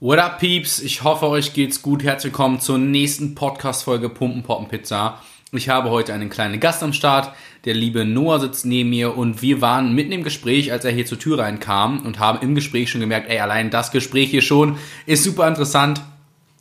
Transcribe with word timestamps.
What 0.00 0.20
up, 0.20 0.38
Peeps? 0.38 0.78
Ich 0.78 1.02
hoffe, 1.02 1.26
euch 1.26 1.54
geht's 1.54 1.82
gut. 1.82 2.04
Herzlich 2.04 2.32
willkommen 2.32 2.60
zur 2.60 2.78
nächsten 2.78 3.34
Podcast-Folge 3.34 4.08
Pumpen 4.08 4.44
Poppen 4.44 4.68
Pizza. 4.68 5.20
Ich 5.50 5.68
habe 5.68 5.90
heute 5.90 6.14
einen 6.14 6.30
kleinen 6.30 6.60
Gast 6.60 6.84
am 6.84 6.92
Start. 6.92 7.34
Der 7.64 7.74
liebe 7.74 8.04
Noah 8.04 8.38
sitzt 8.38 8.64
neben 8.64 8.90
mir 8.90 9.16
und 9.16 9.42
wir 9.42 9.60
waren 9.60 9.96
mitten 9.96 10.12
im 10.12 10.22
Gespräch, 10.22 10.70
als 10.70 10.84
er 10.84 10.92
hier 10.92 11.04
zur 11.04 11.18
Tür 11.18 11.40
reinkam 11.40 12.06
und 12.06 12.20
haben 12.20 12.38
im 12.42 12.54
Gespräch 12.54 12.90
schon 12.90 13.00
gemerkt, 13.00 13.28
ey, 13.28 13.40
allein 13.40 13.70
das 13.70 13.90
Gespräch 13.90 14.30
hier 14.30 14.40
schon 14.40 14.78
ist 15.06 15.24
super 15.24 15.48
interessant. 15.48 16.00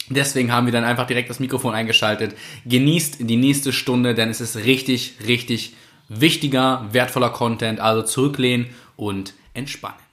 Deswegen 0.10 0.52
haben 0.52 0.66
wir 0.66 0.74
dann 0.74 0.84
einfach 0.84 1.06
direkt 1.06 1.30
das 1.30 1.40
Mikrofon 1.40 1.76
eingeschaltet. 1.76 2.36
Genießt 2.66 3.18
die 3.20 3.38
nächste 3.38 3.72
Stunde, 3.72 4.16
denn 4.16 4.32
es 4.32 4.42
ist 4.42 4.56
richtig, 4.56 5.14
richtig 5.28 5.76
wichtiger, 6.10 6.88
wertvoller 6.92 7.30
Content. 7.30 7.80
Also 7.82 8.02
zurücklehnen 8.02 8.66
und 8.96 9.36
entspannen. 9.54 10.07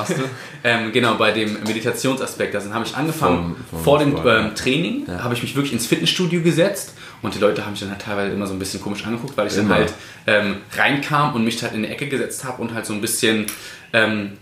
Warst 0.00 0.10
du? 0.18 0.24
ähm, 0.64 0.92
genau, 0.92 1.14
bei 1.14 1.30
dem 1.32 1.54
Meditationsaspekt. 1.66 2.54
Also 2.54 2.68
dann 2.68 2.74
habe 2.74 2.86
ich 2.86 2.94
angefangen, 2.96 3.56
Vom- 3.70 3.78
vom 3.78 3.84
vor 3.84 3.98
dem 3.98 4.16
ähm, 4.26 4.54
Training, 4.54 5.04
Ja. 5.06 5.22
habe 5.24 5.34
ich 5.34 5.42
mich 5.42 5.54
wirklich 5.54 5.72
ins 5.72 5.86
Fitnessstudio 5.86 6.42
gesetzt 6.42 6.94
und 7.22 7.34
die 7.34 7.38
Leute 7.38 7.64
haben 7.64 7.72
mich 7.72 7.80
dann 7.80 7.90
halt 7.90 8.00
teilweise 8.02 8.32
immer 8.32 8.46
so 8.46 8.52
ein 8.54 8.58
bisschen 8.58 8.80
komisch 8.80 9.04
angeguckt, 9.06 9.36
weil 9.36 9.46
ich 9.46 9.56
Immer. 9.56 9.68
dann 9.68 9.78
halt 9.78 9.92
ähm, 10.26 10.56
reinkam 10.76 11.34
und 11.34 11.44
mich 11.44 11.62
halt 11.62 11.74
in 11.74 11.82
die 11.82 11.88
Ecke 11.88 12.08
gesetzt 12.08 12.44
habe 12.44 12.60
und 12.62 12.74
halt 12.74 12.86
so 12.86 12.92
ein 12.94 13.00
bisschen 13.00 13.46
ähm, 13.92 14.32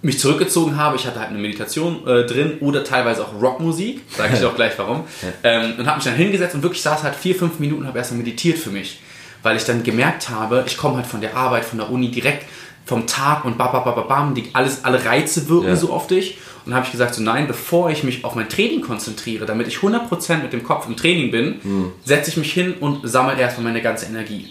mich 0.00 0.18
zurückgezogen 0.20 0.76
habe. 0.76 0.96
Ich 0.96 1.06
hatte 1.06 1.18
halt 1.18 1.30
eine 1.30 1.38
Meditation 1.38 2.06
äh, 2.06 2.24
drin 2.24 2.58
oder 2.60 2.84
teilweise 2.84 3.22
auch 3.24 3.40
Rockmusik, 3.40 4.02
sage 4.16 4.34
ich 4.34 4.38
dir 4.40 4.48
auch 4.48 4.54
gleich 4.54 4.72
warum. 4.76 5.04
Ähm, 5.42 5.74
und 5.78 5.86
habe 5.86 5.96
mich 5.96 6.04
dann 6.04 6.14
hingesetzt 6.14 6.54
und 6.54 6.62
wirklich 6.62 6.82
saß 6.82 7.02
halt 7.02 7.16
vier, 7.16 7.34
fünf 7.34 7.58
Minuten 7.58 7.82
und 7.82 7.88
habe 7.88 7.98
erstmal 7.98 8.18
meditiert 8.18 8.58
für 8.58 8.70
mich. 8.70 9.00
Weil 9.42 9.56
ich 9.56 9.64
dann 9.64 9.82
gemerkt 9.84 10.30
habe, 10.30 10.64
ich 10.66 10.76
komme 10.76 10.96
halt 10.96 11.06
von 11.06 11.20
der 11.20 11.36
Arbeit, 11.36 11.64
von 11.64 11.78
der 11.78 11.90
Uni 11.90 12.10
direkt 12.10 12.44
vom 12.88 13.06
Tag 13.06 13.44
und 13.44 13.58
bam, 13.58 13.70
bam, 13.70 13.84
bam, 13.84 13.94
bam, 13.96 14.08
bam, 14.08 14.34
die, 14.34 14.44
alles, 14.54 14.82
alle 14.82 15.04
Reize 15.04 15.46
wirken 15.50 15.68
Ja. 15.68 15.76
so 15.76 15.92
auf 15.92 16.06
dich. 16.06 16.38
Und 16.64 16.70
dann 16.70 16.76
habe 16.76 16.86
ich 16.86 16.92
gesagt, 16.92 17.14
so 17.14 17.22
nein, 17.22 17.46
bevor 17.46 17.90
ich 17.90 18.02
mich 18.02 18.24
auf 18.24 18.34
mein 18.34 18.48
Training 18.48 18.80
konzentriere, 18.80 19.44
damit 19.44 19.68
ich 19.68 19.76
100% 19.76 20.42
mit 20.42 20.54
dem 20.54 20.62
Kopf 20.64 20.86
im 20.88 20.96
Training 20.96 21.30
bin, 21.30 21.60
setze 22.02 22.30
ich 22.30 22.38
mich 22.38 22.50
hin 22.52 22.74
und 22.80 23.00
sammle 23.06 23.38
erstmal 23.38 23.64
meine 23.64 23.82
ganze 23.82 24.06
Energie. 24.06 24.48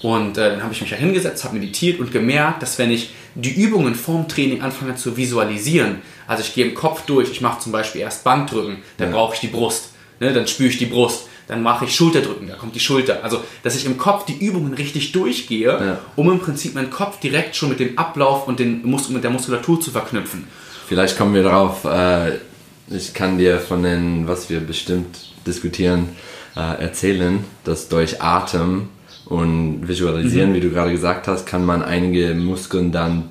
Und 0.00 0.38
äh, 0.38 0.50
dann 0.52 0.62
habe 0.62 0.72
ich 0.72 0.80
mich 0.80 0.90
halt 0.90 1.00
hingesetzt, 1.02 1.44
habe 1.44 1.54
meditiert 1.54 2.00
und 2.00 2.12
gemerkt, 2.12 2.62
dass 2.62 2.78
wenn 2.78 2.90
ich 2.90 3.10
die 3.34 3.52
Übungen 3.52 3.94
vorm 3.94 4.26
Training 4.26 4.62
anfange 4.62 4.94
zu 4.96 5.16
visualisieren, 5.18 5.96
also 6.26 6.42
ich 6.42 6.54
gehe 6.54 6.64
im 6.66 6.74
Kopf 6.74 7.02
durch, 7.06 7.30
ich 7.30 7.40
mache 7.42 7.60
zum 7.60 7.72
Beispiel 7.72 8.00
erst 8.00 8.24
Bankdrücken, 8.24 8.78
dann 8.98 9.10
Ja. 9.10 9.16
brauche 9.16 9.34
ich 9.34 9.40
die 9.40 9.48
Brust, 9.48 9.90
ne, 10.20 10.32
dann 10.32 10.46
spüre 10.46 10.70
ich 10.70 10.78
die 10.78 10.86
Brust, 10.86 11.28
dann 11.46 11.62
mache 11.62 11.84
ich 11.84 11.94
Schulterdrücken, 11.94 12.48
da 12.48 12.54
kommt 12.56 12.74
die 12.74 12.80
Schulter. 12.80 13.20
Also, 13.22 13.40
dass 13.62 13.76
ich 13.76 13.86
im 13.86 13.96
Kopf 13.98 14.24
die 14.24 14.44
Übungen 14.44 14.74
richtig 14.74 15.12
durchgehe, 15.12 15.68
Ja. 15.68 15.98
um 16.16 16.30
im 16.30 16.40
Prinzip 16.40 16.74
meinen 16.74 16.90
Kopf 16.90 17.20
direkt 17.20 17.54
schon 17.56 17.68
mit 17.68 17.80
dem 17.80 17.96
Ablauf 17.98 18.48
und 18.48 18.58
den 18.58 18.84
Mus 18.84 19.08
mit 19.10 19.22
der 19.22 19.30
Muskulatur 19.30 19.80
zu 19.80 19.90
verknüpfen. 19.90 20.44
Vielleicht 20.88 21.16
kommen 21.16 21.34
wir 21.34 21.42
drauf. 21.42 21.84
Äh, 21.84 22.38
ich 22.88 23.14
kann 23.14 23.38
dir 23.38 23.58
von 23.58 23.82
den, 23.82 24.28
was 24.28 24.48
wir 24.50 24.60
bestimmt 24.60 25.18
diskutieren, 25.46 26.10
äh, 26.56 26.82
erzählen, 26.82 27.44
dass 27.64 27.88
durch 27.88 28.22
Atem 28.22 28.88
und 29.26 29.88
Visualisieren, 29.88 30.54
wie 30.54 30.60
du 30.60 30.70
gerade 30.70 30.92
gesagt 30.92 31.26
hast, 31.26 31.46
kann 31.46 31.64
man 31.64 31.82
einige 31.82 32.34
Muskeln 32.34 32.92
dann 32.92 33.30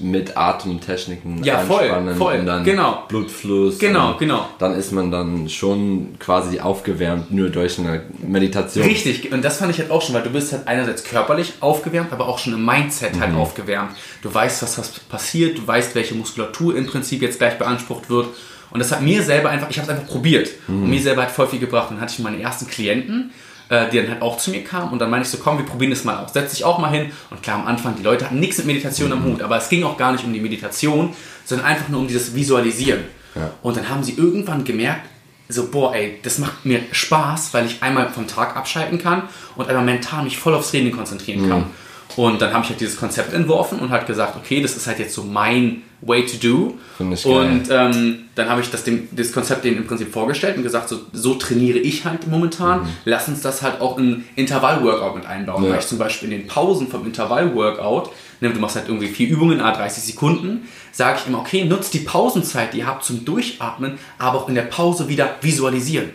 mit 0.00 0.36
Atemtechniken 0.36 1.42
Ja, 1.42 1.58
voll, 1.58 1.88
voll, 2.18 2.40
und 2.40 2.46
dann 2.46 2.64
genau. 2.64 3.04
Blutfluss. 3.08 3.78
Genau, 3.78 4.16
genau. 4.18 4.46
Dann 4.58 4.74
ist 4.74 4.92
man 4.92 5.10
dann 5.10 5.48
schon 5.48 6.18
quasi 6.18 6.60
aufgewärmt 6.60 7.30
nur 7.30 7.48
durch 7.48 7.78
eine 7.78 8.02
Meditation. 8.26 8.84
Richtig, 8.84 9.32
und 9.32 9.42
das 9.42 9.58
fand 9.58 9.70
ich 9.70 9.78
halt 9.78 9.90
auch 9.90 10.02
schon, 10.02 10.14
weil 10.14 10.22
du 10.22 10.30
bist 10.30 10.52
halt 10.52 10.68
einerseits 10.68 11.04
körperlich 11.04 11.54
aufgewärmt, 11.60 12.12
aber 12.12 12.28
auch 12.28 12.38
schon 12.38 12.52
im 12.52 12.64
Mindset 12.64 13.18
halt 13.18 13.34
aufgewärmt. 13.34 13.92
Du 14.22 14.32
weißt, 14.32 14.62
was, 14.62 14.78
was 14.78 15.00
passiert, 15.00 15.58
du 15.58 15.66
weißt, 15.66 15.94
welche 15.94 16.14
Muskulatur 16.14 16.76
im 16.76 16.86
Prinzip 16.86 17.22
jetzt 17.22 17.38
gleich 17.38 17.56
beansprucht 17.56 18.10
wird. 18.10 18.26
Und 18.70 18.80
das 18.80 18.90
hat 18.90 19.02
mir 19.02 19.22
selber 19.22 19.50
einfach, 19.50 19.70
ich 19.70 19.78
habe 19.78 19.90
es 19.90 19.96
einfach 19.96 20.10
probiert. 20.10 20.50
Und 20.66 20.90
mir 20.90 21.00
selber 21.00 21.22
hat 21.22 21.30
voll 21.30 21.46
viel 21.46 21.60
gebracht. 21.60 21.90
Dann 21.90 22.00
hatte 22.00 22.12
ich 22.12 22.18
meine 22.18 22.40
ersten 22.40 22.66
Klienten, 22.66 23.30
äh, 23.68 23.88
die 23.90 23.98
dann 23.98 24.10
halt 24.10 24.22
auch 24.22 24.38
zu 24.38 24.50
mir 24.50 24.62
kamen. 24.64 24.92
Und 24.92 24.98
dann 24.98 25.10
meinte 25.10 25.26
ich 25.26 25.32
so, 25.32 25.38
komm, 25.38 25.58
wir 25.58 25.64
probieren 25.64 25.90
das 25.90 26.04
mal 26.04 26.24
aus. 26.24 26.32
Setz 26.32 26.52
dich 26.52 26.64
auch 26.64 26.78
mal 26.78 26.90
hin. 26.90 27.10
Und 27.30 27.42
klar, 27.42 27.56
am 27.56 27.66
Anfang, 27.66 27.96
die 27.96 28.02
Leute 28.02 28.26
hatten 28.26 28.40
nichts 28.40 28.58
mit 28.58 28.66
Meditation 28.66 29.12
am 29.12 29.24
Hut. 29.24 29.42
Aber 29.42 29.56
es 29.56 29.68
ging 29.68 29.84
auch 29.84 29.96
gar 29.96 30.12
nicht 30.12 30.24
um 30.24 30.32
die 30.32 30.40
Meditation, 30.40 31.14
sondern 31.44 31.66
einfach 31.66 31.88
nur 31.88 32.00
um 32.00 32.06
dieses 32.06 32.34
Visualisieren. 32.34 33.04
Ja. 33.34 33.50
Und 33.62 33.76
dann 33.76 33.88
haben 33.88 34.04
sie 34.04 34.12
irgendwann 34.12 34.64
gemerkt, 34.64 35.08
so, 35.48 35.70
boah, 35.70 35.94
ey, 35.94 36.18
das 36.22 36.38
macht 36.38 36.64
mir 36.64 36.80
Spaß, 36.90 37.52
weil 37.52 37.66
ich 37.66 37.82
einmal 37.82 38.08
vom 38.08 38.26
Tag 38.26 38.56
abschalten 38.56 38.98
kann 38.98 39.24
und 39.56 39.68
einmal 39.68 39.84
mental 39.84 40.24
mich 40.24 40.38
voll 40.38 40.54
aufs 40.54 40.70
Training 40.70 40.92
konzentrieren 40.92 41.48
kann. 41.48 41.66
Und 42.16 42.40
dann 42.40 42.52
habe 42.52 42.64
ich 42.64 42.70
halt 42.70 42.80
dieses 42.80 42.96
Konzept 42.96 43.32
entworfen 43.32 43.78
und 43.78 43.90
halt 43.90 44.06
gesagt, 44.06 44.36
okay, 44.36 44.62
das 44.62 44.76
ist 44.76 44.86
halt 44.86 44.98
jetzt 44.98 45.14
so 45.14 45.24
mein 45.24 45.82
way 46.06 46.24
to 46.24 46.36
do. 46.36 46.74
Ich 46.98 47.24
geil. 47.24 47.32
Und 47.32 47.68
ähm, 47.70 48.24
dann 48.34 48.48
habe 48.48 48.60
ich 48.60 48.70
das, 48.70 48.84
dem, 48.84 49.08
das 49.12 49.32
Konzept 49.32 49.64
denen 49.64 49.78
im 49.78 49.86
Prinzip 49.86 50.12
vorgestellt 50.12 50.56
und 50.56 50.62
gesagt, 50.62 50.88
so, 50.88 51.00
so 51.12 51.34
trainiere 51.34 51.78
ich 51.78 52.04
halt 52.04 52.26
momentan. 52.26 52.88
Lass 53.04 53.28
uns 53.28 53.40
das 53.42 53.62
halt 53.62 53.80
auch 53.80 53.98
in 53.98 54.24
Intervall-Workout 54.36 55.16
mit 55.16 55.26
einbauen. 55.26 55.64
Ja. 55.64 55.70
Weil 55.70 55.78
ich 55.78 55.86
zum 55.86 55.98
Beispiel 55.98 56.32
in 56.32 56.38
den 56.38 56.46
Pausen 56.46 56.88
vom 56.88 57.04
Intervall-Workout, 57.06 58.10
ne, 58.40 58.50
du 58.50 58.60
machst 58.60 58.76
halt 58.76 58.88
irgendwie 58.88 59.08
vier 59.08 59.28
Übungen, 59.28 59.60
a 59.60 59.72
30 59.72 60.02
Sekunden, 60.02 60.68
sage 60.92 61.18
ich 61.20 61.26
immer, 61.28 61.38
okay, 61.38 61.64
nutzt 61.64 61.94
die 61.94 62.00
Pausenzeit, 62.00 62.72
die 62.72 62.78
ihr 62.78 62.86
habt 62.86 63.04
zum 63.04 63.24
Durchatmen, 63.24 63.98
aber 64.18 64.38
auch 64.38 64.48
in 64.48 64.54
der 64.54 64.62
Pause 64.62 65.08
wieder 65.08 65.36
visualisieren. 65.40 66.10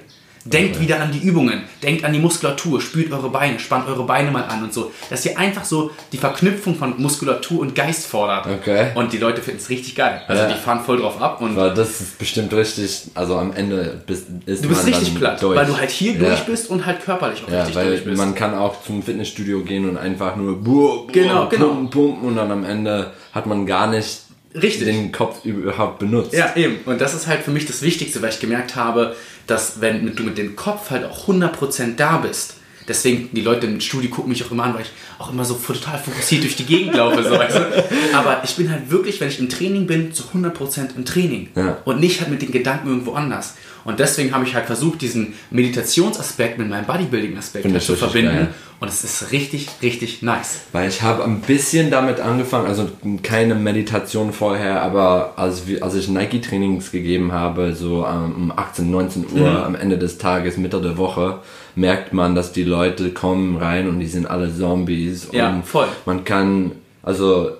Denkt 0.45 0.79
wieder 0.79 1.01
an 1.01 1.11
die 1.11 1.19
Übungen, 1.19 1.63
denkt 1.83 2.05
an 2.05 2.13
die 2.13 2.19
Muskulatur, 2.19 2.79
spürt 2.81 3.11
eure 3.11 3.29
Beine, 3.29 3.59
spannt 3.59 3.87
eure 3.87 4.03
Beine 4.05 4.31
mal 4.31 4.43
an 4.45 4.63
und 4.63 4.73
so. 4.73 4.91
Dass 5.09 5.25
ihr 5.25 5.37
einfach 5.37 5.65
so 5.65 5.91
die 6.11 6.17
Verknüpfung 6.17 6.75
von 6.75 6.99
Muskulatur 7.01 7.59
und 7.59 7.75
Geist 7.75 8.07
fordert. 8.07 8.47
Okay. 8.47 8.87
Und 8.95 9.11
die 9.11 9.17
Leute 9.17 9.41
finden 9.41 9.59
es 9.59 9.69
richtig 9.69 9.95
geil. 9.95 10.21
Also 10.27 10.43
Ja. 10.43 10.47
die 10.49 10.55
fahren 10.59 10.79
voll 10.85 10.99
drauf 10.99 11.21
ab 11.21 11.41
und 11.41 11.55
Weil 11.55 11.73
das 11.73 11.99
ist 12.01 12.17
bestimmt 12.17 12.53
richtig, 12.53 13.03
also 13.15 13.37
am 13.37 13.51
Ende 13.53 14.01
bist, 14.07 14.27
ist 14.45 14.63
du 14.63 14.69
bist 14.69 14.85
richtig 14.87 15.15
platt, 15.15 15.41
durch. 15.41 15.57
weil 15.57 15.65
du 15.65 15.77
halt 15.77 15.89
hier 15.91 16.13
Ja. 16.13 16.19
durch 16.19 16.39
bist 16.45 16.69
und 16.69 16.85
halt 16.85 17.03
körperlich 17.03 17.43
auch 17.45 17.51
Ja, 17.51 17.59
richtig 17.59 17.75
weil 17.75 17.87
durch 17.89 18.05
bist. 18.05 18.17
man 18.17 18.33
kann 18.33 18.55
auch 18.55 18.81
zum 18.83 19.03
Fitnessstudio 19.03 19.61
gehen 19.63 19.87
und 19.89 19.97
einfach 19.97 20.35
nur 20.37 20.55
buh, 20.63 21.05
buh, 21.05 21.07
Genau, 21.11 21.47
genau. 21.49 21.67
pumpen, 21.67 21.89
pumpen 21.89 22.27
und 22.29 22.35
dann 22.37 22.51
am 22.51 22.63
Ende 22.63 23.11
hat 23.33 23.45
man 23.45 23.65
gar 23.65 23.87
nicht 23.87 24.21
Richtig. 24.53 24.85
den 24.85 25.11
Kopf 25.11 25.45
überhaupt 25.45 25.99
benutzt. 25.99 26.33
Ja, 26.33 26.55
eben. 26.55 26.77
Und 26.85 26.99
das 26.99 27.13
ist 27.13 27.27
halt 27.27 27.43
für 27.43 27.51
mich 27.51 27.65
das 27.65 27.81
Wichtigste, 27.81 28.21
weil 28.21 28.29
ich 28.29 28.39
gemerkt 28.39 28.75
habe, 28.75 29.15
dass 29.47 29.81
wenn 29.81 30.15
du 30.15 30.23
mit 30.23 30.37
dem 30.37 30.55
Kopf 30.55 30.89
halt 30.89 31.05
auch 31.05 31.27
100% 31.27 31.95
da 31.95 32.17
bist, 32.17 32.55
deswegen 32.87 33.29
die 33.31 33.41
Leute 33.41 33.67
im 33.67 33.79
Studio 33.79 34.09
gucken 34.09 34.29
mich 34.29 34.43
auch 34.43 34.51
immer 34.51 34.63
an, 34.63 34.73
weil 34.73 34.81
ich 34.81 34.91
auch 35.19 35.31
immer 35.31 35.45
so 35.45 35.53
total 35.53 35.99
fokussiert 35.99 36.43
durch 36.43 36.55
die 36.55 36.65
Gegend 36.65 36.95
laufe. 36.95 37.23
So, 37.23 37.31
weißt 37.31 37.55
du? 37.55 37.89
Aber 38.13 38.41
ich 38.43 38.55
bin 38.55 38.71
halt 38.71 38.89
wirklich, 38.89 39.21
wenn 39.21 39.29
ich 39.29 39.39
im 39.39 39.49
Training 39.49 39.85
bin, 39.85 40.13
zu 40.13 40.23
100% 40.23 40.95
im 40.95 41.05
Training. 41.05 41.49
Ja. 41.55 41.77
Und 41.85 41.99
nicht 41.99 42.19
halt 42.19 42.31
mit 42.31 42.41
den 42.41 42.51
Gedanken 42.51 42.89
irgendwo 42.89 43.13
anders. 43.13 43.55
Und 43.85 43.99
deswegen 43.99 44.33
habe 44.33 44.45
ich 44.45 44.55
halt 44.55 44.65
versucht, 44.65 45.01
diesen 45.01 45.33
Meditationsaspekt 45.51 46.57
mit 46.57 46.69
meinem 46.69 46.85
Bodybuilding-Aspekt 46.85 47.65
halt 47.65 47.81
zu 47.81 47.95
verbinden. 47.95 48.31
geil. 48.31 48.47
Und 48.81 48.87
es 48.87 49.03
ist 49.03 49.31
richtig, 49.33 49.67
richtig 49.81 50.21
nice. 50.21 50.61
Weil 50.71 50.87
ich 50.87 51.01
habe 51.01 51.23
ein 51.25 51.41
bisschen 51.41 51.91
damit 51.91 52.19
angefangen, 52.21 52.65
also 52.67 52.89
keine 53.23 53.55
Meditation 53.55 54.31
vorher, 54.31 54.81
aber 54.81 55.33
als, 55.35 55.63
als 55.81 55.95
ich 55.95 56.07
Nike-Trainings 56.07 56.91
gegeben 56.91 57.31
habe, 57.33 57.73
so 57.75 58.05
ähm, 58.05 58.35
um 58.35 58.53
18, 58.55 58.89
19 58.89 59.25
Uhr 59.33 59.49
Mhm. 59.49 59.57
am 59.57 59.75
Ende 59.75 59.97
des 59.97 60.17
Tages, 60.17 60.55
Mitte 60.57 60.79
der 60.81 60.97
Woche, 60.97 61.39
merkt 61.75 62.13
man, 62.13 62.35
dass 62.35 62.53
die 62.53 62.63
Leute 62.63 63.11
kommen 63.11 63.57
rein 63.57 63.89
und 63.89 63.99
die 63.99 64.07
sind 64.07 64.25
alle 64.27 64.53
Zombies. 64.55 65.27
Ja, 65.33 65.61
voll. 65.65 65.87
Man 66.05 66.23
kann, 66.23 66.71
also 67.03 67.51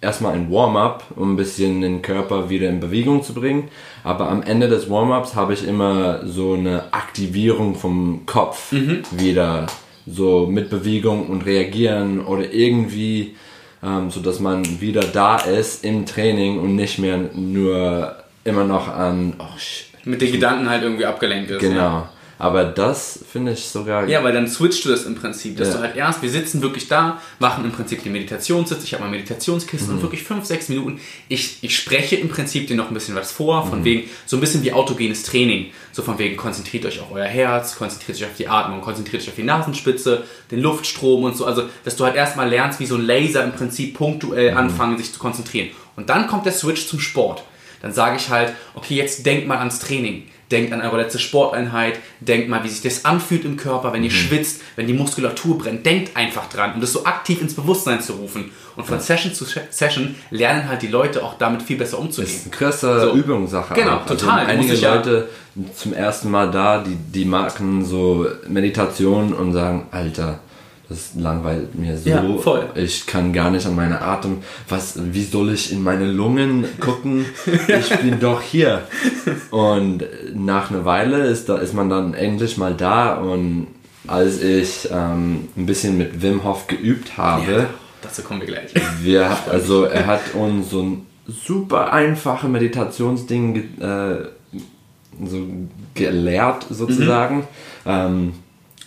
erstmal 0.00 0.34
ein 0.34 0.50
Warm-up, 0.50 1.04
um 1.16 1.32
ein 1.34 1.36
bisschen 1.36 1.80
den 1.82 2.02
Körper 2.02 2.48
wieder 2.50 2.68
in 2.68 2.80
Bewegung 2.80 3.22
zu 3.22 3.34
bringen. 3.34 3.68
Aber 4.04 4.28
am 4.30 4.42
Ende 4.42 4.68
des 4.68 4.88
Warm-ups 4.88 5.34
habe 5.34 5.52
ich 5.52 5.66
immer 5.66 6.26
so 6.26 6.54
eine 6.54 6.92
Aktivierung 6.92 7.74
vom 7.74 8.24
Kopf 8.26 8.72
Mhm. 8.72 9.02
wieder. 9.10 9.66
So 10.06 10.46
mit 10.46 10.70
Bewegung 10.70 11.26
und 11.28 11.44
reagieren 11.44 12.24
oder 12.24 12.50
irgendwie, 12.52 13.36
ähm, 13.82 14.10
so 14.10 14.20
dass 14.20 14.40
man 14.40 14.80
wieder 14.80 15.02
da 15.02 15.36
ist 15.36 15.84
im 15.84 16.06
Training 16.06 16.58
und 16.58 16.74
nicht 16.74 16.98
mehr 16.98 17.18
nur 17.34 18.16
immer 18.44 18.64
noch 18.64 18.88
an, 18.88 19.34
oh. 19.38 19.44
Mit 20.04 20.22
den 20.22 20.32
Gedanken 20.32 20.68
halt 20.70 20.82
irgendwie 20.82 21.04
abgelenkt 21.04 21.50
ist. 21.50 21.60
Genau. 21.60 21.76
Ja. 21.76 22.08
Aber 22.40 22.64
das 22.64 23.20
finde 23.30 23.52
ich 23.52 23.66
sogar. 23.66 24.08
Ja, 24.08 24.24
weil 24.24 24.32
dann 24.32 24.48
switcht 24.48 24.84
du 24.84 24.88
das 24.88 25.04
im 25.04 25.14
Prinzip, 25.14 25.58
dass 25.58 25.68
Ja. 25.68 25.74
du 25.74 25.80
halt 25.82 25.94
erst, 25.96 26.22
wir 26.22 26.30
sitzen 26.30 26.62
wirklich 26.62 26.88
da, 26.88 27.20
machen 27.38 27.64
im 27.66 27.70
Prinzip 27.70 28.02
die 28.02 28.08
Meditationssitz, 28.08 28.82
ich 28.82 28.94
habe 28.94 29.02
mein 29.04 29.10
Meditationskissen 29.12 29.88
Mhm. 29.88 29.94
und 29.96 30.02
wirklich 30.02 30.22
fünf, 30.22 30.46
sechs 30.46 30.70
Minuten, 30.70 30.98
ich, 31.28 31.58
ich 31.60 31.76
spreche 31.76 32.16
im 32.16 32.30
Prinzip 32.30 32.66
dir 32.66 32.76
noch 32.76 32.88
ein 32.88 32.94
bisschen 32.94 33.14
was 33.14 33.30
vor, 33.30 33.66
Mhm. 33.66 33.68
von 33.70 33.84
wegen, 33.84 34.08
so 34.24 34.36
ein 34.38 34.40
bisschen 34.40 34.62
wie 34.62 34.72
autogenes 34.72 35.22
Training, 35.24 35.66
so 35.92 36.02
von 36.02 36.18
wegen, 36.18 36.36
konzentriert 36.38 36.86
euch 36.86 36.98
auf 37.00 37.12
euer 37.12 37.26
Herz, 37.26 37.76
konzentriert 37.76 38.16
euch 38.16 38.24
auf 38.24 38.36
die 38.38 38.48
Atmung, 38.48 38.80
konzentriert 38.80 39.22
euch 39.22 39.28
auf 39.28 39.34
die 39.36 39.42
Nasenspitze, 39.42 40.24
den 40.50 40.60
Luftstrom 40.60 41.24
und 41.24 41.36
so, 41.36 41.44
also, 41.44 41.64
dass 41.84 41.96
du 41.96 42.04
halt 42.06 42.16
erstmal 42.16 42.48
lernst, 42.48 42.80
wie 42.80 42.86
so 42.86 42.94
ein 42.96 43.02
Laser 43.06 43.44
im 43.44 43.52
Prinzip 43.52 43.92
Mhm. 43.92 43.96
punktuell 43.98 44.56
anfangen, 44.56 44.96
sich 44.96 45.12
zu 45.12 45.18
konzentrieren. 45.18 45.68
Und 45.96 46.08
dann 46.08 46.26
kommt 46.26 46.46
der 46.46 46.52
Switch 46.54 46.86
zum 46.86 47.00
Sport. 47.00 47.44
Dann 47.82 47.92
sage 47.92 48.16
ich 48.16 48.28
halt, 48.30 48.52
okay, 48.74 48.94
jetzt 48.94 49.24
denkt 49.26 49.46
mal 49.46 49.58
ans 49.58 49.78
Training. 49.78 50.24
Denkt 50.50 50.72
an 50.72 50.80
eure 50.82 50.96
letzte 50.98 51.18
Sporteinheit. 51.18 51.98
Denkt 52.20 52.48
mal, 52.48 52.64
wie 52.64 52.68
sich 52.68 52.82
das 52.82 53.04
anfühlt 53.04 53.44
im 53.44 53.56
Körper, 53.56 53.88
Mhm. 53.90 53.92
wenn 53.94 54.04
ihr 54.04 54.10
schwitzt, 54.10 54.62
wenn 54.76 54.86
die 54.86 54.92
Muskulatur 54.92 55.58
brennt. 55.58 55.86
Denkt 55.86 56.16
einfach 56.16 56.48
dran, 56.48 56.74
um 56.74 56.80
das 56.80 56.92
so 56.92 57.04
aktiv 57.04 57.40
ins 57.40 57.54
Bewusstsein 57.54 58.00
zu 58.00 58.14
rufen. 58.14 58.50
Und 58.76 58.86
von 58.86 58.98
Session 59.00 59.32
zu 59.34 59.44
Session 59.70 60.14
lernen 60.30 60.68
halt 60.68 60.80
die 60.82 60.86
Leute 60.88 61.22
auch 61.22 61.34
damit 61.38 61.62
viel 61.62 61.76
besser 61.76 61.96
Das 61.98 62.00
ist 62.00 62.18
umzugehen. 62.18 62.40
eine 62.44 62.50
krasse 62.50 63.00
So. 63.00 63.12
Übungssache. 63.14 63.74
Genau, 63.74 63.96
auch. 63.96 64.02
Also 64.02 64.14
total. 64.14 64.46
einige 64.46 64.68
Muss 64.68 64.76
ich 64.76 64.80
ja- 64.82 64.94
Leute 64.94 65.28
zum 65.76 65.92
ersten 65.92 66.30
Mal 66.30 66.50
da, 66.50 66.78
die, 66.82 66.94
die 66.96 67.24
machen 67.24 67.84
so 67.84 68.26
Meditation 68.48 69.32
und 69.34 69.52
sagen, 69.52 69.86
Alter, 69.90 70.38
das 70.90 71.12
langweilt 71.16 71.74
mir 71.76 71.96
so. 71.96 72.10
Ja, 72.10 72.22
voll. 72.38 72.68
Ich 72.74 73.06
kann 73.06 73.32
gar 73.32 73.50
nicht 73.50 73.64
an 73.64 73.76
meine 73.76 74.02
Atem. 74.02 74.38
Was, 74.68 74.98
wie 75.14 75.22
soll 75.24 75.52
ich 75.54 75.72
in 75.72 75.82
meine 75.82 76.10
Lungen 76.10 76.66
gucken? 76.80 77.24
Ich 77.68 77.96
bin 78.00 78.20
doch 78.20 78.42
hier. 78.42 78.82
Und 79.50 80.04
nach 80.34 80.70
einer 80.70 80.84
Weile 80.84 81.22
ist, 81.24 81.48
da, 81.48 81.56
ist 81.58 81.72
man 81.72 81.88
dann 81.88 82.12
endlich 82.14 82.58
mal 82.58 82.74
da 82.74 83.14
und 83.14 83.68
als 84.06 84.42
ich 84.42 84.88
ähm, 84.90 85.48
ein 85.56 85.66
bisschen 85.66 85.96
mit 85.96 86.20
Wim 86.22 86.42
Hof 86.44 86.66
geübt 86.66 87.16
habe, 87.16 87.52
Ja, 87.52 87.66
dazu 88.02 88.22
kommen 88.22 88.40
wir 88.40 88.48
gleich. 88.48 88.72
wir, 89.02 89.30
also 89.48 89.84
er 89.84 90.06
hat 90.06 90.34
uns 90.34 90.70
so 90.70 90.82
ein 90.82 91.06
super 91.28 91.92
einfache 91.92 92.48
Meditationsding 92.48 93.80
äh, 93.80 94.16
so 95.24 95.46
gelehrt 95.94 96.66
sozusagen, 96.70 97.46
ähm, 97.86 98.32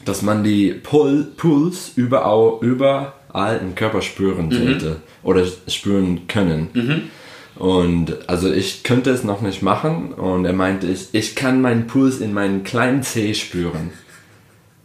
dass 0.06 0.22
man 0.22 0.44
die 0.44 0.72
Pul 0.74 1.28
Puls 1.38 1.92
überall, 1.96 2.58
überall 2.62 3.60
im 3.62 3.76
Körper 3.76 4.02
spüren 4.02 4.52
sollte 4.52 4.98
oder 5.24 5.44
spüren 5.68 6.28
können. 6.28 7.10
Und 7.56 8.18
also 8.30 8.52
ich 8.52 8.84
könnte 8.84 9.12
es 9.12 9.24
noch 9.24 9.42
nicht 9.42 9.62
machen 9.62 10.12
und 10.14 10.46
er 10.46 10.54
meinte, 10.54 10.88
ich, 10.88 11.10
ich 11.14 11.36
kann 11.36 11.62
meinen 11.62 11.86
Puls 11.88 12.20
in 12.20 12.34
meinen 12.34 12.64
kleinen 12.64 13.04
Zeh 13.04 13.34
spüren. 13.34 13.92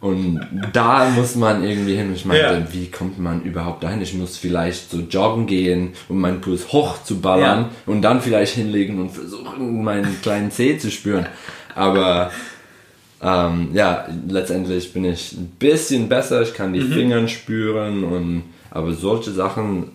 Und 0.01 0.39
da 0.71 1.09
muss 1.09 1.35
man 1.35 1.61
irgendwie 1.63 1.95
hin. 1.95 2.13
Ich 2.15 2.23
meinte, 2.25 2.43
Ja. 2.65 2.73
wie 2.73 2.89
kommt 2.89 3.19
man 3.19 3.41
überhaupt 3.41 3.83
dahin? 3.83 4.01
Ich 4.01 4.13
muss 4.13 4.37
vielleicht 4.37 4.91
so 4.91 4.99
joggen 4.99 5.45
gehen, 5.45 5.91
um 6.07 6.21
meinen 6.21 6.39
Puls 6.39 6.71
hoch 6.71 7.03
zu 7.03 7.19
ballern 7.19 7.63
Ja. 7.63 7.69
und 7.85 8.01
dann 8.01 8.21
vielleicht 8.21 8.53
hinlegen 8.55 9.01
und 9.01 9.09
versuchen, 9.11 9.83
meinen 9.83 10.21
kleinen 10.21 10.51
Zeh 10.51 10.77
zu 10.77 10.89
spüren. 10.89 11.25
Aber 11.75 12.31
ähm, 13.21 13.69
ja, 13.73 14.07
letztendlich 14.27 14.93
bin 14.93 15.05
ich 15.05 15.33
ein 15.33 15.47
bisschen 15.59 16.07
besser. 16.09 16.41
Ich 16.41 16.53
kann 16.53 16.73
die 16.73 16.79
Mhm. 16.81 16.93
Fingern 16.93 17.27
spüren 17.29 18.03
und 18.03 18.43
aber 18.71 18.93
solche 18.93 19.31
Sachen, 19.31 19.91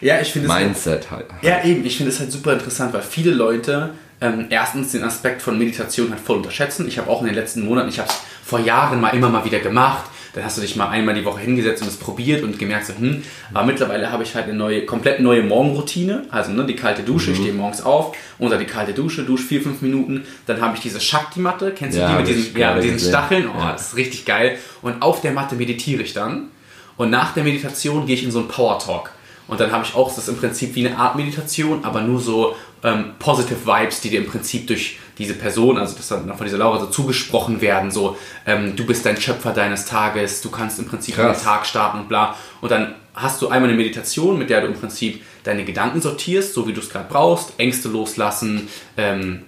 Ja, 0.00 0.20
ich 0.20 0.32
finde 0.32 0.48
es 0.48 0.54
Mindset 0.54 1.10
halt. 1.10 1.26
Ja, 1.42 1.62
eben. 1.64 1.84
Ich 1.86 1.96
finde 1.96 2.12
es 2.12 2.18
halt 2.20 2.32
super 2.32 2.52
interessant, 2.54 2.92
weil 2.92 3.02
viele 3.02 3.30
Leute 3.32 3.90
ähm, 4.20 4.46
erstens 4.50 4.92
den 4.92 5.02
Aspekt 5.04 5.42
von 5.42 5.56
Meditation 5.58 6.10
halt 6.10 6.20
voll 6.20 6.38
unterschätzen. 6.38 6.86
Ich 6.88 6.98
habe 6.98 7.08
auch 7.10 7.20
in 7.20 7.26
den 7.26 7.34
letzten 7.34 7.64
Monaten, 7.64 7.88
ich 7.88 7.98
habe 7.98 8.08
es 8.08 8.16
vor 8.44 8.58
Jahren 8.60 9.00
mal 9.00 9.10
immer 9.10 9.28
mal 9.28 9.44
wieder 9.44 9.60
gemacht. 9.60 10.04
Dann 10.34 10.44
hast 10.44 10.56
du 10.58 10.62
dich 10.62 10.74
mal 10.74 10.88
einmal 10.88 11.14
die 11.14 11.24
Woche 11.24 11.40
hingesetzt 11.40 11.80
und 11.82 11.88
es 11.88 11.96
probiert 11.96 12.42
und 12.42 12.58
gemerkt, 12.58 12.86
so, 12.86 12.94
hm, 12.98 13.22
aber 13.52 13.66
mittlerweile 13.66 14.10
habe 14.10 14.24
ich 14.24 14.34
halt 14.34 14.46
eine 14.46 14.54
neue, 14.54 14.84
komplett 14.84 15.20
neue 15.20 15.42
Morgenroutine. 15.44 16.24
Also 16.30 16.50
ne, 16.50 16.66
die 16.66 16.74
kalte 16.76 17.02
Dusche, 17.02 17.28
Mhm. 17.30 17.34
ich 17.34 17.40
stehe 17.40 17.54
morgens 17.54 17.82
auf, 17.82 18.16
unter 18.38 18.58
die 18.58 18.64
kalte 18.64 18.92
Dusche, 18.94 19.22
dusche 19.22 19.44
vier, 19.44 19.62
fünf 19.62 19.80
Minuten. 19.80 20.24
Dann 20.46 20.60
habe 20.60 20.76
ich 20.76 20.82
diese 20.82 21.00
Shakti-Matte, 21.00 21.72
kennst 21.76 21.96
du 21.96 22.02
Ja, 22.02 22.08
die 22.08 22.14
mit 22.18 22.28
diesen, 22.28 22.56
ja, 22.58 22.74
mit 22.74 22.84
diesen. 22.84 22.98
Stacheln? 22.98 23.48
Oh, 23.48 23.58
Ja. 23.58 23.72
das 23.72 23.88
ist 23.88 23.96
richtig 23.96 24.24
geil. 24.24 24.58
Und 24.82 25.02
auf 25.02 25.20
der 25.20 25.32
Matte 25.32 25.54
meditiere 25.54 26.02
ich 26.02 26.12
dann. 26.14 26.48
Und 26.96 27.10
nach 27.10 27.32
der 27.34 27.44
Meditation 27.44 28.06
gehe 28.06 28.14
ich 28.16 28.24
in 28.24 28.30
so 28.30 28.40
einen 28.40 28.48
Power 28.48 28.78
Talk. 28.78 29.12
Und 29.46 29.60
dann 29.60 29.70
habe 29.72 29.84
ich 29.84 29.94
auch, 29.94 30.08
das 30.08 30.18
ist 30.18 30.28
im 30.28 30.36
Prinzip 30.36 30.74
wie 30.74 30.86
eine 30.86 30.96
Art 30.96 31.16
Meditation, 31.16 31.84
aber 31.84 32.00
nur 32.00 32.20
so 32.20 32.56
ähm, 32.82 33.12
positive 33.18 33.66
Vibes, 33.66 34.00
die 34.00 34.10
dir 34.10 34.20
im 34.20 34.26
Prinzip 34.26 34.66
durch 34.66 34.98
diese 35.18 35.34
Person, 35.34 35.78
also 35.78 35.96
das 35.96 36.08
dann 36.08 36.36
von 36.36 36.44
dieser 36.44 36.58
Laura 36.58 36.80
so 36.80 36.86
zugesprochen 36.86 37.60
werden, 37.60 37.90
so 37.90 38.16
ähm, 38.46 38.76
du 38.76 38.84
bist 38.84 39.06
dein 39.06 39.20
Schöpfer 39.20 39.52
deines 39.52 39.86
Tages, 39.86 40.40
du 40.42 40.50
kannst 40.50 40.78
im 40.78 40.86
Prinzip 40.86 41.16
in 41.16 41.22
den 41.22 41.32
Krass. 41.32 41.42
Tag 41.42 41.66
starten 41.66 42.00
und 42.00 42.08
bla. 42.08 42.34
Und 42.60 42.70
dann 42.70 42.94
hast 43.14 43.40
du 43.42 43.48
einmal 43.48 43.68
eine 43.68 43.76
Meditation, 43.76 44.38
mit 44.38 44.50
der 44.50 44.60
du 44.60 44.66
im 44.66 44.74
Prinzip 44.74 45.22
deine 45.44 45.64
Gedanken 45.64 46.00
sortierst, 46.00 46.54
so 46.54 46.66
wie 46.66 46.72
du 46.72 46.80
es 46.80 46.90
gerade 46.90 47.06
brauchst, 47.08 47.58
Ängste 47.58 47.88
loslassen, 47.88 48.68
ähm, 48.96 49.42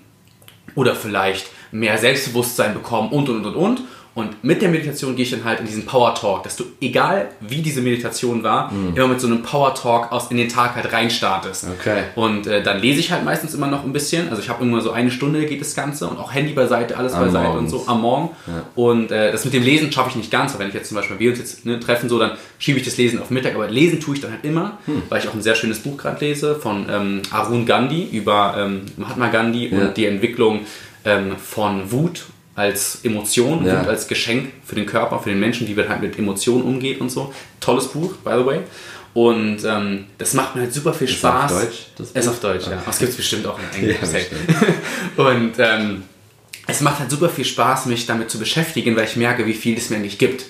oder 0.74 0.94
vielleicht 0.94 1.46
mehr 1.72 1.98
Selbstbewusstsein 1.98 2.74
bekommen 2.74 3.10
und 3.10 3.28
und 3.28 3.38
und 3.38 3.46
und 3.46 3.56
und. 3.56 3.80
Und 4.16 4.42
mit 4.42 4.62
der 4.62 4.70
Meditation 4.70 5.14
gehe 5.14 5.24
ich 5.26 5.30
dann 5.30 5.44
halt 5.44 5.60
in 5.60 5.66
diesen 5.66 5.84
Power 5.86 6.14
Talk, 6.14 6.42
dass 6.42 6.56
du, 6.56 6.64
egal 6.80 7.28
wie 7.40 7.60
diese 7.62 7.82
Meditation 7.82 8.42
war, 8.42 8.72
immer 8.94 9.08
mit 9.08 9.20
so 9.20 9.26
einem 9.26 9.42
Power 9.42 9.74
Talk 9.74 10.10
aus 10.10 10.30
in 10.30 10.38
den 10.38 10.48
Tag 10.48 10.74
halt 10.74 10.90
reinstartest. 10.92 11.66
Okay. 11.78 12.02
Und 12.14 12.46
äh, 12.46 12.62
dann 12.62 12.80
lese 12.80 12.98
ich 12.98 13.12
halt 13.12 13.24
meistens 13.24 13.52
immer 13.54 13.66
noch 13.66 13.84
ein 13.84 13.92
bisschen. 13.92 14.30
Also 14.30 14.40
ich 14.42 14.48
habe 14.48 14.64
immer 14.64 14.80
so 14.80 14.90
eine 14.90 15.10
Stunde 15.10 15.44
geht 15.44 15.60
das 15.60 15.74
Ganze 15.74 16.08
und 16.08 16.18
auch 16.18 16.32
Handy 16.32 16.54
beiseite, 16.54 16.96
alles 16.96 17.12
Am 17.12 17.26
beiseite 17.26 17.48
Morgens. 17.48 17.72
und 17.74 17.78
so 17.80 17.86
am 17.88 18.00
Morgen. 18.00 18.30
Und 18.74 19.12
äh, 19.12 19.30
das 19.32 19.44
mit 19.44 19.52
dem 19.52 19.62
Lesen 19.62 19.92
schaffe 19.92 20.08
ich 20.10 20.16
nicht 20.16 20.30
ganz. 20.30 20.52
Aber 20.52 20.60
wenn 20.60 20.68
ich 20.68 20.74
jetzt 20.74 20.88
zum 20.88 20.96
Beispiel 20.96 21.18
wir 21.18 21.30
uns 21.30 21.38
jetzt 21.38 21.66
ne, 21.66 21.78
treffen, 21.78 22.08
so, 22.08 22.18
dann 22.18 22.32
schiebe 22.58 22.78
ich 22.78 22.84
das 22.86 22.96
Lesen 22.96 23.20
auf 23.20 23.28
Mittag. 23.30 23.54
Aber 23.54 23.68
lesen 23.68 24.00
tue 24.00 24.14
ich 24.14 24.20
dann 24.22 24.30
halt 24.32 24.44
immer, 24.44 24.78
Hm. 24.86 25.02
weil 25.10 25.20
ich 25.20 25.28
auch 25.28 25.34
ein 25.34 25.42
sehr 25.42 25.54
schönes 25.54 25.80
Buch 25.80 25.98
gerade 25.98 26.24
lese 26.24 26.54
von 26.54 26.86
ähm, 26.90 27.20
Arun 27.30 27.66
Gandhi 27.66 28.08
über 28.12 28.54
ähm, 28.58 28.80
Mahatma 28.96 29.28
Gandhi 29.28 29.66
Ja. 29.68 29.78
und 29.88 29.96
die 29.98 30.06
Entwicklung 30.06 30.60
ähm, 31.04 31.36
von 31.36 31.92
Wut 31.92 32.24
als 32.56 33.00
Emotion, 33.04 33.64
Ja. 33.64 33.80
Wut 33.80 33.88
als 33.88 34.08
Geschenk 34.08 34.50
für 34.64 34.74
den 34.74 34.86
Körper, 34.86 35.20
für 35.20 35.28
den 35.28 35.38
Menschen, 35.38 35.66
die 35.66 35.76
halt 35.76 36.00
mit 36.00 36.18
Emotionen 36.18 36.64
umgeht 36.64 37.00
und 37.00 37.10
so. 37.10 37.32
Tolles 37.60 37.88
Buch, 37.88 38.14
by 38.24 38.32
the 38.38 38.46
way. 38.46 38.60
Und 39.12 39.58
ähm, 39.64 40.06
das 40.18 40.34
macht 40.34 40.56
mir 40.56 40.62
halt 40.62 40.72
super 40.72 40.92
viel 40.92 41.06
Ist 41.08 41.24
auf 41.24 41.34
Spaß. 41.34 41.52
Deutsch, 41.52 41.76
das 41.96 42.10
ist 42.10 42.28
auf 42.28 42.40
Deutsch, 42.40 42.66
ja. 42.66 42.82
Das 42.84 42.98
gibt 42.98 43.10
es 43.12 43.16
bestimmt 43.16 43.46
auch 43.46 43.58
in 43.58 43.78
Englisch. 43.82 43.98
Ja, 45.16 45.24
und 45.24 45.52
ähm, 45.58 46.02
es 46.66 46.80
macht 46.80 46.98
halt 46.98 47.10
super 47.10 47.28
viel 47.28 47.44
Spaß, 47.44 47.86
mich 47.86 48.06
damit 48.06 48.30
zu 48.30 48.38
beschäftigen, 48.38 48.96
weil 48.96 49.04
ich 49.04 49.16
merke, 49.16 49.46
wie 49.46 49.54
viel 49.54 49.76
es 49.76 49.90
mir 49.90 49.96
eigentlich 49.96 50.18
gibt. 50.18 50.46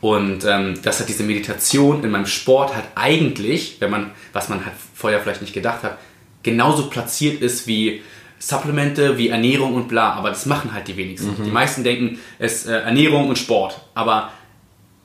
Und 0.00 0.44
ähm, 0.44 0.80
dass 0.82 0.98
halt 0.98 1.08
diese 1.08 1.22
Meditation 1.22 2.02
in 2.02 2.10
meinem 2.10 2.26
Sport 2.26 2.74
halt 2.74 2.86
eigentlich, 2.96 3.76
wenn 3.80 3.90
man, 3.90 4.10
was 4.32 4.48
man 4.48 4.64
halt 4.64 4.74
vorher 4.94 5.20
vielleicht 5.20 5.42
nicht 5.42 5.54
gedacht 5.54 5.82
hat, 5.84 5.98
genauso 6.42 6.88
platziert 6.88 7.40
ist 7.40 7.68
wie 7.68 8.02
Supplemente, 8.44 9.18
wie 9.18 9.28
Ernährung 9.28 9.74
und 9.74 9.86
bla. 9.86 10.14
Aber 10.14 10.30
das 10.30 10.46
machen 10.46 10.72
halt 10.74 10.88
die 10.88 10.96
wenigsten. 10.96 11.36
Die 11.44 11.50
meisten 11.50 11.84
denken, 11.84 12.18
es 12.40 12.66
äh, 12.66 12.72
Ernährung 12.72 13.28
und 13.28 13.38
Sport. 13.38 13.80
Aber 13.94 14.32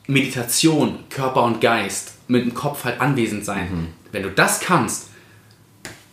Meditation, 0.08 0.98
Körper 1.08 1.44
und 1.44 1.60
Geist, 1.60 2.14
mit 2.26 2.44
dem 2.44 2.52
Kopf 2.54 2.84
halt 2.84 3.00
anwesend 3.00 3.44
sein. 3.44 3.88
Wenn 4.10 4.22
du 4.24 4.30
das 4.30 4.58
kannst, 4.60 5.10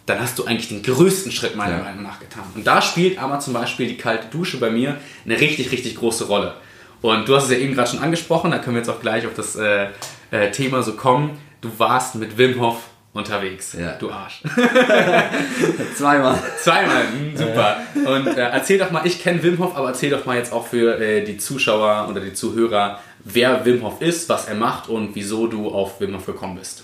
dann 0.05 0.19
hast 0.19 0.37
du 0.37 0.45
eigentlich 0.45 0.67
den 0.67 0.83
größten 0.83 1.31
Schritt 1.31 1.55
meiner 1.55 1.77
Ja. 1.77 1.83
Meinung 1.83 2.03
nach 2.03 2.19
getan. 2.19 2.43
Und 2.53 2.67
da 2.67 2.79
spielt 2.81 3.17
aber 3.17 3.39
zum 3.39 3.53
Beispiel 3.53 3.87
die 3.87 3.97
kalte 3.97 4.27
Dusche 4.27 4.57
bei 4.59 4.69
mir 4.69 4.97
eine 5.25 5.39
richtig, 5.39 5.71
richtig 5.71 5.95
große 5.95 6.25
Rolle. 6.25 6.53
Und 7.01 7.27
du 7.27 7.35
hast 7.35 7.45
es 7.45 7.51
ja 7.51 7.57
eben 7.57 7.73
gerade 7.73 7.89
schon 7.89 7.99
angesprochen, 7.99 8.51
da 8.51 8.59
können 8.59 8.75
wir 8.75 8.81
jetzt 8.81 8.89
auch 8.89 9.01
gleich 9.01 9.25
auf 9.25 9.33
das 9.35 9.55
äh, 9.55 9.87
äh, 10.31 10.51
Thema 10.51 10.83
so 10.83 10.93
kommen. 10.93 11.39
Du 11.61 11.69
warst 11.79 12.15
mit 12.15 12.37
Wim 12.37 12.59
Hof 12.59 12.77
unterwegs, 13.15 13.73
Ja. 13.73 13.93
du 13.93 14.11
Arsch. 14.11 14.41
Zweimal. 15.97 16.37
Zweimal, 16.61 17.03
hm, 17.11 17.35
super. 17.37 17.77
Und 18.05 18.27
äh, 18.27 18.41
erzähl 18.41 18.77
doch 18.77 18.91
mal, 18.91 19.05
ich 19.07 19.21
kenne 19.23 19.41
Wim 19.41 19.57
Hof, 19.57 19.75
aber 19.75 19.87
erzähl 19.87 20.11
doch 20.11 20.25
mal 20.25 20.37
jetzt 20.37 20.53
auch 20.53 20.67
für 20.67 20.99
äh, 20.99 21.23
die 21.23 21.37
Zuschauer 21.37 22.07
oder 22.09 22.19
die 22.21 22.33
Zuhörer, 22.33 22.99
wer 23.23 23.65
Wim 23.65 23.81
Hof 23.83 24.01
ist, 24.01 24.29
was 24.29 24.47
er 24.47 24.55
macht 24.55 24.89
und 24.89 25.15
wieso 25.15 25.47
du 25.47 25.69
auf 25.69 25.99
Wim 25.99 26.13
Hof 26.15 26.25
gekommen 26.25 26.57
bist. 26.57 26.83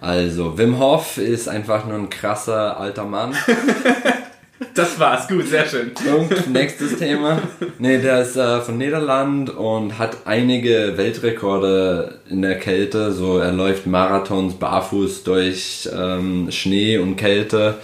Also, 0.00 0.56
Wim 0.56 0.78
Hof 0.78 1.18
ist 1.18 1.46
einfach 1.46 1.84
nur 1.84 1.98
ein 1.98 2.08
krasser 2.10 2.78
alter 2.80 3.04
Mann. 3.04 3.36
Das 4.74 4.98
war's, 5.00 5.26
gut, 5.26 5.46
sehr 5.46 5.66
schön. 5.66 5.92
Punkt, 5.94 6.48
nächstes 6.50 6.98
Thema. 6.98 7.38
Nee, 7.78 7.98
der 7.98 8.22
ist 8.22 8.36
äh, 8.36 8.60
von 8.60 8.76
Niederland 8.76 9.50
und 9.50 9.98
hat 9.98 10.18
einige 10.26 10.92
Weltrekorde 10.96 12.18
in 12.28 12.42
der 12.42 12.58
Kälte. 12.58 13.12
So, 13.12 13.38
er 13.38 13.52
läuft 13.52 13.86
Marathons 13.86 14.54
barfuß 14.54 15.24
durch 15.24 15.88
ähm, 15.96 16.48
Schnee 16.50 16.98
und 16.98 17.16
Kälte. 17.16 17.76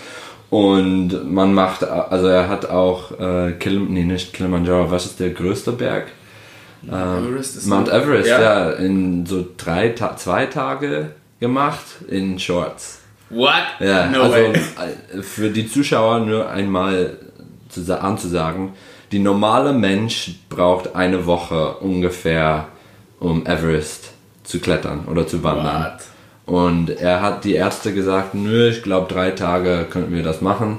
Und 0.51 1.33
man 1.33 1.55
macht, 1.55 1.83
also 1.83 2.27
er 2.29 2.49
hat 2.49 2.67
auch, 2.69 3.19
äh, 3.19 3.53
Kilim, 3.53 3.93
nee, 3.93 4.05
nicht 4.05 4.33
Kilimanjaro, 4.33 4.91
was 4.91 5.07
ist 5.07 5.19
der 5.19 5.31
größte 5.31 5.73
Berg? 5.73 6.09
Everest 6.87 7.57
ist 7.57 7.67
Mount 7.67 7.89
Everest, 7.89 8.29
Ja. 8.29 8.41
ja, 8.41 8.71
in 8.71 9.27
so 9.27 9.45
drei, 9.57 9.89
Ta 9.89 10.17
zwei 10.17 10.47
Tage 10.47 11.11
gemacht 11.41 11.85
in 12.09 12.39
Shorts. 12.39 13.01
What? 13.31 13.55
Ja, 13.81 14.07
no 14.07 14.23
also 14.23 14.35
way. 14.37 14.53
äh, 14.53 15.23
für 15.23 15.51
die 15.51 15.69
Zuschauer 15.69 16.21
nur 16.21 16.49
einmal 16.49 17.19
zu, 17.69 17.83
sa- 17.83 17.99
anzusagen, 17.99 18.73
die 19.13 19.19
normale 19.19 19.73
Mensch 19.73 20.37
braucht 20.49 20.95
eine 20.95 21.27
Woche 21.27 21.75
ungefähr, 21.79 22.69
um 23.21 23.45
Everest 23.47 24.13
zu 24.45 24.61
klettern 24.61 25.07
oder 25.11 25.27
zu 25.27 25.43
wandern. 25.43 25.83
What? 25.85 26.55
Und 26.55 26.91
er 26.91 27.21
hat 27.23 27.45
die 27.45 27.55
Ärzte 27.55 27.93
gesagt, 27.93 28.35
nö, 28.35 28.69
ich 28.69 28.83
glaube 28.83 29.13
drei 29.13 29.33
Tage 29.33 29.87
könnten 29.91 30.15
wir 30.15 30.23
das 30.23 30.41
machen. 30.41 30.79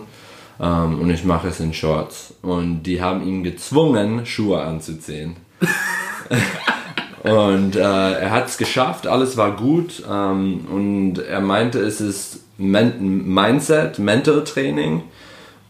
Ähm, 0.60 1.00
und 1.02 1.10
ich 1.10 1.26
mache 1.26 1.50
es 1.50 1.60
in 1.60 1.74
Shorts. 1.74 2.34
Und 2.42 2.84
die 2.84 3.02
haben 3.02 3.28
ihn 3.28 3.44
gezwungen, 3.44 4.26
Schuhe 4.26 4.62
anzuziehen. 4.62 5.36
und 7.24 7.76
äh, 7.76 7.80
er 7.80 8.32
hat 8.32 8.48
es 8.48 8.58
geschafft, 8.58 9.08
alles 9.08 9.38
war 9.38 9.56
gut. 9.56 10.04
Ähm, 10.10 10.66
und 10.72 11.20
er 11.20 11.42
meinte, 11.42 11.80
es 11.80 12.02
ist 12.02 12.42
Men 12.58 13.34
Mindset, 13.34 14.00
Mental 14.00 14.44
Training 14.44 15.04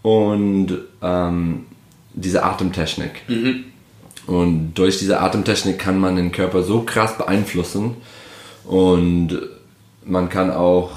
und 0.01 0.77
ähm, 1.01 1.66
diese 2.13 2.44
Atemtechnik. 2.44 3.24
Und 4.25 4.74
durch 4.74 5.00
diese 5.00 5.20
Atemtechnik 5.22 5.80
kann 5.80 6.00
man 6.00 6.16
den 6.18 6.32
Körper 6.32 6.63
so 6.63 6.82
krass 6.82 7.18
beeinflussen 7.18 7.96
und 8.66 9.39
man 10.06 10.30
kann 10.30 10.51
auch 10.51 10.92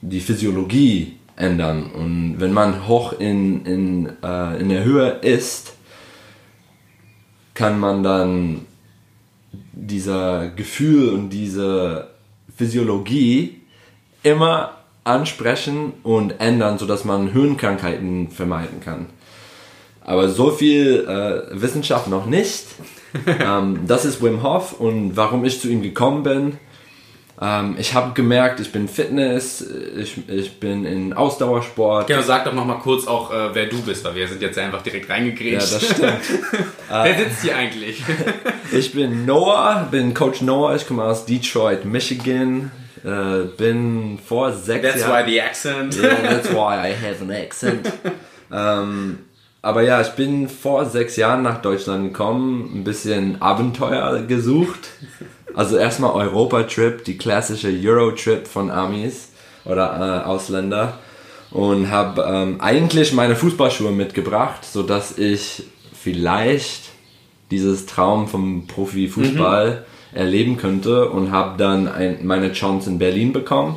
die 0.00 0.20
Physiologie 0.20 1.16
ändern. 1.36 1.90
Und 1.92 2.36
wenn 2.38 2.52
man 2.52 2.88
hoch 2.88 3.12
in, 3.12 3.64
in, 3.64 4.12
äh, 4.22 4.60
in 4.60 4.68
der 4.68 4.84
Höhe 4.84 5.10
ist, 5.22 5.74
kann 7.54 7.78
man 7.78 8.02
dann 8.02 8.66
dieser 9.72 10.48
Gefühl 10.48 11.10
und 11.10 11.30
diese 11.30 12.08
Physiologie 12.56 13.60
immer 14.22 14.72
ansprechen 15.04 15.94
und 16.02 16.40
ändern, 16.40 16.78
sodass 16.78 17.04
man 17.04 17.32
Höhenkrankheiten 17.32 18.30
vermeiden 18.30 18.80
kann. 18.80 19.06
Aber 20.00 20.28
so 20.28 20.50
viel 20.50 21.06
äh, 21.06 21.60
Wissenschaft 21.60 22.08
noch 22.08 22.26
nicht. 22.26 22.66
ähm, 23.26 23.80
das 23.86 24.04
ist 24.04 24.22
Wim 24.22 24.42
Hof 24.42 24.78
und 24.78 25.16
warum 25.16 25.44
ich 25.44 25.60
zu 25.60 25.68
ihm 25.68 25.82
gekommen 25.82 26.22
bin. 26.22 26.58
Ähm, 27.44 27.74
ich 27.76 27.94
habe 27.94 28.12
gemerkt, 28.14 28.60
ich 28.60 28.70
bin 28.70 28.86
Fitness, 28.86 29.66
ich, 29.98 30.28
ich 30.28 30.60
bin 30.60 30.84
in 30.84 31.12
Ausdauersport. 31.12 32.06
Genau, 32.06 32.22
sag 32.22 32.44
doch 32.44 32.52
nochmal 32.52 32.78
kurz 32.78 33.08
auch, 33.08 33.32
äh, 33.32 33.52
wer 33.52 33.66
du 33.66 33.82
bist, 33.82 34.04
weil 34.04 34.14
wir 34.14 34.28
sind 34.28 34.40
jetzt 34.42 34.56
einfach 34.58 34.82
direkt 34.82 35.08
Ja, 35.08 35.14
reingegrätscht. 35.16 35.72
das 35.72 35.84
stimmt. 35.84 36.20
wer 36.88 37.18
sitzt 37.18 37.42
hier 37.42 37.56
eigentlich? 37.56 38.02
Ich 38.74 38.92
bin 38.94 39.26
Noah, 39.26 39.86
bin 39.90 40.14
Coach 40.14 40.40
Noah, 40.40 40.76
ich 40.76 40.86
komme 40.86 41.04
aus 41.04 41.26
Detroit, 41.26 41.84
Michigan. 41.84 42.70
Äh, 43.04 43.44
bin 43.58 44.18
vor 44.24 44.50
sechs 44.52 44.82
That's 44.86 45.00
Jahren. 45.02 45.26
why 45.26 45.30
the 45.30 45.40
accent. 45.42 45.96
Yeah, 45.96 46.14
that's 46.22 46.48
why 46.50 46.76
I 46.90 46.94
have 46.94 47.20
an 47.20 47.30
accent. 47.32 47.92
ähm, 48.50 49.18
aber 49.60 49.82
ja, 49.82 50.00
ich 50.00 50.08
bin 50.12 50.48
vor 50.48 50.86
sechs 50.86 51.16
Jahren 51.16 51.42
nach 51.42 51.60
Deutschland 51.60 52.12
gekommen, 52.12 52.70
ein 52.74 52.84
bisschen 52.84 53.42
Abenteuer 53.42 54.22
gesucht. 54.22 54.88
Also 55.54 55.76
erstmal 55.76 56.12
Europa-Trip, 56.12 57.04
die 57.04 57.18
klassische 57.18 57.68
Euro-Trip 57.68 58.46
von 58.46 58.70
Amis 58.70 59.30
oder 59.64 60.22
äh, 60.24 60.26
Ausländer. 60.26 60.98
Und 61.50 61.90
habe 61.90 62.24
ähm, 62.26 62.60
eigentlich 62.62 63.12
meine 63.12 63.36
Fußballschuhe 63.36 63.90
mitgebracht, 63.90 64.64
sodass 64.64 65.18
ich 65.18 65.64
vielleicht 65.92 66.84
dieses 67.50 67.84
Traum 67.84 68.26
vom 68.26 68.66
Profifußball 68.66 69.84
erleben 70.14 70.56
könnte 70.56 71.08
und 71.10 71.30
habe 71.30 71.56
dann 71.58 71.88
ein, 71.88 72.18
meine 72.26 72.52
Chance 72.52 72.88
in 72.90 72.98
Berlin 72.98 73.32
bekommen 73.32 73.76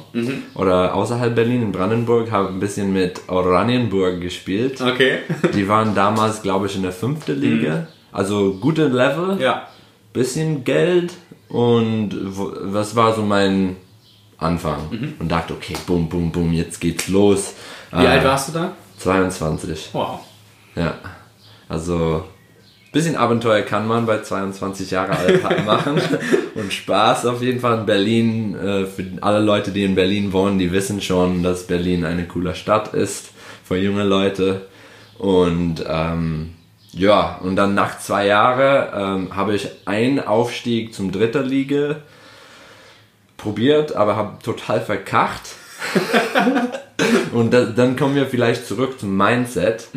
oder 0.56 0.94
außerhalb 0.96 1.34
Berlin 1.36 1.62
in 1.62 1.72
Brandenburg 1.72 2.30
habe 2.32 2.50
ein 2.50 2.60
bisschen 2.60 2.92
mit 2.94 3.22
Oranienburg 3.28 4.20
gespielt. 4.22 4.82
Okay. 4.82 5.20
Die 5.54 5.68
waren 5.68 5.96
damals 5.96 6.42
glaube 6.42 6.68
ich 6.68 6.76
in 6.76 6.84
der 6.84 6.92
fünften 6.92 7.40
Liga, 7.40 7.88
also 8.12 8.54
gute 8.60 8.88
Level, 8.88 9.38
Ja. 9.42 9.68
bisschen 10.14 10.64
Geld 10.66 11.14
und 11.56 12.12
was 12.14 12.98
war 12.98 13.16
so 13.16 13.22
mein 13.22 13.78
Anfang 14.38 15.16
und 15.20 15.32
dachte 15.32 15.54
okay, 15.54 15.76
boom, 15.88 16.10
boom, 16.10 16.30
boom, 16.32 16.52
jetzt 16.52 16.82
geht's 16.82 17.08
los. 17.08 17.54
Wie 17.92 18.06
alt 18.06 18.26
warst 18.26 18.50
du 18.50 18.54
da? 18.54 18.74
22. 18.98 19.90
Wow. 19.94 20.20
Ja, 20.76 20.96
also 21.70 22.26
bisschen 22.92 23.16
Abenteuer 23.16 23.62
kann 23.62 23.88
man 23.88 24.06
bei 24.06 24.22
22 24.22 24.92
Jahre 24.92 25.18
alt 25.18 25.44
machen 25.66 26.02
und 26.56 26.74
Spaß 26.74 27.26
auf 27.26 27.42
jeden 27.42 27.62
Fall 27.62 27.80
in 27.80 27.86
Berlin. 27.86 28.56
Äh, 28.56 28.86
für 28.86 29.06
alle 29.22 29.40
Leute, 29.40 29.72
die 29.72 29.84
in 29.84 29.96
Berlin 29.96 30.34
wohnen, 30.34 30.60
die 30.60 30.74
wissen 30.74 31.02
schon, 31.02 31.42
dass 31.42 31.68
Berlin 31.68 32.04
eine 32.04 32.26
coole 32.26 32.54
Stadt 32.54 32.94
ist 32.94 33.32
für 33.64 33.78
junge 33.78 34.04
Leute. 34.04 34.68
Und 35.18 35.84
ähm, 35.88 36.52
ja, 36.96 37.36
und 37.44 37.58
dann 37.58 37.76
nach 37.76 38.00
zwei 38.00 38.28
Jahren 38.28 39.26
ähm, 39.28 39.36
habe 39.36 39.54
ich 39.54 39.70
einen 39.86 40.20
Aufstieg 40.20 40.94
zum 40.94 41.12
dritten 41.12 41.46
Liga 41.46 41.98
probiert, 43.36 43.96
aber 43.96 44.16
habe 44.16 44.42
total 44.42 44.82
verkacht. 44.82 45.42
Und 47.34 47.54
da, 47.54 47.66
dann 47.66 47.98
kommen 47.98 48.16
wir 48.16 48.26
vielleicht 48.26 48.66
zurück 48.66 49.00
zum 49.00 49.16
Mindset, 49.18 49.90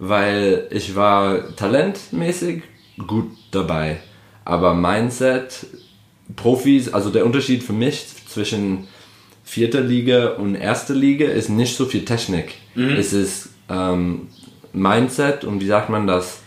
weil 0.00 0.66
ich 0.70 0.96
war 0.96 1.54
talentmäßig 1.54 2.64
gut 3.06 3.30
dabei, 3.52 4.00
aber 4.44 4.74
Mindset, 4.74 5.66
Profis, 6.34 6.92
also 6.92 7.10
der 7.10 7.24
Unterschied 7.24 7.62
für 7.62 7.72
mich 7.72 8.04
zwischen 8.28 8.88
vierter 9.44 9.80
Liga 9.80 10.30
und 10.30 10.56
erster 10.56 10.94
Liga 10.94 11.26
ist 11.26 11.48
nicht 11.48 11.76
so 11.76 11.86
viel 11.86 12.04
Technik. 12.04 12.56
Es 12.98 13.12
ist 13.12 13.50
ähm, 13.68 14.28
Mindset 14.72 15.44
und 15.44 15.60
wie 15.60 15.66
sagt 15.66 15.88
man 15.90 16.06
das, 16.06 16.40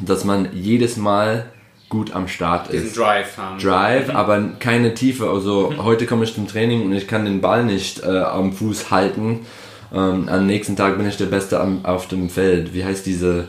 dass 0.00 0.24
man 0.24 0.48
jedes 0.52 0.96
Mal 0.96 1.46
gut 1.88 2.14
am 2.14 2.28
Start 2.28 2.72
Diesen 2.72 2.88
ist. 2.88 2.96
Drive 2.98 3.36
haben. 3.38 3.58
Drive, 3.58 4.10
aber 4.14 4.40
keine 4.58 4.94
Tiefe. 4.94 5.28
Also 5.30 5.72
heute 5.78 6.06
komme 6.06 6.24
ich 6.24 6.34
zum 6.34 6.46
Training 6.46 6.84
und 6.84 6.92
ich 6.92 7.08
kann 7.08 7.24
den 7.24 7.40
Ball 7.40 7.64
nicht 7.64 8.02
äh, 8.04 8.18
am 8.18 8.52
Fuß 8.52 8.90
halten. 8.90 9.46
Ähm, 9.92 10.28
am 10.28 10.46
nächsten 10.46 10.76
Tag 10.76 10.98
bin 10.98 11.08
ich 11.08 11.16
der 11.16 11.26
Beste 11.26 11.58
am, 11.60 11.84
auf 11.84 12.08
dem 12.08 12.28
Feld. 12.28 12.74
Wie 12.74 12.84
heißt 12.84 13.06
diese 13.06 13.48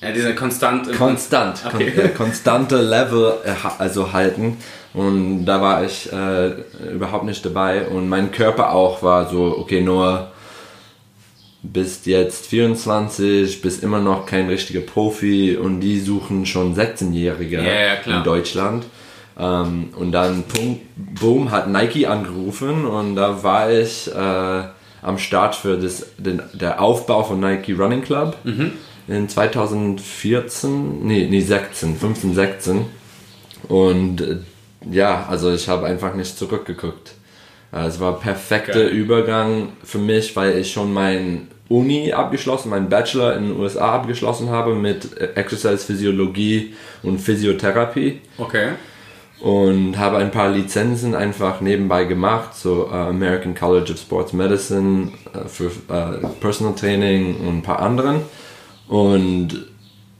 Ja, 0.00 0.12
diese 0.12 0.34
konstant. 0.34 0.92
konstant, 0.96 1.62
Okay. 1.66 1.90
kon 1.90 2.04
äh, 2.04 2.08
konstante 2.10 2.80
Level 2.80 3.34
äh, 3.44 3.50
also 3.78 4.12
halten. 4.12 4.58
Und 4.94 5.46
da 5.46 5.60
war 5.60 5.84
ich 5.84 6.12
äh, 6.12 6.50
überhaupt 6.92 7.24
nicht 7.24 7.44
dabei 7.44 7.86
und 7.88 8.08
mein 8.08 8.30
Körper 8.30 8.72
auch 8.72 9.02
war 9.02 9.28
so, 9.28 9.56
okay, 9.58 9.80
nur 9.80 10.31
bist 11.62 12.06
jetzt 12.06 12.46
24, 12.46 13.62
bist 13.62 13.82
immer 13.82 14.00
noch 14.00 14.26
kein 14.26 14.48
richtiger 14.48 14.80
Profi 14.80 15.56
und 15.56 15.80
die 15.80 16.00
suchen 16.00 16.44
schon 16.46 16.74
16-Jährige 16.74 17.58
Ja, 17.62 17.94
ja, 17.94 18.18
in 18.18 18.24
Deutschland. 18.24 18.84
Ähm, 19.38 19.90
und 19.96 20.12
dann, 20.12 20.44
boom, 20.96 21.50
hat 21.50 21.68
Nike 21.68 22.06
angerufen 22.06 22.84
und 22.84 23.16
da 23.16 23.42
war 23.42 23.70
ich 23.70 24.10
äh, 24.12 24.62
am 25.02 25.18
Start 25.18 25.54
für 25.54 25.78
das, 25.78 26.06
den, 26.18 26.42
der 26.52 26.80
Aufbau 26.80 27.22
von 27.22 27.40
Nike 27.40 27.72
Running 27.72 28.02
Club 28.02 28.36
in 29.08 29.28
2014, 29.28 31.06
nee, 31.06 31.26
nee, 31.28 31.40
16, 31.40 31.96
15, 31.96 32.34
16. 32.34 32.86
Und 33.68 34.20
äh, 34.20 34.36
ja, 34.90 35.26
also 35.28 35.52
ich 35.52 35.68
habe 35.68 35.86
einfach 35.86 36.14
nicht 36.14 36.36
zurückgeguckt. 36.36 37.12
Äh, 37.72 37.86
Es 37.86 38.00
war 38.00 38.18
perfekter. 38.20 38.88
Übergang 38.88 39.68
für 39.82 39.98
mich, 39.98 40.34
weil 40.36 40.58
ich 40.58 40.72
schon 40.72 40.92
mein 40.92 41.48
Uni 41.68 42.12
abgeschlossen, 42.12 42.68
meinen 42.70 42.88
Bachelor 42.88 43.34
in 43.36 43.48
den 43.48 43.56
USA 43.58 43.92
abgeschlossen 43.94 44.50
habe 44.50 44.74
mit 44.74 45.16
äh, 45.16 45.30
Exercise 45.34 45.78
Physiologie 45.86 46.74
und 47.02 47.18
Physiotherapie 47.18 48.20
Okay. 48.38 48.72
und 49.40 49.98
habe 49.98 50.18
ein 50.18 50.30
paar 50.30 50.50
Lizenzen 50.50 51.14
einfach 51.14 51.60
nebenbei 51.62 52.04
gemacht, 52.04 52.54
so 52.54 52.88
äh, 52.92 52.94
American 52.94 53.54
College 53.54 53.92
of 53.94 53.98
Sports 53.98 54.32
Medicine 54.34 55.12
für 55.46 55.70
Personal 56.40 56.74
Training 56.74 57.36
und 57.40 57.58
ein 57.58 57.62
paar 57.62 57.80
anderen. 57.80 58.20
Und 58.88 59.66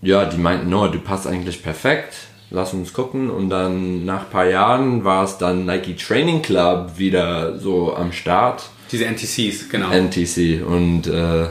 ja, 0.00 0.24
die 0.24 0.38
meinten, 0.38 0.70
no, 0.70 0.88
du 0.88 0.98
passt 0.98 1.26
eigentlich 1.26 1.62
perfekt, 1.62 2.14
lass 2.52 2.72
uns 2.74 2.92
gucken. 2.92 3.30
Und 3.30 3.50
dann 3.50 4.04
nach 4.04 4.24
ein 4.24 4.30
paar 4.30 4.46
Jahren 4.46 5.04
war 5.04 5.24
es 5.24 5.38
dann 5.38 5.66
Nike 5.66 5.96
Training 5.96 6.42
Club 6.42 6.92
wieder 6.98 7.58
so 7.58 7.94
am 7.96 8.12
Start, 8.12 8.70
Diese 8.92 9.06
NTCs, 9.06 9.68
genau. 9.68 9.90
NTC. 9.90 10.64
Und 10.64 11.06
äh, 11.06 11.46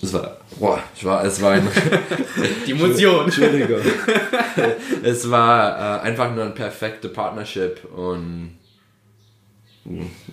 es 0.00 0.12
war, 0.12 0.38
boah, 0.58 0.82
ich 0.94 1.04
war, 1.04 1.24
es 1.24 1.42
war 1.42 1.52
ein 1.52 1.68
Die 2.66 2.72
Emotion. 2.72 3.24
Entschuldigung. 3.24 3.80
es 5.02 5.30
war 5.30 5.98
äh, 5.98 6.06
einfach 6.06 6.34
nur 6.34 6.44
eine 6.44 6.54
perfekte 6.54 7.08
Partnership 7.08 7.84
und 7.94 8.58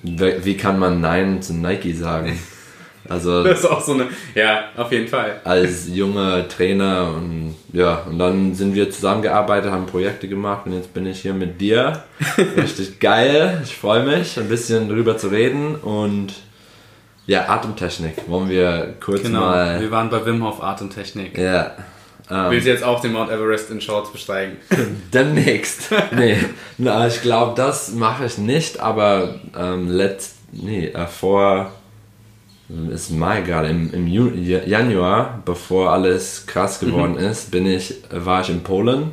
wie 0.01 0.57
kann 0.57 0.79
man 0.79 0.99
Nein 0.99 1.41
zu 1.43 1.53
Nike 1.53 1.93
sagen? 1.93 2.39
Also 3.09 3.43
Das 3.45 3.59
ist 3.59 3.65
auch 3.65 3.81
so 3.81 3.93
eine. 3.93 4.07
Ja, 4.35 4.65
auf 4.77 4.91
jeden 4.91 5.07
Fall. 5.07 5.41
als 5.43 5.87
junger 5.89 6.47
Trainer 6.47 7.11
und 7.15 7.55
ja, 7.73 8.03
und 8.09 8.19
dann 8.19 8.53
sind 8.55 8.75
wir 8.75 8.89
zusammengearbeitet, 8.91 9.71
haben 9.71 9.85
Projekte 9.85 10.27
gemacht 10.27 10.65
und 10.65 10.73
jetzt 10.73 10.93
bin 10.93 11.05
ich 11.05 11.21
hier 11.21 11.33
mit 11.33 11.59
dir. 11.59 12.03
Richtig 12.57 12.99
geil. 12.99 13.61
Ich 13.63 13.75
freue 13.75 14.03
mich, 14.05 14.37
ein 14.39 14.47
bisschen 14.49 14.89
drüber 14.89 15.17
zu 15.17 15.27
reden 15.29 15.75
und 15.75 16.33
Ja, 17.25 17.47
Atemtechnik. 17.49 18.15
Wollen 18.27 18.49
wir 18.49 18.93
kurz 19.03 19.23
Genau, 19.23 19.39
mal. 19.41 19.79
wir 19.81 19.91
waren 19.91 20.09
bei 20.09 20.25
Wim 20.25 20.43
Hof 20.43 20.61
Atemtechnik. 20.63 21.37
Ja. 21.37 21.71
Ähm, 22.31 22.51
Willst 22.51 22.65
du 22.67 22.71
jetzt 22.71 22.83
auch 22.85 23.01
den 23.01 23.11
Mount 23.11 23.29
Everest 23.31 23.69
in 23.69 23.81
Shorts 23.81 24.11
besteigen? 24.11 24.55
Demnächst. 25.13 25.89
nee, 26.15 26.37
na, 26.77 27.05
ich 27.07 27.21
glaube, 27.21 27.53
das 27.55 27.91
mache 27.93 28.25
ich 28.25 28.37
nicht, 28.37 28.79
aber 28.79 29.35
ähm, 29.59 29.89
letzt, 29.89 30.35
nee, 30.53 30.87
äh, 30.87 31.05
vor, 31.05 31.71
ist 32.91 33.11
Mai 33.11 33.41
gerade, 33.41 33.69
im, 33.69 33.93
im 33.93 34.07
Januar, 34.07 35.41
bevor 35.45 35.91
alles 35.91 36.45
krass 36.47 36.79
geworden 36.79 37.17
ist, 37.17 37.51
bin 37.51 37.65
ich, 37.65 37.95
war 38.11 38.41
ich 38.41 38.49
in 38.49 38.61
Polen. 38.63 39.11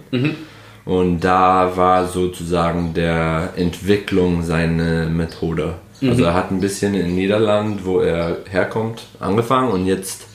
Und 0.84 1.20
da 1.20 1.76
war 1.76 2.06
sozusagen 2.08 2.94
der 2.94 3.52
Entwicklung 3.56 4.42
seine 4.42 5.06
Methode. 5.06 5.74
Also 6.10 6.24
er 6.24 6.34
hat 6.34 6.50
ein 6.50 6.60
bisschen 6.60 6.94
in 6.94 7.14
Niederland, 7.14 7.84
wo 7.84 8.00
er 8.00 8.38
herkommt, 8.48 9.06
angefangen. 9.20 9.70
Und 9.70 9.86
jetzt 9.86 10.26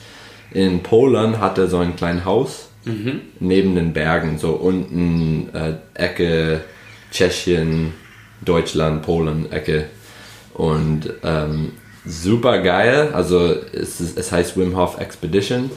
in 0.52 0.82
Polen 0.82 1.40
hat 1.40 1.58
er 1.58 1.66
so 1.66 1.78
ein 1.78 1.96
kleines 1.96 2.24
Haus 2.24 2.68
neben 3.40 3.74
den 3.74 3.92
Bergen, 3.92 4.38
so 4.38 4.52
unten 4.52 5.48
äh, 5.52 5.74
Ecke 5.94 6.60
Tschechien, 7.10 7.92
Deutschland, 8.44 9.02
Polen, 9.02 9.50
Ecke. 9.50 9.86
Und 10.54 11.12
ähm, 11.24 11.72
super 12.06 12.60
geil. 12.60 13.10
Also 13.12 13.54
es, 13.72 14.00
ist, 14.00 14.18
es 14.18 14.32
heißt 14.32 14.56
Wim 14.56 14.76
Hof 14.76 14.98
Expedition. 15.00 15.70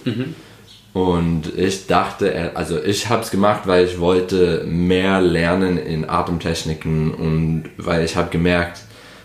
Und 0.94 1.56
ich 1.58 1.86
dachte, 1.88 2.34
er- 2.34 2.58
also 2.58 2.82
ich 2.84 3.10
habe 3.10 3.22
es 3.22 3.30
gemacht, 3.32 3.62
weil 3.66 3.86
ich 3.86 4.00
wollte 4.00 4.64
mehr 4.66 5.22
lernen 5.22 5.78
in 5.78 6.10
Atemtechniken 6.10 7.12
und 7.14 7.64
weil 7.78 8.04
ich 8.04 8.16
habe 8.16 8.30
gemerkt, 8.30 8.80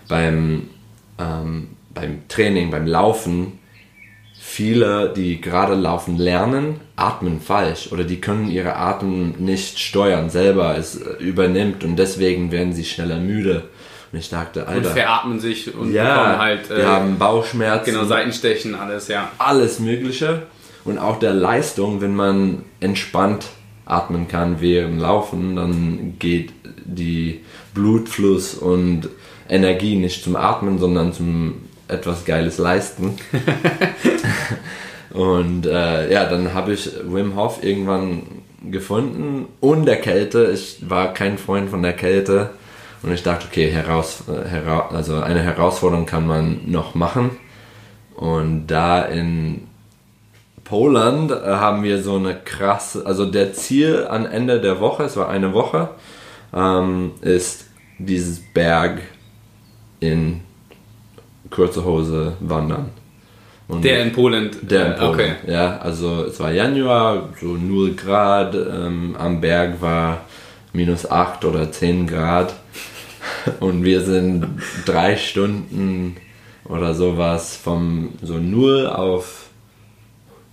beim, 0.09 0.65
ähm, 1.19 1.69
beim 1.95 2.29
Training, 2.29 2.71
beim 2.71 2.87
Laufen, 2.87 3.59
viele, 4.39 5.13
die 5.17 5.41
gerade 5.41 5.75
laufen 5.75 6.19
lernen, 6.19 6.81
atmen 6.97 7.41
falsch 7.41 7.91
oder 7.93 8.05
die 8.05 8.21
können 8.21 8.51
ihre 8.51 8.77
Atem 8.77 9.33
nicht 9.39 9.79
steuern 9.79 10.29
selber. 10.29 10.77
Es 10.77 10.97
äh, 10.97 11.15
übernimmt 11.19 11.83
und 11.83 11.97
deswegen 11.97 12.53
werden 12.53 12.75
sie 12.75 12.85
schneller 12.85 13.19
müde. 13.19 13.65
Und 14.15 14.21
ich 14.21 14.31
dachte, 14.31 14.61
Und 14.61 14.69
Alter, 14.69 14.91
veratmen 14.91 15.41
sich 15.41 15.75
und 15.75 15.93
ja, 15.93 16.05
bekommen 16.05 16.39
halt 16.39 16.71
wir 16.71 16.79
äh, 16.79 16.85
haben 16.85 17.19
Bauchschmerzen, 17.19 17.87
genau 17.87 18.05
Seitenstechen, 18.05 18.77
alles, 18.77 19.09
ja. 19.09 19.33
alles 19.39 19.81
Mögliche 19.81 20.43
und 20.85 20.99
auch 20.99 21.19
der 21.19 21.33
Leistung, 21.33 22.01
wenn 22.01 22.15
man 22.15 22.65
entspannt 22.79 23.47
atmen 23.87 24.29
kann 24.29 24.61
während 24.61 25.01
Laufen, 25.01 25.57
dann 25.57 26.15
geht 26.21 26.53
die 26.85 27.41
Blutfluss 27.75 28.55
und 28.55 29.09
Energie 29.49 29.97
nicht 29.97 30.23
zum 30.23 30.37
Atmen, 30.37 30.79
sondern 30.79 31.13
zum 31.13 31.63
etwas 31.89 32.25
Geiles 32.25 32.59
leisten. 32.59 33.17
und 35.13 35.67
äh, 35.67 36.13
ja, 36.13 36.27
dann 36.27 36.55
habe 36.55 36.75
ich 36.75 36.89
Wim 37.03 37.35
Hof 37.35 37.65
irgendwann 37.65 38.23
gefunden 38.71 39.47
und 39.59 39.87
der 39.87 40.01
Kälte. 40.01 40.53
Ich 40.55 40.89
war 40.89 41.13
kein 41.13 41.37
Freund 41.37 41.69
von 41.69 41.83
der 41.83 41.95
Kälte 41.95 42.51
und 43.05 43.13
ich 43.13 43.23
dachte, 43.23 43.47
okay, 43.51 43.71
heraus, 43.71 44.25
äh, 44.29 44.49
hera 44.49 44.89
also 44.89 45.21
eine 45.21 45.43
Herausforderung 45.43 46.07
kann 46.07 46.27
man 46.27 46.61
noch 46.71 46.95
machen. 46.95 47.33
Und 48.17 48.67
da 48.69 49.03
in 49.03 49.67
Poland 50.65 51.31
äh, 51.31 51.35
haben 51.35 51.83
wir 51.83 52.03
so 52.03 52.17
eine 52.17 52.35
krasse, 52.35 53.05
also 53.05 53.27
der 53.27 53.53
Ziel 53.53 54.07
am 54.09 54.25
Ende 54.25 54.61
der 54.61 54.81
Woche, 54.81 55.03
es 55.05 55.17
war 55.17 55.29
eine 55.29 55.53
Woche, 55.53 55.91
ähm, 56.55 57.13
ist 57.21 57.67
dieses 57.99 58.41
Berg 58.41 59.03
in 60.01 60.41
kurze 61.51 61.85
Hose 61.85 62.33
wandern. 62.41 62.91
Und 63.69 63.85
Der 63.85 64.03
in 64.03 64.13
Polen. 64.13 64.51
der 64.63 64.87
in 64.87 64.93
äh, 64.93 64.97
Polen. 64.97 65.11
Okay. 65.13 65.33
Ja, 65.47 65.79
also 65.79 66.25
es 66.25 66.41
war 66.41 66.51
Januar, 66.53 67.29
so 67.39 67.49
0 67.49 67.95
Grad, 67.95 68.55
ähm, 68.55 69.15
am 69.19 69.41
Berg 69.43 69.81
war 69.83 70.23
minus 70.73 71.11
8 71.11 71.45
oder 71.45 71.71
10 71.71 72.07
Grad 72.07 72.55
und 73.61 73.85
wir 73.85 74.01
sind 74.03 74.47
drei 74.87 75.17
Stunden 75.17 76.17
oder 76.65 76.95
sowas 76.95 77.57
vom 77.57 78.11
so 78.23 78.39
0 78.39 78.87
auf 78.87 79.47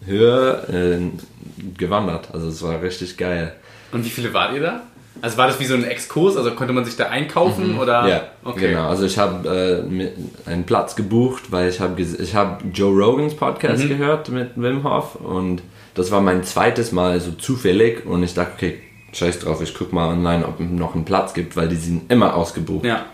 Höhe 0.06 1.00
äh, 1.02 1.78
gewandert. 1.78 2.30
Also 2.34 2.48
es 2.48 2.62
war 2.64 2.82
richtig 2.82 3.18
geil. 3.18 3.54
Und 3.92 4.04
wie 4.06 4.10
viele 4.10 4.34
wart 4.34 4.54
ihr 4.54 4.62
da? 4.62 4.82
Also 5.22 5.38
war 5.38 5.48
das 5.48 5.60
wie 5.60 5.66
so 5.66 5.76
ein 5.76 5.84
Exkurs? 5.84 6.38
Also 6.38 6.52
konnte 6.52 6.74
man 6.74 6.86
sich 6.86 6.96
da 6.96 7.08
einkaufen 7.10 7.78
oder? 7.78 8.04
Mhm. 8.04 8.08
Ja, 8.10 8.18
Ah, 8.44 8.50
okay. 8.50 8.70
genau. 8.70 8.88
Also 8.88 9.06
ich 9.06 9.18
habe 9.18 9.84
äh, 9.96 10.50
einen 10.50 10.64
Platz 10.66 10.96
gebucht, 10.96 11.52
weil 11.52 11.70
ich 11.70 11.80
habe 11.80 12.02
ich 12.02 12.34
habe 12.36 12.64
Joe 12.74 12.92
Rogans 12.92 13.34
Mhm. 13.34 13.38
Podcast 13.38 13.88
gehört 13.88 14.30
mit 14.30 14.52
Wim 14.56 14.84
Hof 14.84 15.16
und 15.16 15.62
das 15.94 16.10
war 16.12 16.22
mein 16.22 16.44
zweites 16.46 16.92
Mal 16.94 17.20
so 17.20 17.32
zufällig 17.34 18.06
und 18.06 18.24
ich 18.24 18.34
dachte, 18.34 18.54
okay, 18.56 18.80
scheiß 19.14 19.40
drauf, 19.40 19.62
ich 19.62 19.74
guck 19.74 19.94
mal 19.94 20.10
online, 20.10 20.46
ob 20.46 20.60
es 20.60 20.68
noch 20.70 20.96
einen 20.96 21.06
Platz 21.06 21.34
gibt, 21.34 21.56
weil 21.56 21.68
die 21.68 21.76
sind 21.76 22.12
immer 22.12 22.36
ausgebucht. 22.36 22.86
Ja. 22.86 23.06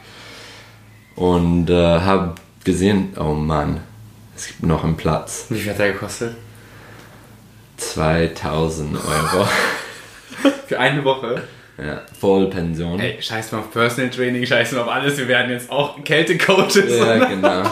Und 1.15 1.69
äh, 1.69 1.99
habe 1.99 2.35
gesehen, 2.63 3.13
oh 3.19 3.33
Mann, 3.33 3.79
es 4.35 4.47
gibt 4.47 4.63
noch 4.63 4.83
einen 4.83 4.97
Platz. 4.97 5.47
Wie 5.49 5.57
viel 5.59 5.71
hat 5.71 5.79
der 5.79 5.93
gekostet? 5.93 6.35
2000 7.77 8.95
Euro. 8.97 9.47
Für 10.67 10.79
eine 10.79 11.03
Woche? 11.03 11.43
ja, 11.77 12.01
Vollpension. 12.19 12.99
Ey, 12.99 13.21
scheiß 13.21 13.51
mal 13.51 13.59
auf 13.59 13.71
Personal 13.71 14.09
Training, 14.09 14.45
scheiß 14.45 14.71
mal 14.73 14.81
auf 14.81 14.89
alles. 14.89 15.17
Wir 15.17 15.27
werden 15.27 15.51
jetzt 15.51 15.69
auch 15.71 16.03
Kältecoaches. 16.03 16.97
Ja, 16.97 17.25
genau. 17.29 17.63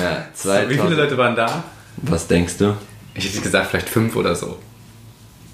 Ja, 0.00 0.26
So, 0.34 0.50
wie 0.50 0.74
viele 0.74 0.78
2000. 0.78 0.96
Leute 0.98 1.18
waren 1.18 1.36
da? 1.36 1.64
Was 1.98 2.26
denkst 2.26 2.56
du? 2.58 2.76
Ich 3.14 3.26
hätte 3.28 3.40
gesagt, 3.40 3.68
vielleicht 3.70 3.88
fünf 3.88 4.16
oder 4.16 4.34
so. 4.34 4.58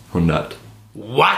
100. 0.08 0.56
What? 0.94 1.28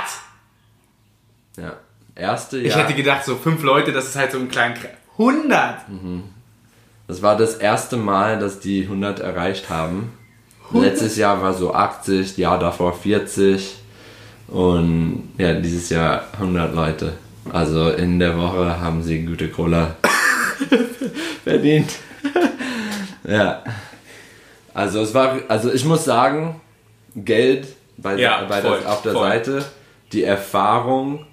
Ja. 1.61 1.75
Erste 2.15 2.59
Ich 2.59 2.75
Jahr. 2.75 2.85
hätte 2.85 2.95
gedacht, 2.95 3.25
so 3.25 3.37
fünf 3.37 3.63
Leute, 3.63 3.93
das 3.93 4.07
ist 4.07 4.17
halt 4.17 4.33
so 4.33 4.39
ein 4.39 4.49
kleiner 4.49 4.75
Kreis. 4.75 4.91
100! 5.19 5.77
Das 7.07 7.23
war 7.23 7.37
das 7.37 7.55
erste 7.57 7.97
Mal, 7.97 8.39
dass 8.39 8.61
die 8.61 8.83
100 8.85 9.21
erreicht 9.21 9.69
haben. 9.71 10.13
Letztes 10.73 11.17
Jahr 11.17 11.43
war 11.43 11.53
so 11.55 11.75
80, 11.75 12.37
Jahr 12.37 12.59
davor 12.59 12.93
40 12.95 13.77
und 14.49 15.29
ja, 15.37 15.55
dieses 15.55 15.91
Jahr 15.91 16.25
100 16.35 16.75
Leute. 16.75 17.13
Also 17.53 17.91
in 17.91 18.19
der 18.21 18.39
Woche 18.39 18.81
haben 18.81 19.03
sie 19.03 19.25
gute 19.25 19.49
Cola 19.49 19.97
verdient. 21.45 21.91
ja. 23.27 23.63
Also 24.73 25.01
es 25.01 25.13
war, 25.15 25.39
also 25.49 25.73
ich 25.73 25.85
muss 25.85 26.05
sagen, 26.05 26.61
Geld 27.17 27.67
bei, 27.97 28.17
Ja, 28.17 28.45
bei 28.45 28.61
voll, 28.61 28.79
das, 28.79 28.87
auf 28.87 29.03
der 29.03 29.13
voll. 29.13 29.29
Seite, 29.29 29.65
die 30.13 30.23
Erfahrung 30.25 31.27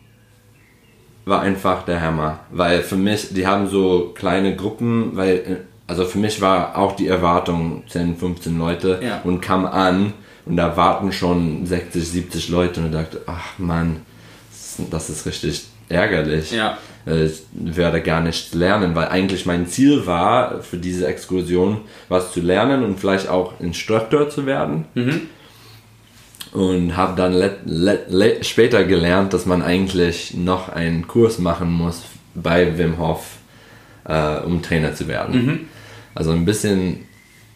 war 1.27 1.41
einfach 1.41 1.83
der 1.83 2.01
Hammer. 2.01 2.39
Weil 2.51 2.81
für 2.81 2.95
mich, 2.95 3.33
die 3.33 3.45
haben 3.45 3.67
so 3.67 4.11
kleine 4.15 4.55
Gruppen, 4.55 5.11
weil, 5.15 5.35
äh, 5.35 5.55
also 5.87 6.05
für 6.05 6.17
mich 6.19 6.41
war 6.41 6.77
auch 6.77 6.95
die 6.95 7.07
Erwartung 7.07 7.83
10, 7.89 8.15
15 8.17 8.57
Leute 8.57 8.99
Ja. 9.03 9.21
und 9.23 9.41
kam 9.41 9.65
an 9.65 10.13
und 10.45 10.57
da 10.57 10.75
warten 10.77 11.11
schon 11.11 11.65
60, 11.65 12.07
70 12.07 12.49
Leute 12.49 12.79
und 12.79 12.87
ich 12.87 12.91
dachte, 12.93 13.21
ach 13.27 13.57
man, 13.57 13.97
das 14.91 15.09
ist- 15.09 15.25
richtig 15.25 15.65
ärgerlich. 15.89 16.51
Ja. 16.51 16.77
Äh, 17.05 17.25
Ich 17.25 17.41
werde 17.53 18.01
gar 18.01 18.19
nichts 18.21 18.53
lernen, 18.53 18.93
weil 18.95 19.07
eigentlich 19.07 19.45
mein 19.45 19.65
Ziel 19.67 20.05
war, 20.05 20.61
für 20.61 20.75
diese 20.77 21.07
Exkursion 21.07 21.79
was 22.09 22.33
zu 22.33 22.41
lernen 22.41 22.83
und 22.83 22.99
vielleicht 22.99 23.29
auch 23.29 23.53
Instruktor 23.61 24.29
zu 24.29 24.45
werden. 24.45 24.85
Und 26.53 26.95
habe 26.95 27.15
dann 27.15 28.41
später 28.41 28.83
gelernt, 28.83 29.33
dass 29.33 29.45
man 29.45 29.61
eigentlich 29.61 30.33
noch 30.33 30.69
einen 30.69 31.07
Kurs 31.07 31.39
machen 31.39 31.71
muss 31.71 32.03
bei 32.35 32.77
Wim 32.77 32.97
Hof, 32.97 33.37
äh, 34.05 34.37
um 34.39 34.61
Trainer 34.61 34.93
zu 34.95 35.07
werden. 35.07 35.67
Also 36.15 36.31
ein 36.31 36.45
bisschen 36.45 37.05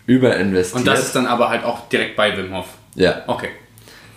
überinvestiert. 0.06 0.80
Und 0.80 0.88
das 0.88 1.06
ist 1.06 1.15
dann 1.15 1.25
aber 1.25 1.49
halt 1.49 1.63
auch 1.63 1.88
direkt 1.89 2.15
bei 2.15 2.36
Wim 2.38 2.54
Hof. 2.56 2.67
ja. 2.95 3.21
Okay. 3.27 3.49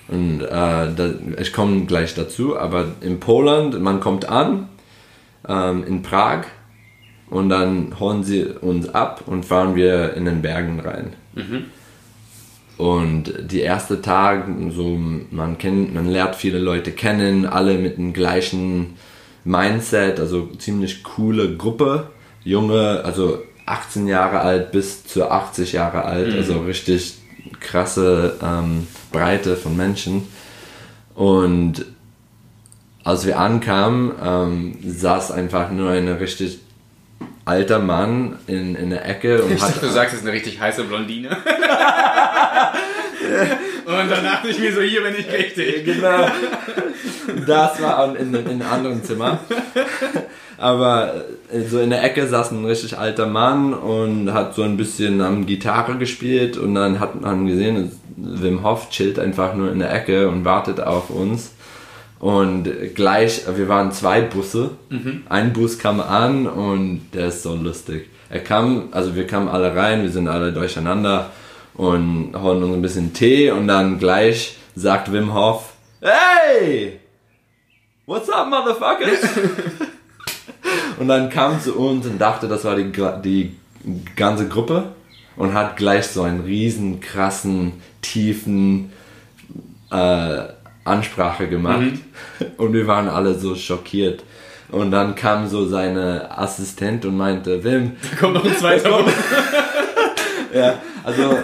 Und 0.07 0.43
äh, 0.43 0.49
da, 0.49 1.15
ich 1.39 1.53
komme 1.55 1.87
gleich 1.87 2.15
dazu, 2.15 2.59
aber 2.59 2.89
in 3.01 3.21
Polen, 3.21 3.83
man 3.83 4.01
kommt 4.01 4.29
an, 4.29 4.69
ähm, 5.49 5.83
in 5.87 6.03
Prag, 6.03 6.45
und 7.31 7.49
dann 7.49 7.99
holen 7.99 8.23
sie 8.23 8.45
uns 8.45 8.89
ab 8.91 9.23
und 9.27 9.45
fahren 9.45 9.75
wir 9.75 10.15
in 10.15 10.27
den 10.27 10.43
Bergen 10.43 10.79
rein. 10.81 11.15
Und 12.77 13.33
die 13.53 13.61
erste 13.61 14.03
Tag, 14.03 14.47
so 14.71 14.99
man 15.31 15.59
kennt, 15.59 15.95
man 15.95 16.09
lernt 16.09 16.35
viele 16.35 16.59
Leute 16.59 16.91
kennen, 16.91 17.47
alle 17.47 17.79
mit 17.79 17.99
dem 17.99 18.13
gleichen 18.13 18.95
Mindset, 19.45 20.19
also 20.19 20.49
ziemlich 20.59 21.05
coole 21.05 21.57
Gruppe, 21.57 22.09
junge, 22.43 23.03
also 23.05 23.43
18 23.67 24.09
Jahre 24.09 24.41
alt 24.41 24.73
bis 24.73 25.05
zu 25.05 25.31
80 25.31 25.73
Jahre 25.73 26.05
alt, 26.05 26.35
also 26.35 26.61
richtig 26.63 27.19
krasse 27.61 28.37
ähm, 28.43 28.87
Breite 29.13 29.57
von 29.57 29.77
Menschen. 29.77 30.27
Und 31.15 31.85
als 33.05 33.27
wir 33.27 33.39
ankamen, 33.39 34.13
ähm, 34.23 34.79
saß 34.85 35.31
einfach 35.31 35.71
nur 35.71 35.91
eine 35.91 36.19
richtig 36.21 36.61
alter 37.45 37.79
Mann 37.79 38.39
in, 38.47 38.75
in 38.75 38.91
der 38.91 39.07
Ecke 39.09 39.43
und 39.43 39.53
Ich 39.53 39.63
hat. 39.63 39.71
dachte, 39.71 39.87
du 39.87 39.93
sagst, 39.93 40.15
es 40.15 40.21
ist 40.21 40.27
eine 40.27 40.35
richtig 40.35 40.61
heiße 40.61 40.85
Blondine. 40.85 41.29
und 43.87 44.11
dann 44.11 44.25
dachte 44.25 44.49
ich 44.49 44.59
mir 44.59 44.73
so, 44.73 44.81
hier 44.81 45.03
bin 45.03 45.15
ich 45.19 45.31
richtig. 45.31 45.85
Genau. 45.85 46.27
Das 47.47 47.81
war 47.83 48.17
in, 48.17 48.35
in, 48.35 48.47
in 48.47 48.63
einem 48.63 48.73
anderen 48.73 49.05
Zimmer. 49.05 49.39
Aber 50.57 51.25
äh, 51.53 51.63
so 51.63 51.81
in 51.81 51.91
der 51.91 52.03
Ecke 52.03 52.27
saß 52.27 52.53
ein 52.53 52.65
richtig 52.65 52.97
alter 52.99 53.27
Mann 53.27 53.75
und 53.75 54.33
hat 54.33 54.55
so 54.55 54.63
ein 54.63 54.77
bisschen 54.77 55.21
am 55.21 55.47
Gitarre 55.47 55.97
gespielt 55.99 56.57
und 56.57 56.75
dann 56.75 57.01
hat 57.01 57.21
man 57.21 57.47
gesehen, 57.47 57.93
Wim 58.17 58.63
Hof 58.63 58.89
chillt 58.91 59.19
einfach 59.19 59.55
nur 59.55 59.73
in 59.73 59.81
der 59.81 59.93
Ecke 59.93 60.29
und 60.29 60.45
wartet 60.45 60.81
auf 60.81 61.11
uns. 61.11 61.54
Und 62.25 62.95
gleich, 62.95 63.43
wir 63.55 63.69
waren 63.69 63.93
zwei 63.93 64.23
Busse. 64.23 64.71
Ein 65.29 65.53
Bus 65.53 65.79
kam 65.79 66.01
an 66.01 66.47
und 66.47 67.11
der 67.13 67.27
ist 67.27 67.43
so 67.43 67.55
lustig. 67.55 68.09
Er 68.31 68.41
kam, 68.41 68.89
also 68.93 69.15
wir 69.15 69.27
kamen 69.27 69.47
alle 69.47 69.77
rein, 69.77 70.01
wir 70.05 70.11
sind 70.11 70.29
alle 70.29 70.51
durcheinander 70.51 71.33
und 71.75 72.35
holen 72.35 72.63
uns 72.63 72.77
ein 72.77 72.81
bisschen 72.81 73.13
Tee 73.13 73.51
und 73.51 73.69
dann 73.69 73.99
gleich 73.99 74.57
sagt 74.75 75.13
Wim 75.13 75.35
Hof, 75.35 75.75
Hey! 76.01 76.99
What's 78.07 78.31
up, 78.31 78.49
motherfuckers? 78.49 79.29
und 80.99 81.09
dann 81.09 81.29
kam 81.29 81.61
zu 81.61 81.75
uns 81.77 82.07
und 82.07 82.19
dachte, 82.19 82.49
das 82.49 82.65
war 82.65 82.75
die, 82.75 82.91
die 83.23 83.55
ganze 84.17 84.49
Gruppe 84.49 84.95
und 85.37 85.53
hat 85.53 85.77
gleich 85.77 86.07
so 86.07 86.23
einen 86.23 86.41
riesen, 86.41 87.03
krassen, 87.03 87.75
tiefen 88.01 88.93
äh, 89.91 90.45
Ansprache 90.85 91.49
gemacht. 91.49 91.93
Und 92.57 92.73
wir 92.73 92.87
waren 92.87 93.09
alle 93.09 93.35
so 93.35 93.55
schockiert. 93.55 94.23
Und 94.71 94.91
dann 94.91 95.15
kam 95.15 95.47
so 95.47 95.67
seine 95.67 96.37
Assistent 96.37 97.05
und 97.05 97.17
meinte, 97.17 97.63
Wim, 97.63 97.93
Da 98.11 98.17
kommt 98.19 98.35
noch 98.35 98.45
ein 98.45 98.57
zweiter 98.57 99.05
ja, 100.55 100.79
also 101.05 101.39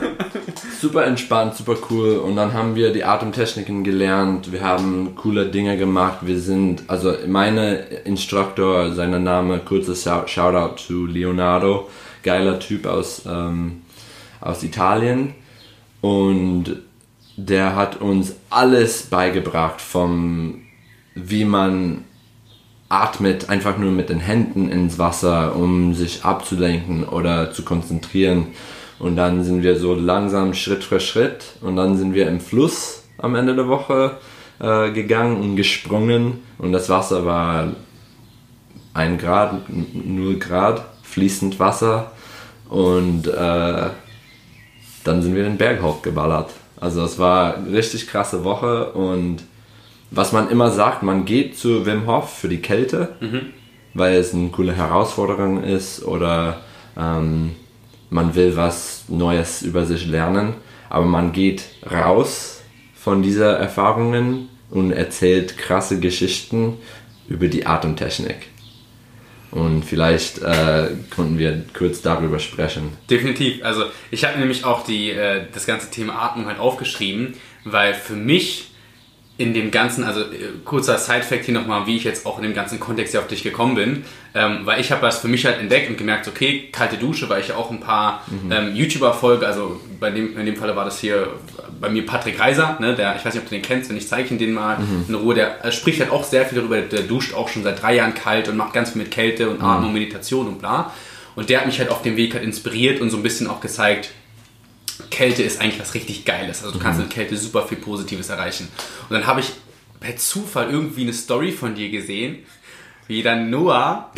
super 0.81 1.05
entspannt, 1.05 1.55
super 1.55 1.77
cool. 1.91 2.17
Und 2.17 2.37
dann 2.37 2.53
haben 2.55 2.75
wir 2.75 2.93
die 2.93 3.05
Atemtechniken 3.05 3.85
gelernt. 3.85 4.51
Wir 4.51 4.63
haben 4.63 5.15
coole 5.17 5.47
Dinge 5.47 5.77
gemacht. 5.77 6.19
Wir 6.23 6.41
sind, 6.41 6.85
also 6.89 7.15
meine 7.29 7.77
Instruktor, 8.05 8.93
sein 8.93 9.23
Name, 9.23 9.59
kurzes 9.61 10.03
Shou- 10.03 10.27
Shoutout 10.27 10.77
zu 10.83 11.07
Leonardo, 11.07 11.89
geiler 12.23 12.59
Typ 12.59 12.87
aus, 12.87 13.23
ähm, 13.27 13.83
aus 14.41 14.63
Italien. 14.63 15.35
Und 16.01 16.77
der 17.47 17.77
hat 17.77 18.01
uns 18.01 18.35
alles 18.51 19.05
beigebracht, 19.05 19.81
vom 19.81 20.63
wie 21.15 21.45
man 21.45 22.05
atmet 22.89 23.49
einfach 23.49 23.79
nur 23.79 23.93
mit 23.93 24.11
den 24.11 24.21
Händen 24.21 24.69
ins 24.69 24.99
Wasser, 24.99 25.55
um 25.57 25.95
sich 25.95 26.25
abzulenken 26.25 27.05
oder 27.05 27.53
zu 27.53 27.65
konzentrieren. 27.65 28.49
Und 28.99 29.17
dann 29.17 29.45
sind 29.45 29.63
wir 29.63 29.79
so 29.79 29.95
langsam 29.95 30.55
Schritt 30.55 30.85
für 30.85 31.01
Schritt 31.01 31.57
und 31.63 31.77
dann 31.77 31.97
sind 31.97 32.15
wir 32.15 32.29
im 32.29 32.41
Fluss 32.41 33.05
am 33.17 33.35
Ende 33.35 33.55
der 33.55 33.69
Woche 33.69 34.19
äh, 34.59 34.91
gegangen 34.91 35.41
und 35.41 35.57
gesprungen 35.57 36.41
und 36.59 36.73
das 36.73 36.89
Wasser 36.89 37.25
war 37.25 37.69
ein 38.93 39.19
Grad, 39.19 39.63
0 39.69 40.39
Grad, 40.39 40.85
fließend 41.03 41.59
Wasser 41.59 42.13
und 42.69 43.27
äh, 43.27 43.89
dann 45.05 45.23
sind 45.23 45.35
wir 45.35 45.45
den 45.45 45.57
Berg 45.57 45.83
hochgeballert. 45.83 46.51
Also 46.81 47.05
es 47.05 47.19
war 47.19 47.57
eine 47.57 47.73
richtig 47.77 48.07
krasse 48.07 48.43
Woche 48.43 48.93
und 48.93 49.43
was 50.11 50.33
man 50.33 50.51
immer 50.51 50.71
sagt, 50.71 51.03
man 51.03 51.25
geht 51.25 51.57
zu 51.57 51.87
Wim 51.87 52.07
Hof 52.07 52.31
für 52.31 52.49
die 52.49 52.63
Kälte, 52.63 53.17
weil 53.95 54.15
es 54.17 54.35
eine 54.35 54.49
coole 54.49 54.73
Herausforderung 54.73 55.63
ist 55.63 56.05
oder 56.05 56.61
ähm, 56.97 57.53
man 58.09 58.35
will 58.35 58.57
was 58.57 59.05
Neues 59.09 59.63
über 59.63 59.85
sich 59.85 60.07
lernen, 60.07 60.55
aber 60.89 61.05
man 61.05 61.33
geht 61.33 61.65
raus 61.91 62.63
von 62.95 63.23
dieser 63.23 63.57
Erfahrungen 63.57 64.49
und 64.71 64.93
erzählt 64.93 65.57
krasse 65.59 66.01
Geschichten 66.01 66.79
über 67.29 67.47
die 67.47 67.67
Atemtechnik. 67.67 68.49
Und 69.51 69.85
vielleicht 69.85 70.39
äh, 70.43 70.91
konnten 71.15 71.39
wir 71.39 71.65
kurz 71.77 72.03
darüber 72.03 72.39
sprechen. 72.39 72.93
Definitiv. 73.09 73.65
Also 73.65 73.85
ich 74.11 74.25
habe 74.25 74.39
nämlich 74.39 74.65
auch 74.65 74.85
die, 74.85 75.11
äh, 75.11 75.45
das 75.53 75.67
ganze 75.67 75.91
Thema 75.91 76.23
Atmung 76.23 76.47
halt 76.47 76.61
aufgeschrieben, 76.61 77.35
weil 77.65 77.95
für 77.95 78.15
mich 78.15 78.70
in 79.41 79.55
dem 79.55 79.71
ganzen, 79.71 80.05
also 80.05 80.21
äh, 80.21 80.53
kurzer 80.67 80.99
Side-Fact 80.99 81.47
hier 81.47 81.55
nochmal, 81.55 81.87
wie 81.87 81.97
ich 81.97 82.05
jetzt 82.05 82.27
auch 82.27 82.37
in 82.37 82.43
dem 82.43 82.53
ganzen 82.53 82.79
Kontext 82.79 83.13
hier 83.13 83.21
auf 83.21 83.27
dich 83.27 83.43
gekommen 83.43 83.75
bin, 83.75 84.05
ähm, 84.35 84.61
weil 84.65 84.83
ich 84.83 84.93
habe 84.93 85.01
das 85.01 85.21
für 85.21 85.29
mich 85.29 85.47
halt 85.47 85.59
entdeckt 85.59 85.89
und 85.89 85.97
gemerkt, 85.97 86.29
okay, 86.29 86.69
kalte 86.71 86.99
Dusche, 86.99 87.27
weil 87.31 87.41
ich 87.41 87.49
ja 87.49 87.57
auch 87.57 87.71
ein 87.71 87.81
paar 87.81 88.23
ähm, 88.51 88.77
YouTuber 88.77 89.15
folge, 89.15 89.47
also 89.47 89.81
bei 89.99 90.11
dem, 90.11 90.39
in 90.39 90.45
dem 90.45 90.57
Falle 90.57 90.77
war 90.77 90.85
das 90.85 91.01
hier 91.01 91.29
bei 91.81 91.89
mir 91.89 92.05
Patrick 92.05 92.39
Reiser, 92.39 92.77
ne, 92.81 92.95
der, 92.95 93.17
ich 93.17 93.25
weiß 93.25 93.33
nicht, 93.33 93.43
ob 93.43 93.49
du 93.49 93.55
den 93.55 93.63
kennst, 93.63 93.89
wenn 93.89 93.97
ich 93.97 94.07
zeige 94.07 94.29
ihn 94.29 94.39
den 94.39 94.53
mal 94.53 94.77
in 95.09 95.15
Ruhe, 95.15 95.35
der 95.35 95.65
äh, 95.65 95.73
spricht 95.73 96.01
halt 96.01 96.11
auch 96.11 96.25
sehr 96.25 96.45
viel 96.45 96.59
darüber, 96.59 96.79
der 96.83 97.01
duscht 97.01 97.33
auch 97.33 97.49
schon 97.49 97.63
seit 97.63 97.81
drei 97.81 97.95
Jahren 97.95 98.13
kalt 98.13 98.47
und 98.49 98.59
macht 98.59 98.75
ganz 98.75 98.91
viel 98.91 99.01
mit 99.01 99.11
Kälte 99.11 99.49
und 99.49 99.63
Atmung, 99.63 99.95
Meditation 99.95 100.49
und 100.49 100.59
bla. 100.59 100.93
Und 101.35 101.49
der 101.49 101.61
hat 101.61 101.67
mich 101.67 101.79
halt 101.79 101.89
auf 101.89 102.03
dem 102.03 102.19
Weg 102.19 102.35
halt 102.35 102.45
inspiriert 102.45 103.01
und 103.01 103.09
so 103.09 103.17
ein 103.17 103.23
bisschen 103.23 103.47
auch 103.47 103.61
gezeigt, 103.61 104.11
Kälte 105.11 105.43
ist 105.43 105.61
eigentlich 105.61 105.81
was 105.81 105.95
richtig 105.95 106.25
Geiles. 106.25 106.63
Also 106.65 106.79
du 106.79 106.83
kannst 106.83 107.01
mit 107.01 107.11
Kälte 107.11 107.37
super 107.37 107.67
viel 107.67 107.79
Positives 107.79 108.29
erreichen. 108.29 108.69
Und 109.09 109.15
dann 109.15 109.27
habe 109.27 109.41
ich 109.41 109.53
per 110.01 110.17
Zufall 110.17 110.71
irgendwie 110.71 111.03
eine 111.03 111.13
Story 111.13 111.53
von 111.53 111.75
dir 111.75 111.91
gesehen, 111.91 112.45
wie 113.07 113.23
dann 113.23 113.51
Noah 113.51 114.11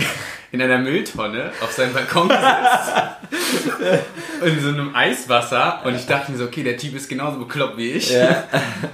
in 0.52 0.60
einer 0.60 0.78
Mülltonne 0.78 1.50
auf 1.62 1.72
seinem 1.72 1.94
Balkon 1.94 2.28
sitzt. 2.28 2.92
in 4.44 4.60
so 4.60 4.68
einem 4.68 4.94
Eiswasser. 4.94 5.80
Und 5.84 5.94
ich 5.94 6.06
dachte 6.06 6.30
mir 6.30 6.38
so, 6.38 6.44
okay, 6.44 6.62
der 6.62 6.76
Typ 6.76 6.94
ist 6.94 7.08
genauso 7.08 7.38
bekloppt 7.38 7.78
wie 7.78 7.92
ich. 7.92 8.12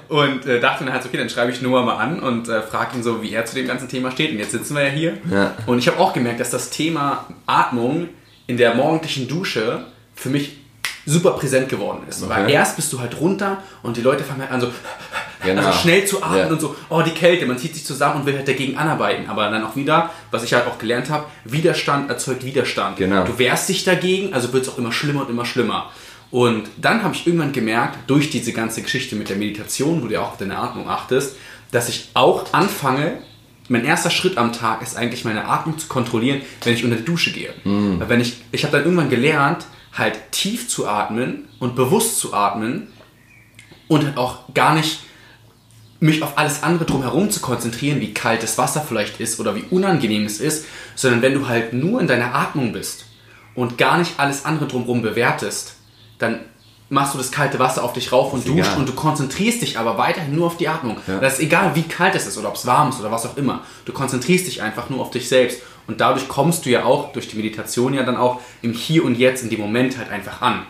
Und 0.09 0.47
äh, 0.47 0.61
dachte 0.61 0.85
mir 0.85 0.93
halt, 0.93 1.03
so, 1.03 1.09
okay, 1.09 1.19
dann 1.19 1.29
schreibe 1.29 1.51
ich 1.51 1.61
Noah 1.61 1.85
mal 1.85 1.97
an 1.97 2.21
und 2.21 2.49
äh, 2.49 2.63
frage 2.63 2.97
ihn 2.97 3.03
so, 3.03 3.23
wie 3.23 3.33
er 3.33 3.45
zu 3.45 3.57
dem 3.57 3.67
ganzen 3.67 3.89
Thema 3.89 4.11
steht. 4.11 4.31
Und 4.31 4.39
jetzt 4.39 4.53
sitzen 4.53 4.77
wir 4.77 4.85
ja 4.85 4.91
hier. 4.91 5.19
Ja. 5.31 5.55
Und 5.67 5.79
ich 5.79 5.89
habe 5.89 5.99
auch 5.99 6.13
gemerkt, 6.13 6.41
dass 6.41 6.51
das 6.51 6.71
Thema 6.71 7.27
Atmung 7.47 8.09
in 8.47 8.57
der 8.57 8.75
morgendlichen 8.75 9.29
Dusche 9.29 9.85
für 10.15 10.31
mich 10.31 10.59
super 11.09 11.31
präsent 11.33 11.69
geworden 11.69 12.03
ist. 12.09 12.29
Weil 12.29 12.45
Okay. 12.45 12.53
erst 12.53 12.77
bist 12.77 12.93
du 12.93 13.01
halt 13.01 13.19
runter 13.21 13.63
und 13.83 13.97
die 13.97 14.03
Leute 14.03 14.23
fangen 14.25 14.43
halt 14.43 14.51
an 14.51 14.61
so 14.61 14.69
Genau. 15.45 15.63
also 15.67 15.79
schnell 15.79 16.05
zu 16.05 16.23
atmen 16.23 16.39
Ja. 16.39 16.47
und 16.49 16.61
so, 16.61 16.75
oh 16.91 17.01
die 17.03 17.13
Kälte, 17.13 17.47
man 17.47 17.57
zieht 17.59 17.75
sich 17.75 17.85
zusammen 17.87 18.21
und 18.21 18.27
will 18.27 18.37
halt 18.37 18.49
dagegen 18.49 18.77
anarbeiten. 18.77 19.29
Aber 19.31 19.49
dann 19.51 19.65
auch 19.65 19.77
wieder, 19.77 20.11
was 20.31 20.43
ich 20.45 20.53
halt 20.53 20.67
auch 20.67 20.79
gelernt 20.79 21.11
habe, 21.11 21.27
Widerstand 21.45 22.11
erzeugt 22.11 22.45
Widerstand. 22.45 22.97
Genau. 22.97 23.25
Du 23.25 23.39
wehrst 23.39 23.69
dich 23.69 23.85
dagegen, 23.85 24.35
also 24.35 24.53
wird 24.53 24.65
es 24.65 24.69
auch 24.73 24.79
immer 24.79 24.93
schlimmer 24.93 25.23
und 25.23 25.31
immer 25.31 25.45
schlimmer. 25.47 25.91
Und 26.31 26.65
dann 26.77 27.03
habe 27.03 27.15
ich 27.15 27.27
irgendwann 27.27 27.53
gemerkt, 27.53 27.99
durch 28.07 28.29
diese 28.31 28.53
ganze 28.53 28.83
Geschichte 28.83 29.17
mit 29.17 29.29
der 29.31 29.37
Meditation, 29.37 30.03
wo 30.03 30.09
du 30.09 30.15
ja 30.15 30.21
auch 30.21 30.33
auf 30.33 30.37
deine 30.37 30.59
Atmung 30.59 30.89
achtest, 30.89 31.37
dass 31.71 31.89
ich 31.89 32.11
auch 32.15 32.53
anfange, 32.53 33.19
mein 33.71 33.85
erster 33.85 34.11
Schritt 34.11 34.37
am 34.39 34.53
Tag 34.53 34.83
ist 34.83 34.97
eigentlich 34.97 35.25
meine 35.25 35.47
Atmung 35.47 35.79
zu 35.79 35.89
kontrollieren, 35.89 36.41
wenn 36.65 36.75
ich 36.75 36.85
unter 36.85 36.97
die 36.97 37.05
Dusche 37.05 37.31
gehe. 37.33 37.53
Weil 37.65 38.09
wenn 38.09 38.21
ich, 38.21 38.43
ich 38.53 38.65
habe 38.65 38.73
dann 38.77 38.85
irgendwann 38.85 39.09
gelernt, 39.11 39.67
halt 39.99 40.33
tief 40.33 40.69
zu 40.69 40.87
atmen 40.89 41.49
und 41.59 41.75
bewusst 41.77 42.19
zu 42.19 42.33
atmen 42.35 42.89
und 43.89 44.05
halt 44.05 44.17
auch 44.17 44.55
gar 44.55 44.75
nicht 44.75 45.01
mich 46.01 46.23
auf 46.23 46.39
alles 46.39 46.63
andere 46.63 46.85
drumherum 46.85 47.31
zu 47.31 47.41
konzentrieren, 47.41 48.01
wie 48.01 48.15
kalt 48.15 48.43
das 48.43 48.57
Wasser 48.57 48.85
vielleicht 48.87 49.19
ist 49.21 49.41
oder 49.41 49.57
wie 49.57 49.65
unangenehm 49.71 50.25
es 50.27 50.41
ist, 50.41 50.65
sondern 50.95 51.23
wenn 51.23 51.35
du 51.35 51.49
halt 51.49 51.73
nur 51.73 52.01
in 52.01 52.07
deiner 52.07 52.35
Atmung 52.35 52.73
bist 52.73 53.07
und 53.57 53.79
gar 53.79 53.99
nicht 53.99 54.13
alles 54.19 54.45
andere 54.45 54.69
drumherum 54.69 55.03
bewertest, 55.03 55.75
dann 56.19 56.41
machst 56.89 57.15
du 57.15 57.19
das 57.19 57.31
kalte 57.33 57.59
Wasser 57.59 57.83
auf 57.85 57.93
dich 57.93 58.13
rauf 58.13 58.33
und 58.33 58.41
Ist 58.41 58.49
duscht 58.49 58.61
egal. 58.61 58.79
und 58.79 58.89
du 58.89 58.93
konzentrierst 58.95 59.61
dich 59.61 59.79
aber 59.79 59.99
weiterhin 59.99 60.35
nur 60.35 60.47
auf 60.47 60.57
die 60.57 60.69
Atmung. 60.69 60.97
Das 61.21 61.35
ist 61.35 61.41
egal, 61.41 61.75
wie 61.75 61.83
kalt 61.83 62.15
es 62.15 62.27
ist 62.27 62.39
oder 62.39 62.49
ob 62.49 62.55
es 62.55 62.65
warm 62.65 62.91
ist 62.91 63.01
oder 63.01 63.11
was 63.11 63.27
auch 63.27 63.37
immer. 63.37 63.63
Du 63.85 63.93
konzentrierst 63.93 64.47
dich 64.47 64.63
einfach 64.63 64.89
nur 64.89 65.01
auf 65.01 65.11
dich 65.11 65.29
selbst 65.29 65.61
und 65.89 66.03
dadurch 66.03 66.29
kommst 66.29 66.67
du 66.67 66.71
ja 66.71 66.85
auch 66.85 67.13
durch 67.13 67.29
die 67.29 67.37
Meditation 67.37 67.95
ja 67.95 68.05
dann 68.05 68.17
auch 68.17 68.41
im 68.63 68.75
Hier 68.75 69.05
und 69.05 69.17
Jetzt 69.17 69.43
in 69.43 69.51
dem 69.51 69.61
Moment 69.61 69.99
halt 69.99 70.11
einfach 70.11 70.43
an. 70.43 70.67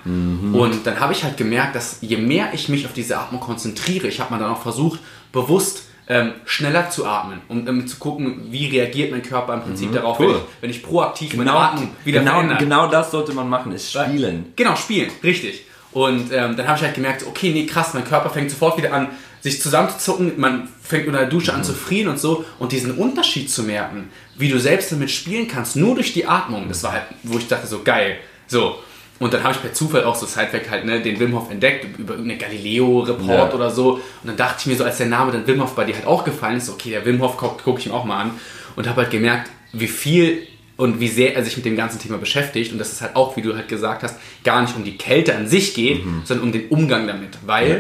Und 0.55 0.87
dann 0.87 1.01
habe 1.01 1.13
ich 1.13 1.25
halt 1.25 1.37
gemerkt, 1.37 1.75
dass 1.75 1.99
je 2.01 2.17
mehr 2.17 2.51
ich 2.55 2.69
mich 2.69 2.87
auf 2.87 2.93
diese 2.93 3.19
Atmung 3.19 3.41
konzentriere, 3.41 4.07
ich 4.07 4.21
habe 4.21 4.31
mal 4.31 4.39
dann 4.39 4.53
auch 4.53 4.63
versucht, 4.63 5.01
bewusst 5.33 5.89
ähm, 6.09 6.33
schneller 6.47 6.89
zu 6.89 7.05
atmen, 7.05 7.41
um, 7.49 7.67
um 7.67 7.87
zu 7.87 7.99
gucken, 7.99 8.47
wie 8.51 8.67
reagiert 8.69 9.11
mein 9.11 9.23
Körper 9.23 9.55
im 9.55 9.63
Prinzip 9.63 9.93
darauf, 9.93 10.19
wenn, 10.21 10.29
cool. 10.29 10.37
ich, 10.37 10.63
wenn 10.63 10.71
ich 10.71 10.83
proaktiv 10.83 11.35
meine 11.35 11.53
Atmung 11.53 11.91
wieder 12.05 12.21
genau, 12.21 12.33
verändere. 12.35 12.59
genau 12.59 12.87
das 12.87 13.11
sollte 13.11 13.35
man 13.35 13.49
machen, 13.49 13.73
ist 13.73 13.93
spielen. 13.93 14.53
Genau, 14.57 14.75
spielen, 14.77 15.11
richtig. 15.23 15.65
Und 15.93 16.33
ähm, 16.33 16.57
dann 16.57 16.67
habe 16.67 16.79
ich 16.79 16.85
halt 16.85 16.95
gemerkt, 16.95 17.27
okay, 17.27 17.51
nee, 17.53 17.67
krass, 17.67 17.93
mein 17.93 18.05
Körper 18.05 18.31
fängt 18.31 18.51
sofort 18.51 18.79
wieder 18.79 18.93
an, 18.93 19.09
sich 19.41 19.61
zusammenzuzucken, 19.63 20.33
man 20.37 20.69
fängt 20.83 21.07
unter 21.07 21.21
der 21.21 21.29
Dusche 21.29 21.53
an 21.55 21.63
zu 21.65 21.73
frieren 21.75 22.09
und 22.09 22.19
so. 22.19 22.45
Und 22.59 22.73
diesen 22.73 22.93
Unterschied 22.93 23.51
zu 23.51 23.63
merken, 23.63 24.11
wie 24.37 24.49
du 24.49 24.59
selbst 24.59 24.91
damit 24.93 25.11
spielen 25.11 25.49
kannst, 25.49 25.77
nur 25.77 25.95
durch 25.95 26.13
die 26.13 26.27
Atmung, 26.27 26.67
das 26.69 26.83
war 26.83 26.93
halt, 26.93 27.05
wo 27.23 27.39
ich 27.39 27.47
dachte, 27.49 27.67
so 27.67 27.83
geil. 27.83 28.17
So. 28.47 28.77
Und 29.21 29.35
dann 29.35 29.43
habe 29.43 29.53
ich 29.55 29.61
per 29.61 29.73
Zufall 29.73 30.05
auch 30.05 30.15
so 30.15 30.27
Sidefact 30.27 30.71
halt, 30.71 30.85
ne, 30.85 31.01
den 31.01 31.19
Wim 31.19 31.35
Hof 31.35 31.51
entdeckt, 31.51 31.99
über 31.99 32.15
irgendeine 32.15 32.39
Galileo-Report 32.39 33.29
Ja. 33.51 33.53
oder 33.53 33.71
so. 33.71 33.95
Und 33.95 34.03
dann 34.25 34.37
dachte 34.37 34.59
ich 34.61 34.67
mir 34.67 34.77
so, 34.77 34.85
als 34.85 34.99
der 34.99 35.07
Name 35.07 35.33
dann 35.33 35.47
Wim 35.47 35.61
Hof 35.61 35.75
bei 35.75 35.85
dir 35.85 35.95
halt 35.97 36.07
auch 36.07 36.25
gefallen 36.25 36.57
ist, 36.59 36.69
okay, 36.71 36.91
der 36.91 37.05
Wim 37.05 37.21
Hof 37.21 37.37
gucke 37.37 37.61
guck 37.65 37.79
ich 37.81 37.87
mir 37.87 37.95
auch 37.95 38.05
mal 38.05 38.21
an. 38.23 38.31
Und 38.77 38.89
habe 38.89 39.03
halt 39.03 39.11
gemerkt, 39.11 39.51
wie 39.73 39.89
viel 39.89 40.47
und 40.77 41.01
wie 41.01 41.09
sehr 41.09 41.35
er 41.35 41.45
sich 41.45 41.57
mit 41.57 41.67
dem 41.67 41.77
ganzen 41.77 41.99
Thema 41.99 42.19
beschäftigt 42.19 42.71
und 42.73 42.79
dass 42.79 42.93
es 42.93 43.01
halt 43.01 43.17
auch, 43.17 43.37
wie 43.37 43.43
du 43.43 43.57
halt 43.57 43.67
gesagt 43.67 44.05
hast, 44.05 44.17
gar 44.45 44.63
nicht 44.63 44.77
um 44.77 44.85
die 44.85 44.97
Kälte 44.97 45.35
an 45.35 45.49
sich 45.49 45.75
geht, 45.75 46.03
sondern 46.25 46.47
um 46.47 46.53
den 46.53 46.69
Umgang 46.69 47.09
damit. 47.09 47.31
Weil 47.45 47.69
Ja. 47.71 47.77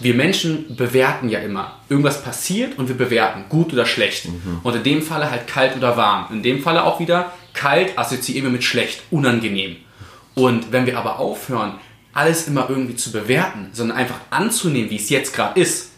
Wir 0.00 0.14
Menschen 0.14 0.76
bewerten 0.76 1.28
ja 1.28 1.38
immer. 1.40 1.78
Irgendwas 1.88 2.22
passiert 2.22 2.78
und 2.78 2.88
wir 2.88 2.96
bewerten, 2.96 3.44
gut 3.48 3.72
oder 3.72 3.86
schlecht. 3.86 4.28
Und 4.62 4.76
in 4.76 4.82
dem 4.82 5.02
Falle 5.02 5.30
halt 5.30 5.46
kalt 5.46 5.76
oder 5.76 5.96
warm. 5.96 6.26
In 6.32 6.42
dem 6.42 6.62
Falle 6.62 6.84
auch 6.84 7.00
wieder 7.00 7.32
kalt 7.54 7.98
assoziieren 7.98 8.44
wir 8.44 8.50
mit 8.50 8.64
schlecht, 8.64 9.02
unangenehm. 9.10 9.76
Und 10.34 10.72
wenn 10.72 10.86
wir 10.86 10.98
aber 10.98 11.18
aufhören, 11.18 11.74
alles 12.12 12.48
immer 12.48 12.66
irgendwie 12.68 12.96
zu 12.96 13.12
bewerten, 13.12 13.68
sondern 13.72 13.96
einfach 13.96 14.20
anzunehmen, 14.30 14.90
wie 14.90 14.96
es 14.96 15.08
jetzt 15.10 15.34
gerade 15.34 15.58
ist, 15.60 15.92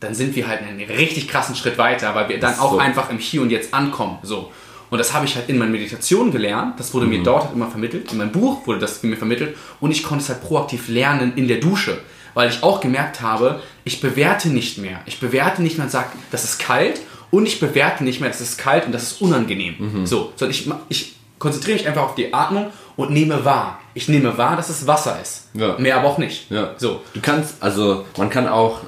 dann 0.00 0.14
sind 0.14 0.36
wir 0.36 0.46
halt 0.46 0.62
einen 0.62 0.80
richtig 0.80 1.28
krassen 1.28 1.54
Schritt 1.54 1.76
weiter, 1.78 2.14
weil 2.14 2.28
wir 2.28 2.38
dann 2.38 2.52
ist 2.52 2.60
auch 2.60 2.72
so. 2.72 2.78
einfach 2.78 3.10
im 3.10 3.18
Hier 3.18 3.42
und 3.42 3.50
Jetzt 3.50 3.74
ankommen. 3.74 4.18
So. 4.22 4.52
Und 4.90 4.98
das 4.98 5.12
habe 5.12 5.26
ich 5.26 5.34
halt 5.36 5.48
in 5.48 5.58
meinen 5.58 5.72
Meditationen 5.72 6.32
gelernt. 6.32 6.78
Das 6.78 6.94
wurde 6.94 7.06
mir 7.06 7.22
dort 7.22 7.44
halt 7.44 7.54
immer 7.54 7.68
vermittelt. 7.68 8.10
In 8.12 8.18
meinem 8.18 8.32
Buch 8.32 8.66
wurde 8.66 8.78
das 8.78 9.02
mir 9.02 9.16
vermittelt. 9.16 9.56
Und 9.80 9.90
ich 9.90 10.02
konnte 10.02 10.22
es 10.22 10.28
halt 10.30 10.42
proaktiv 10.42 10.88
lernen 10.88 11.32
in 11.36 11.48
der 11.48 11.58
Dusche. 11.58 12.00
Weil 12.38 12.50
ich 12.50 12.62
auch 12.62 12.80
gemerkt 12.80 13.20
habe, 13.20 13.60
ich 13.82 14.00
bewerte 14.00 14.48
nicht 14.48 14.78
mehr. 14.78 15.00
Ich 15.06 15.18
bewerte 15.18 15.60
nicht 15.60 15.76
mehr 15.76 15.86
und 15.86 15.90
sage, 15.90 16.10
das 16.30 16.44
ist 16.44 16.60
kalt. 16.60 17.00
Und 17.32 17.46
ich 17.46 17.58
bewerte 17.58 18.04
nicht 18.04 18.20
mehr, 18.20 18.30
das 18.30 18.40
ist 18.40 18.58
kalt 18.58 18.86
und 18.86 18.92
das 18.92 19.02
ist 19.02 19.20
unangenehm. 19.20 20.06
So, 20.06 20.32
sondern 20.36 20.52
ich, 20.52 20.70
ich 20.88 21.16
konzentriere 21.40 21.78
mich 21.78 21.88
einfach 21.88 22.04
auf 22.04 22.14
die 22.14 22.32
Atmung 22.32 22.68
und 22.94 23.10
nehme 23.10 23.44
wahr. 23.44 23.80
Ich 23.94 24.08
nehme 24.08 24.38
wahr, 24.38 24.54
dass 24.54 24.68
es 24.68 24.86
Wasser 24.86 25.18
ist. 25.20 25.48
Ja. 25.54 25.76
Mehr 25.78 25.96
aber 25.96 26.06
auch 26.06 26.18
nicht. 26.18 26.48
Ja. 26.48 26.74
So. 26.76 27.00
Du 27.12 27.20
kannst, 27.20 27.60
also 27.60 28.04
man 28.16 28.30
kann 28.30 28.46
auch, 28.46 28.82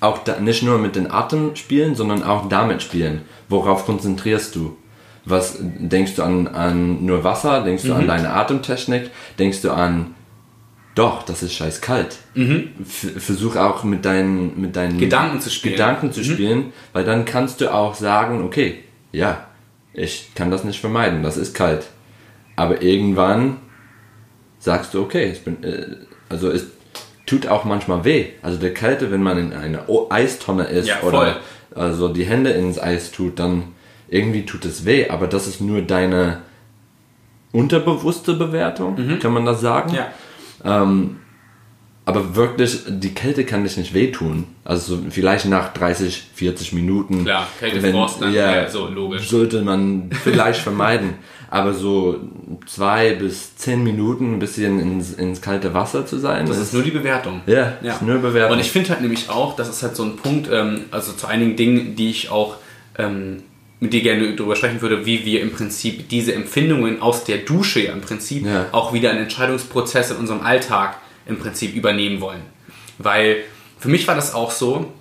auch 0.00 0.24
da, 0.24 0.40
nicht 0.40 0.62
nur 0.62 0.78
mit 0.78 0.96
dem 0.96 1.12
Atem 1.12 1.54
spielen, 1.54 1.96
sondern 1.96 2.22
auch 2.22 2.48
damit 2.48 2.82
spielen. 2.82 3.26
Worauf 3.50 3.84
konzentrierst 3.84 4.54
du? 4.56 4.74
Was 5.26 5.58
denkst 5.60 6.14
du 6.14 6.22
an, 6.22 6.48
an 6.48 7.04
nur 7.04 7.24
Wasser? 7.24 7.62
Denkst 7.62 7.82
du 7.82 7.90
Mhm. 7.92 8.00
an 8.00 8.06
deine 8.06 8.30
Atemtechnik? 8.32 9.10
Denkst 9.38 9.60
du 9.60 9.70
an, 9.70 10.14
doch, 10.96 11.22
das 11.22 11.42
ist 11.44 11.52
scheiß 11.54 11.80
kalt. 11.80 12.16
F- 12.34 13.22
Versuch 13.22 13.54
auch 13.56 13.84
mit 13.84 14.04
deinen, 14.04 14.60
mit 14.60 14.74
deinen 14.74 14.96
Mhm. 14.96 15.00
Gedanken 15.00 15.40
zu 15.40 15.50
spielen. 15.50 15.74
Mhm. 15.74 15.76
Gedanken 15.78 16.12
zu 16.12 16.24
spielen, 16.24 16.72
weil 16.92 17.04
dann 17.04 17.24
kannst 17.24 17.60
du 17.60 17.72
auch 17.72 17.94
sagen, 17.94 18.42
okay, 18.42 18.82
ja, 19.12 19.46
ich 19.94 20.32
kann 20.34 20.50
das 20.50 20.64
nicht 20.64 20.80
vermeiden, 20.80 21.22
das 21.22 21.36
ist 21.36 21.54
kalt. 21.54 21.86
Aber 22.56 22.82
irgendwann 22.82 23.58
sagst 24.58 24.94
du, 24.94 25.02
okay, 25.02 25.30
ich 25.30 25.44
bin, 25.44 25.62
äh, 25.62 25.96
also 26.28 26.50
es 26.50 26.66
tut 27.26 27.46
auch 27.46 27.64
manchmal 27.64 28.04
weh. 28.04 28.26
Also 28.42 28.58
der 28.58 28.72
Kälte, 28.74 29.10
wenn 29.10 29.22
man 29.22 29.38
in 29.38 29.52
einer 29.52 29.84
Eistonne 30.10 30.64
ist 30.64 30.88
Ja, 30.88 31.02
oder 31.02 31.36
also 31.74 32.08
die 32.08 32.24
Hände 32.24 32.50
ins 32.50 32.78
Eis 32.78 33.10
tut, 33.12 33.38
dann 33.38 33.64
irgendwie 34.08 34.46
tut 34.46 34.64
es 34.64 34.84
weh. 34.86 35.08
Aber 35.10 35.26
das 35.26 35.46
ist 35.46 35.60
nur 35.60 35.82
deine 35.82 36.38
unterbewusste 37.52 38.34
Bewertung, 38.34 39.18
kann 39.20 39.32
man 39.32 39.44
das 39.44 39.60
sagen? 39.60 39.94
Ja. 39.94 40.08
Aber 42.08 42.36
wirklich, 42.36 42.82
die 42.86 43.14
Kälte 43.14 43.44
kann 43.44 43.64
dich 43.64 43.76
nicht 43.76 43.92
wehtun. 43.92 44.44
Also 44.64 44.98
vielleicht 45.10 45.46
nach 45.46 45.72
30, 45.72 46.22
40 46.34 46.72
Minuten. 46.72 47.24
Klar, 47.24 47.48
Kälte, 47.58 47.82
wenn- 47.82 47.92
Frost, 47.92 48.22
dann, 48.22 48.32
ja, 48.32 48.54
ja, 48.62 48.70
so, 48.70 48.86
logisch. 48.86 49.28
Sollte 49.28 49.60
man 49.62 50.10
vielleicht 50.22 50.60
vermeiden. 50.60 51.14
Aber 51.50 51.72
so 51.74 52.20
zwei 52.66 53.14
bis 53.14 53.56
zehn 53.56 53.82
Minuten 53.82 54.34
ein 54.34 54.38
bisschen 54.38 54.78
ins, 54.80 55.14
ins 55.14 55.40
kalte 55.40 55.74
Wasser 55.74 56.04
zu 56.06 56.18
sein, 56.18 56.46
Das 56.46 56.58
ist 56.58 56.72
nur 56.74 56.82
die 56.82 56.90
Bewertung. 56.92 57.40
ja, 57.46 57.74
ist 57.82 58.02
nur 58.02 58.18
Bewertung. 58.18 58.54
Und 58.54 58.60
ich 58.60 58.70
finde 58.70 58.90
halt 58.90 59.00
nämlich 59.00 59.28
auch, 59.30 59.54
das 59.56 59.68
ist 59.68 59.82
halt 59.82 59.94
so 59.96 60.04
ein 60.04 60.16
Punkt, 60.16 60.48
ähm, 60.52 60.82
also 60.92 61.12
zu 61.12 61.26
einigen 61.26 61.56
Dingen, 61.56 61.96
die 61.96 62.10
ich 62.10 62.30
auch 62.30 62.56
ähm, 62.98 63.42
mit 63.86 63.92
dir 63.92 64.02
gerne 64.02 64.34
darüber 64.34 64.56
sprechen 64.56 64.80
würde, 64.82 65.06
wie 65.06 65.24
wir 65.24 65.40
im 65.40 65.52
Prinzip 65.52 66.08
diese 66.08 66.34
Empfindungen 66.34 67.00
aus 67.00 67.24
der 67.24 67.38
Dusche 67.38 67.80
ja 67.80 67.92
im 67.92 68.00
Prinzip 68.00 68.44
Ja. 68.44 68.66
auch 68.72 68.92
wieder 68.92 69.10
in 69.12 69.18
Entscheidungsprozesse 69.18 70.14
in 70.14 70.20
unserem 70.20 70.40
Alltag 70.42 70.98
im 71.26 71.38
Prinzip 71.38 71.74
übernehmen 71.74 72.20
wollen. 72.20 72.42
Weil 72.98 73.38
für 73.78 73.88
mich 73.88 74.06
war 74.08 74.14
das 74.14 74.34
auch 74.34 74.50
so, 74.50 74.92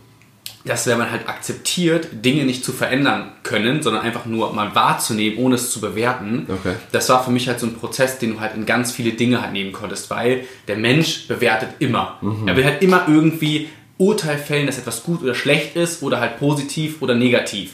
dass 0.66 0.88
wenn 0.88 0.98
man 0.98 1.12
halt 1.12 1.28
akzeptiert, 1.30 2.08
Dinge 2.12 2.44
nicht 2.44 2.64
zu 2.66 2.72
verändern 2.74 3.32
können, 3.44 3.84
sondern 3.84 4.02
einfach 4.04 4.26
nur 4.26 4.52
mal 4.54 4.74
wahrzunehmen, 4.74 5.38
ohne 5.38 5.56
es 5.56 5.70
zu 5.70 5.80
bewerten, 5.80 6.48
Okay. 6.50 6.74
das 6.92 7.08
war 7.10 7.24
für 7.24 7.30
mich 7.32 7.48
halt 7.48 7.60
so 7.60 7.68
ein 7.68 7.76
Prozess, 7.76 8.18
den 8.18 8.34
du 8.34 8.40
halt 8.40 8.56
in 8.56 8.66
ganz 8.66 8.92
viele 8.92 9.12
Dinge 9.12 9.42
halt 9.42 9.54
nehmen 9.54 9.72
konntest, 9.72 10.10
weil 10.10 10.46
der 10.68 10.78
Mensch 10.78 11.28
bewertet 11.28 11.70
immer. 11.80 12.20
Er 12.48 12.56
will 12.56 12.66
halt 12.66 12.82
immer 12.82 13.06
irgendwie 13.08 13.70
Urteil 13.98 14.38
fällen, 14.40 14.66
dass 14.66 14.78
etwas 14.80 15.04
gut 15.04 15.22
oder 15.22 15.36
schlecht 15.36 15.76
ist 15.76 16.02
oder 16.04 16.20
halt 16.20 16.38
positiv 16.40 17.02
oder 17.02 17.14
negativ. 17.16 17.74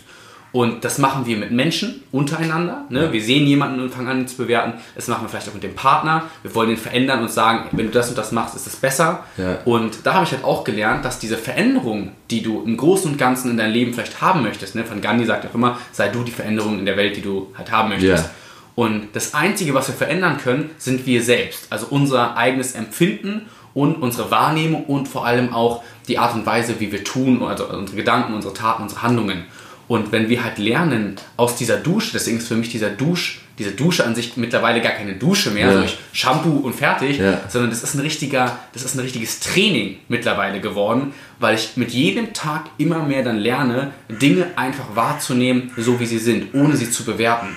Und 0.54 0.84
das 0.84 0.98
machen 0.98 1.26
wir 1.26 1.38
mit 1.38 1.52
Menschen 1.52 2.04
untereinander. 2.12 2.84
Ne? 2.90 3.14
Wir 3.14 3.24
sehen 3.24 3.48
jemanden 3.48 3.80
und 3.80 3.90
fangen 3.90 4.10
an, 4.10 4.20
ihn 4.20 4.28
zu 4.28 4.36
bewerten. 4.36 4.74
Das 4.96 5.08
machen 5.08 5.24
wir 5.24 5.30
vielleicht 5.30 5.48
auch 5.48 5.54
mit 5.54 5.64
dem 5.64 5.76
Partner. 5.76 6.24
Wir 6.44 6.54
wollen 6.54 6.72
ihn 6.72 6.78
verändern 6.78 7.22
und 7.22 7.32
sagen, 7.32 7.70
wenn 7.72 7.86
du 7.86 7.92
das 7.92 8.10
und 8.10 8.18
das 8.18 8.34
machst, 8.34 8.56
ist 8.56 8.68
es 8.68 8.76
besser. 8.76 9.24
Ja. 9.38 9.60
Und 9.64 10.06
da 10.06 10.14
habe 10.14 10.26
ich 10.26 10.32
halt 10.34 10.44
auch 10.44 10.66
gelernt, 10.66 11.06
dass 11.06 11.20
diese 11.20 11.38
Veränderung, 11.38 12.12
die 12.30 12.44
du 12.44 12.64
im 12.64 12.76
Großen 12.76 13.10
und 13.10 13.18
Ganzen 13.18 13.52
in 13.52 13.58
deinem 13.58 13.72
Leben 13.72 13.94
vielleicht 13.94 14.22
haben 14.22 14.44
möchtest, 14.44 14.76
ne? 14.76 14.84
von 14.84 15.00
Gandhi 15.00 15.26
sagt 15.26 15.46
auch 15.46 15.56
immer, 15.56 15.78
sei 15.94 16.10
du 16.10 16.24
die 16.24 16.32
Veränderung 16.32 16.80
in 16.80 16.86
der 16.86 16.98
Welt, 16.98 17.16
die 17.16 17.22
du 17.22 17.54
halt 17.58 17.72
haben 17.72 17.90
möchtest. 17.90 18.26
Ja. 18.26 18.32
Und 18.76 19.10
das 19.14 19.34
Einzige, 19.34 19.74
was 19.74 19.88
wir 19.88 19.96
verändern 19.96 20.38
können, 20.38 20.72
sind 20.78 21.06
wir 21.06 21.24
selbst. 21.24 21.68
Also 21.70 21.88
unser 21.90 22.36
eigenes 22.36 22.74
Empfinden 22.74 23.48
und 23.74 23.96
unsere 24.02 24.32
Wahrnehmung 24.32 24.86
und 24.86 25.08
vor 25.08 25.26
allem 25.26 25.54
auch 25.54 25.84
die 26.08 26.18
Art 26.18 26.36
und 26.36 26.46
Weise, 26.46 26.80
wie 26.80 26.92
wir 26.92 27.04
tun, 27.04 27.42
also 27.44 27.70
unsere 27.70 27.98
Gedanken, 27.98 28.34
unsere 28.34 28.54
Taten, 28.54 28.84
unsere 28.84 29.02
Handlungen. 29.02 29.46
Und 29.92 30.14
wenn 30.14 30.30
wir 30.30 30.42
halt 30.42 30.58
lernen 30.58 31.18
aus 31.36 31.58
dieser 31.58 31.76
Dusche, 31.76 32.12
deswegen 32.14 32.38
ist 32.38 32.48
für 32.48 32.56
mich 32.56 32.70
dieser 32.70 32.92
Dusch, 32.92 33.42
diese 33.60 33.72
Dusche 33.72 34.06
an 34.06 34.16
sich 34.16 34.38
mittlerweile 34.38 34.80
gar 34.80 34.94
keine 34.94 35.16
Dusche 35.16 35.52
mehr, 35.52 35.68
Ja. 35.68 35.74
so 35.80 35.84
ich 35.84 35.98
Shampoo 36.14 36.60
und 36.60 36.74
fertig, 36.74 37.18
Ja. 37.18 37.42
sondern 37.50 37.72
das 37.72 37.84
ist 37.84 37.96
ein 37.96 38.00
richtiger, 38.00 38.58
das 38.72 38.84
ist 38.86 38.96
ein 38.96 39.02
richtiges 39.02 39.42
Training 39.42 39.98
mittlerweile 40.08 40.62
geworden, 40.62 41.12
weil 41.40 41.56
ich 41.56 41.72
mit 41.76 41.92
jedem 41.92 42.32
Tag 42.32 42.68
immer 42.78 43.04
mehr 43.04 43.22
dann 43.22 43.38
lerne, 43.38 43.92
Dinge 44.08 44.46
einfach 44.56 44.96
wahrzunehmen, 44.96 45.72
so 45.76 46.00
wie 46.00 46.06
sie 46.06 46.20
sind, 46.20 46.56
ohne 46.56 46.78
sie 46.78 46.90
zu 46.90 47.04
bewerten. 47.04 47.50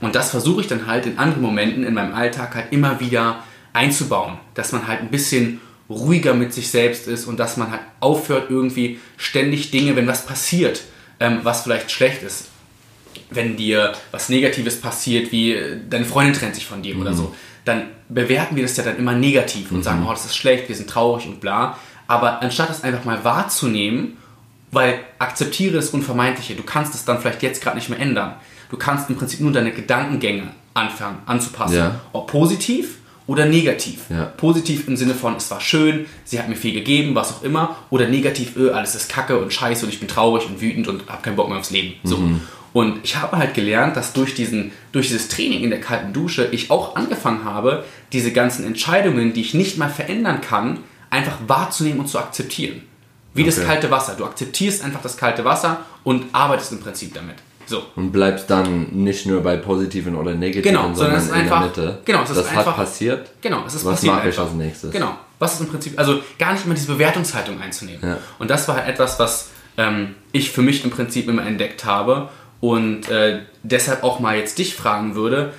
Und 0.00 0.14
das 0.14 0.32
versuche 0.32 0.60
ich 0.60 0.66
dann 0.66 0.86
halt 0.86 1.06
in 1.06 1.16
anderen 1.16 1.40
Momenten 1.42 1.82
in 1.84 1.94
meinem 1.94 2.12
Alltag 2.12 2.56
halt 2.56 2.66
immer 2.72 3.00
wieder 3.00 3.42
einzubauen, 3.72 4.34
dass 4.52 4.72
man 4.72 4.86
halt 4.86 5.00
ein 5.00 5.08
bisschen 5.08 5.62
ruhiger 5.88 6.34
mit 6.34 6.52
sich 6.52 6.68
selbst 6.70 7.08
ist 7.08 7.24
und 7.24 7.40
dass 7.40 7.56
man 7.56 7.70
halt 7.70 7.80
aufhört 8.00 8.50
irgendwie 8.50 9.00
ständig 9.16 9.70
Dinge, 9.70 9.96
wenn 9.96 10.06
was 10.06 10.26
passiert, 10.26 10.82
ähm, 11.20 11.40
was 11.42 11.62
vielleicht 11.62 11.90
schlecht 11.90 12.22
ist, 12.22 12.46
wenn 13.30 13.56
dir 13.56 13.92
was 14.10 14.28
Negatives 14.28 14.80
passiert, 14.80 15.30
wie 15.32 15.52
äh, 15.52 15.78
deine 15.88 16.04
Freundin 16.04 16.34
trennt 16.34 16.54
sich 16.54 16.66
von 16.66 16.82
dir 16.82 16.98
oder 16.98 17.14
so, 17.14 17.34
dann 17.64 17.84
bewerten 18.08 18.56
wir 18.56 18.62
das 18.62 18.76
ja 18.76 18.82
dann 18.82 18.96
immer 18.96 19.12
negativ 19.12 19.70
und 19.70 19.82
sagen, 19.82 20.04
oh, 20.06 20.10
das 20.10 20.24
ist 20.24 20.36
schlecht, 20.36 20.68
wir 20.68 20.74
sind 20.74 20.90
traurig 20.90 21.26
und 21.26 21.40
bla. 21.40 21.78
Aber 22.08 22.42
anstatt 22.42 22.70
das 22.70 22.82
einfach 22.82 23.04
mal 23.04 23.22
wahrzunehmen, 23.22 24.16
weil 24.72 25.00
akzeptiere 25.18 25.74
das 25.74 25.90
Unvermeidliche, 25.90 26.54
du 26.54 26.62
kannst 26.62 26.94
es 26.94 27.04
dann 27.04 27.20
vielleicht 27.20 27.42
jetzt 27.42 27.62
gerade 27.62 27.76
nicht 27.76 27.88
mehr 27.88 28.00
ändern. 28.00 28.34
Du 28.70 28.76
kannst 28.76 29.10
im 29.10 29.16
Prinzip 29.16 29.40
nur 29.40 29.52
deine 29.52 29.72
Gedankengänge 29.72 30.48
anfangen 30.74 31.18
anzupassen. 31.26 31.76
Ja. 31.76 32.00
Ob 32.12 32.30
positiv 32.30 32.98
oder 33.30 33.46
negativ. 33.46 34.00
Ja. 34.10 34.24
Positiv 34.24 34.88
im 34.88 34.96
Sinne 34.96 35.14
von, 35.14 35.36
es 35.36 35.48
war 35.52 35.60
schön, 35.60 36.06
sie 36.24 36.40
hat 36.40 36.48
mir 36.48 36.56
viel 36.56 36.72
gegeben, 36.74 37.14
was 37.14 37.30
auch 37.32 37.42
immer. 37.44 37.76
Oder 37.88 38.08
negativ, 38.08 38.56
öh, 38.56 38.72
alles 38.72 38.96
ist 38.96 39.08
kacke 39.08 39.38
und 39.38 39.52
scheiße 39.52 39.86
und 39.86 39.92
ich 39.92 40.00
bin 40.00 40.08
traurig 40.08 40.46
und 40.46 40.60
wütend 40.60 40.88
und 40.88 41.08
habe 41.08 41.22
keinen 41.22 41.36
Bock 41.36 41.48
mehr 41.48 41.58
aufs 41.58 41.70
Leben. 41.70 41.94
So. 42.02 42.18
Und 42.72 42.98
ich 43.04 43.14
habe 43.14 43.36
halt 43.38 43.54
gelernt, 43.54 43.96
dass 43.96 44.12
durch, 44.14 44.34
diesen, 44.34 44.72
durch 44.90 45.06
dieses 45.06 45.28
Training 45.28 45.62
in 45.62 45.70
der 45.70 45.80
kalten 45.80 46.12
Dusche 46.12 46.48
ich 46.50 46.72
auch 46.72 46.96
angefangen 46.96 47.44
habe, 47.44 47.84
diese 48.12 48.32
ganzen 48.32 48.64
Entscheidungen, 48.66 49.32
die 49.32 49.42
ich 49.42 49.54
nicht 49.54 49.78
mal 49.78 49.90
verändern 49.90 50.40
kann, 50.40 50.78
einfach 51.08 51.38
wahrzunehmen 51.46 52.00
und 52.00 52.08
zu 52.08 52.18
akzeptieren. 52.18 52.82
Wie 53.32 53.44
das 53.44 53.58
Okay. 53.58 53.66
kalte 53.68 53.90
Wasser. 53.92 54.16
Du 54.18 54.24
akzeptierst 54.24 54.82
einfach 54.82 55.02
das 55.02 55.16
kalte 55.16 55.44
Wasser 55.44 55.84
und 56.02 56.24
arbeitest 56.32 56.72
im 56.72 56.80
Prinzip 56.80 57.14
damit. 57.14 57.36
So. 57.70 57.82
und 57.96 58.10
bleibst 58.10 58.50
dann 58.50 58.88
nicht 58.92 59.26
nur 59.26 59.42
bei 59.42 59.56
positiven 59.56 60.16
oder 60.16 60.34
negativen, 60.34 60.74
Genau, 60.76 60.92
sondern 60.94 61.16
es 61.16 61.24
ist 61.24 61.28
in 61.30 61.34
einfach- 61.36 61.72
der 61.72 61.84
Mitte. 61.84 61.98
genau, 62.04 62.22
es 62.24 62.30
ist 62.30 62.36
das 62.36 62.48
einfach- 62.48 62.66
hat 62.66 62.76
passiert. 62.76 63.30
Genau, 63.40 63.62
es 63.66 63.74
ist 63.76 63.84
Was 63.84 63.94
passiert 63.94 64.14
mache 64.16 64.28
ich 64.28 64.38
als 64.38 64.52
nächstes? 64.54 64.90
Genau. 64.90 65.14
Was 65.38 65.54
ist 65.54 65.60
im 65.60 65.68
Prinzip, 65.68 65.98
also 65.98 66.20
gar 66.38 66.52
nicht 66.52 66.66
immer 66.66 66.74
diese 66.74 66.88
Bewertungshaltung 66.92 67.60
einzunehmen. 67.60 68.00
Ja. 68.02 68.18
Und 68.38 68.50
das 68.50 68.66
war 68.68 68.76
halt 68.76 68.88
etwas, 68.88 69.18
was 69.18 69.50
ähm, 69.78 70.16
ich 70.32 70.50
für 70.50 70.62
mich 70.62 70.84
im 70.84 70.90
Prinzip 70.90 71.28
immer 71.28 71.46
entdeckt 71.46 71.84
habe 71.84 72.28
und 72.60 73.08
äh, 73.08 73.40
deshalb 73.62 74.02
auch 74.02 74.18
mal 74.20 74.36
jetzt 74.36 74.58
dich 74.58 74.74
fragen 74.74 75.14
würde, 75.14 75.52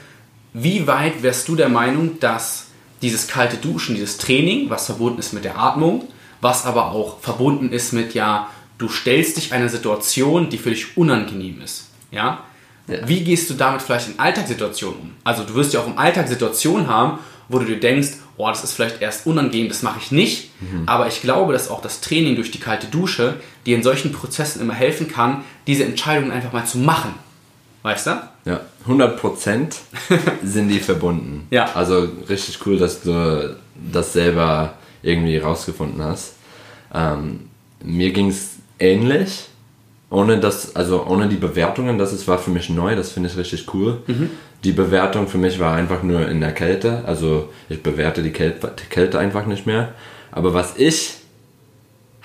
wie 0.54 0.86
weit 0.86 1.24
wärst 1.24 1.48
du 1.48 1.56
der 1.56 1.70
Meinung, 1.70 2.20
dass 2.20 2.66
dieses 3.02 3.28
kalte 3.28 3.56
Duschen, 3.58 3.96
dieses 3.96 4.18
Training, 4.18 4.70
was 4.70 4.86
verbunden 4.86 5.18
ist 5.20 5.34
mit 5.34 5.46
der 5.46 5.58
Atmung, 5.58 6.08
was 6.42 6.66
aber 6.66 6.92
auch 6.92 7.20
verbunden 7.22 7.72
ist 7.72 7.94
mit, 7.94 8.14
ja, 8.14 8.50
du 8.78 8.90
stellst 8.90 9.38
dich 9.38 9.54
einer 9.54 9.70
Situation, 9.70 10.50
die 10.50 10.58
für 10.58 10.70
dich 10.72 10.98
unangenehm 10.98 11.62
ist, 11.64 11.90
ja? 12.12 12.44
Ja. 12.88 13.08
Wie 13.08 13.24
gehst 13.24 13.50
du 13.50 13.54
damit 13.54 13.82
vielleicht 13.82 14.10
in 14.10 14.20
Alltagssituationen 14.20 15.00
um? 15.00 15.12
Also 15.24 15.44
du 15.44 15.54
wirst 15.56 15.74
ja 15.74 15.80
auch 15.80 15.88
im 15.88 15.98
Alltag 15.98 16.28
Situationen 16.28 16.88
haben, 16.88 17.20
wo 17.48 17.60
du 17.60 17.66
dir 17.66 17.80
denkst, 17.80 18.14
oh, 18.38 18.48
das 18.48 18.64
ist 18.64 18.74
vielleicht 18.74 19.02
erst 19.02 19.28
unangenehm, 19.28 19.68
das 19.68 19.84
mache 19.84 20.00
ich 20.02 20.12
nicht. 20.12 20.52
Aber 20.86 21.08
ich 21.08 21.22
glaube, 21.22 21.54
dass 21.54 21.70
auch 21.70 21.82
das 21.82 22.02
Training 22.02 22.36
durch 22.36 22.50
die 22.52 22.60
kalte 22.60 22.88
Dusche 22.88 23.36
dir 23.66 23.76
in 23.76 23.84
solchen 23.84 24.12
Prozessen 24.12 24.62
immer 24.62 24.74
helfen 24.74 25.08
kann, 25.08 25.44
diese 25.68 25.84
Entscheidungen 25.84 26.32
einfach 26.32 26.54
mal 26.54 26.66
zu 26.66 26.78
machen. 26.80 27.14
Weißt 27.84 28.08
du? 28.08 28.22
Ja, 28.46 28.62
100% 28.88 29.76
sind 30.44 30.70
die 30.70 30.80
verbunden. 30.80 31.48
Ja. 31.52 31.72
Also 31.74 32.08
richtig 32.30 32.66
cool, 32.66 32.78
dass 32.78 33.02
du 33.02 33.58
das 33.92 34.14
selber 34.14 34.76
irgendwie 35.02 35.38
rausgefunden 35.38 36.02
hast. 36.04 36.36
Ähm, 36.94 37.50
mir 37.84 38.12
ging 38.12 38.30
es 38.30 38.58
ähnlich, 38.80 39.48
ohne 40.12 40.40
das, 40.40 40.76
also 40.76 41.08
ohne 41.08 41.30
die 41.30 41.38
Bewertungen, 41.38 41.98
das 41.98 42.14
ist, 42.14 42.28
war 42.28 42.38
für 42.38 42.52
mich 42.52 42.70
neu, 42.70 42.96
das 42.96 43.12
finde 43.12 43.30
ich 43.30 43.38
richtig 43.38 43.74
cool. 43.74 44.04
Die 44.64 44.74
Bewertung 44.74 45.28
für 45.28 45.38
mich 45.40 45.60
war 45.60 45.74
einfach 45.74 46.04
nur 46.04 46.28
in 46.28 46.42
der 46.42 46.52
Kälte, 46.52 47.04
also 47.08 47.50
ich 47.70 47.82
bewerte 47.82 48.22
die 48.22 48.32
Kälte, 48.32 48.72
die 48.78 48.90
Kälte 48.90 49.18
einfach 49.18 49.46
nicht 49.46 49.66
mehr. 49.66 49.94
Aber 50.32 50.54
was 50.54 50.78
ich 50.78 51.16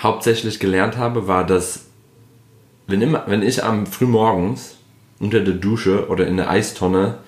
hauptsächlich 0.00 0.58
gelernt 0.58 0.98
habe, 0.98 1.28
war, 1.28 1.46
dass 1.46 1.86
wenn, 2.88 3.00
immer, 3.00 3.22
wenn 3.28 3.42
ich 3.42 3.62
am 3.64 3.86
frühmorgens 3.86 4.76
unter 5.20 5.40
der 5.40 5.54
Dusche 5.54 6.08
oder 6.08 6.26
in 6.26 6.36
der 6.36 6.50
Eistonne 6.50 7.18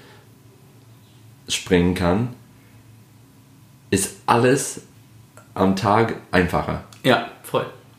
springen 1.49 1.95
kann, 1.95 2.31
ist 3.91 4.17
alles 4.27 4.83
am 5.55 5.77
Tag 5.77 6.17
einfacher. 6.33 6.85
Ja. 7.05 7.29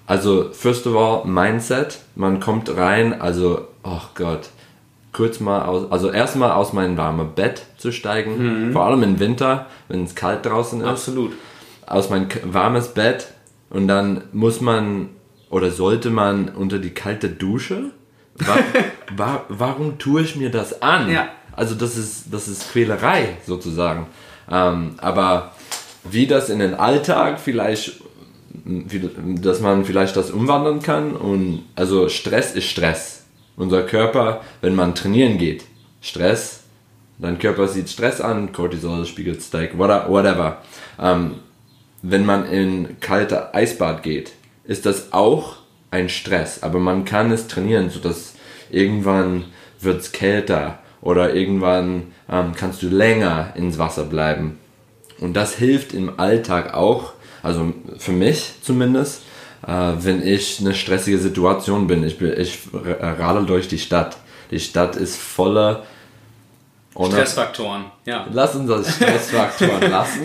Also, 0.09 0.49
first 0.51 0.87
of 0.87 0.95
all, 0.95 1.23
Mindset. 1.25 1.99
Man 2.15 2.39
kommt 2.39 2.75
rein, 2.75 3.21
also, 3.21 3.67
oh 3.83 4.01
Gott, 4.15 4.49
kurz 5.13 5.39
mal 5.39 5.61
aus, 5.65 5.91
also 5.91 6.09
erstmal 6.09 6.51
aus 6.51 6.73
meinem 6.73 6.97
warmen 6.97 7.35
Bett 7.35 7.67
zu 7.77 7.91
steigen, 7.91 8.71
vor 8.73 8.85
allem 8.85 9.03
im 9.03 9.19
Winter, 9.19 9.67
wenn 9.87 10.03
es 10.03 10.15
kalt 10.15 10.47
draußen 10.47 10.81
ist 10.81 10.87
Absolut. 10.87 11.33
aus 11.85 12.09
mein 12.09 12.27
warmes 12.43 12.89
Bett 12.89 13.27
und 13.69 13.87
dann 13.87 14.23
muss 14.33 14.61
man 14.61 15.09
oder 15.51 15.69
sollte 15.69 16.09
man 16.09 16.49
unter 16.49 16.79
die 16.79 16.91
kalte 16.91 17.29
Dusche? 17.29 17.91
Wa 18.33 18.57
wa 19.15 19.43
warum 19.49 19.99
tue 19.99 20.23
ich 20.23 20.35
mir 20.35 20.49
das 20.49 20.81
an? 20.81 21.11
Ja. 21.11 21.29
Also 21.51 21.75
das 21.75 21.97
ist, 21.97 22.33
das 22.33 22.47
ist 22.47 22.71
Quälerei 22.71 23.37
sozusagen. 23.45 24.07
Ähm, 24.49 24.95
aber 24.97 25.51
wie 26.03 26.25
das 26.25 26.49
in 26.49 26.59
den 26.59 26.73
Alltag 26.73 27.39
vielleicht, 27.39 28.01
dass 29.41 29.59
man 29.61 29.85
vielleicht 29.85 30.15
das 30.15 30.31
umwandeln 30.31 30.81
kann 30.81 31.15
und 31.15 31.63
also 31.75 32.09
Stress 32.09 32.53
ist 32.53 32.65
Stress. 32.65 33.23
Unser 33.55 33.83
Körper, 33.83 34.41
wenn 34.61 34.75
man 34.75 34.95
trainieren 34.95 35.37
geht, 35.37 35.65
Stress, 36.01 36.61
dein 37.17 37.39
Körper 37.39 37.67
sieht 37.67 37.89
Stress 37.89 38.21
an, 38.21 38.53
Cortisol 38.53 39.05
spiegelt 39.05 39.41
Steak, 39.41 39.77
whate- 39.77 40.09
whatever. 40.09 40.61
Ähm, 40.99 41.35
wenn 42.01 42.25
man 42.25 42.45
in 42.45 42.99
kalte 43.01 43.53
Eisbad 43.53 44.03
geht, 44.03 44.31
ist 44.63 44.85
das 44.85 45.11
auch 45.11 45.57
ein 45.91 46.07
Stress, 46.07 46.63
aber 46.63 46.79
man 46.79 47.03
kann 47.03 47.31
es 47.31 47.47
trainieren, 47.47 47.89
sodass 47.89 48.35
irgendwann 48.71 49.45
wird 49.81 50.01
es 50.01 50.11
kälter 50.11 50.79
oder 51.01 51.33
irgendwann 51.33 52.13
ähm, 52.31 52.53
kannst 52.55 52.81
du 52.83 52.87
länger 52.87 53.53
ins 53.55 53.77
Wasser 53.77 54.03
bleiben. 54.03 54.57
Und 55.19 55.33
das 55.33 55.55
hilft 55.55 55.93
im 55.93 56.19
Alltag 56.19 56.73
auch, 56.73 57.13
also 57.43 57.73
für 57.97 58.11
mich 58.11 58.53
zumindest, 58.61 59.23
äh, 59.65 59.93
wenn 59.99 60.25
ich 60.25 60.59
eine 60.59 60.73
stressige 60.73 61.17
Situation 61.19 61.87
bin. 61.87 62.03
Ich, 62.03 62.21
ich 62.21 62.59
radel 62.73 63.45
durch 63.45 63.67
die 63.67 63.79
Stadt. 63.79 64.17
Die 64.51 64.59
Stadt 64.59 64.95
ist 64.95 65.17
voller 65.17 65.83
Stressfaktoren. 66.95 67.85
Ja. 68.05 68.27
Lass 68.31 68.55
uns 68.55 68.69
das 68.69 68.95
Stressfaktoren 68.95 69.81
lassen. 69.91 70.21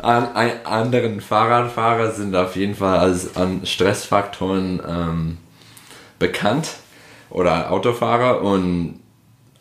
An, 0.00 0.34
ein, 0.34 0.66
anderen 0.66 1.20
Fahrradfahrer 1.20 2.10
sind 2.10 2.34
auf 2.34 2.56
jeden 2.56 2.74
Fall 2.74 2.98
als 2.98 3.36
an 3.36 3.64
Stressfaktoren 3.64 4.80
ähm, 4.86 5.38
bekannt 6.18 6.70
oder 7.30 7.70
Autofahrer 7.70 8.42
und 8.42 9.01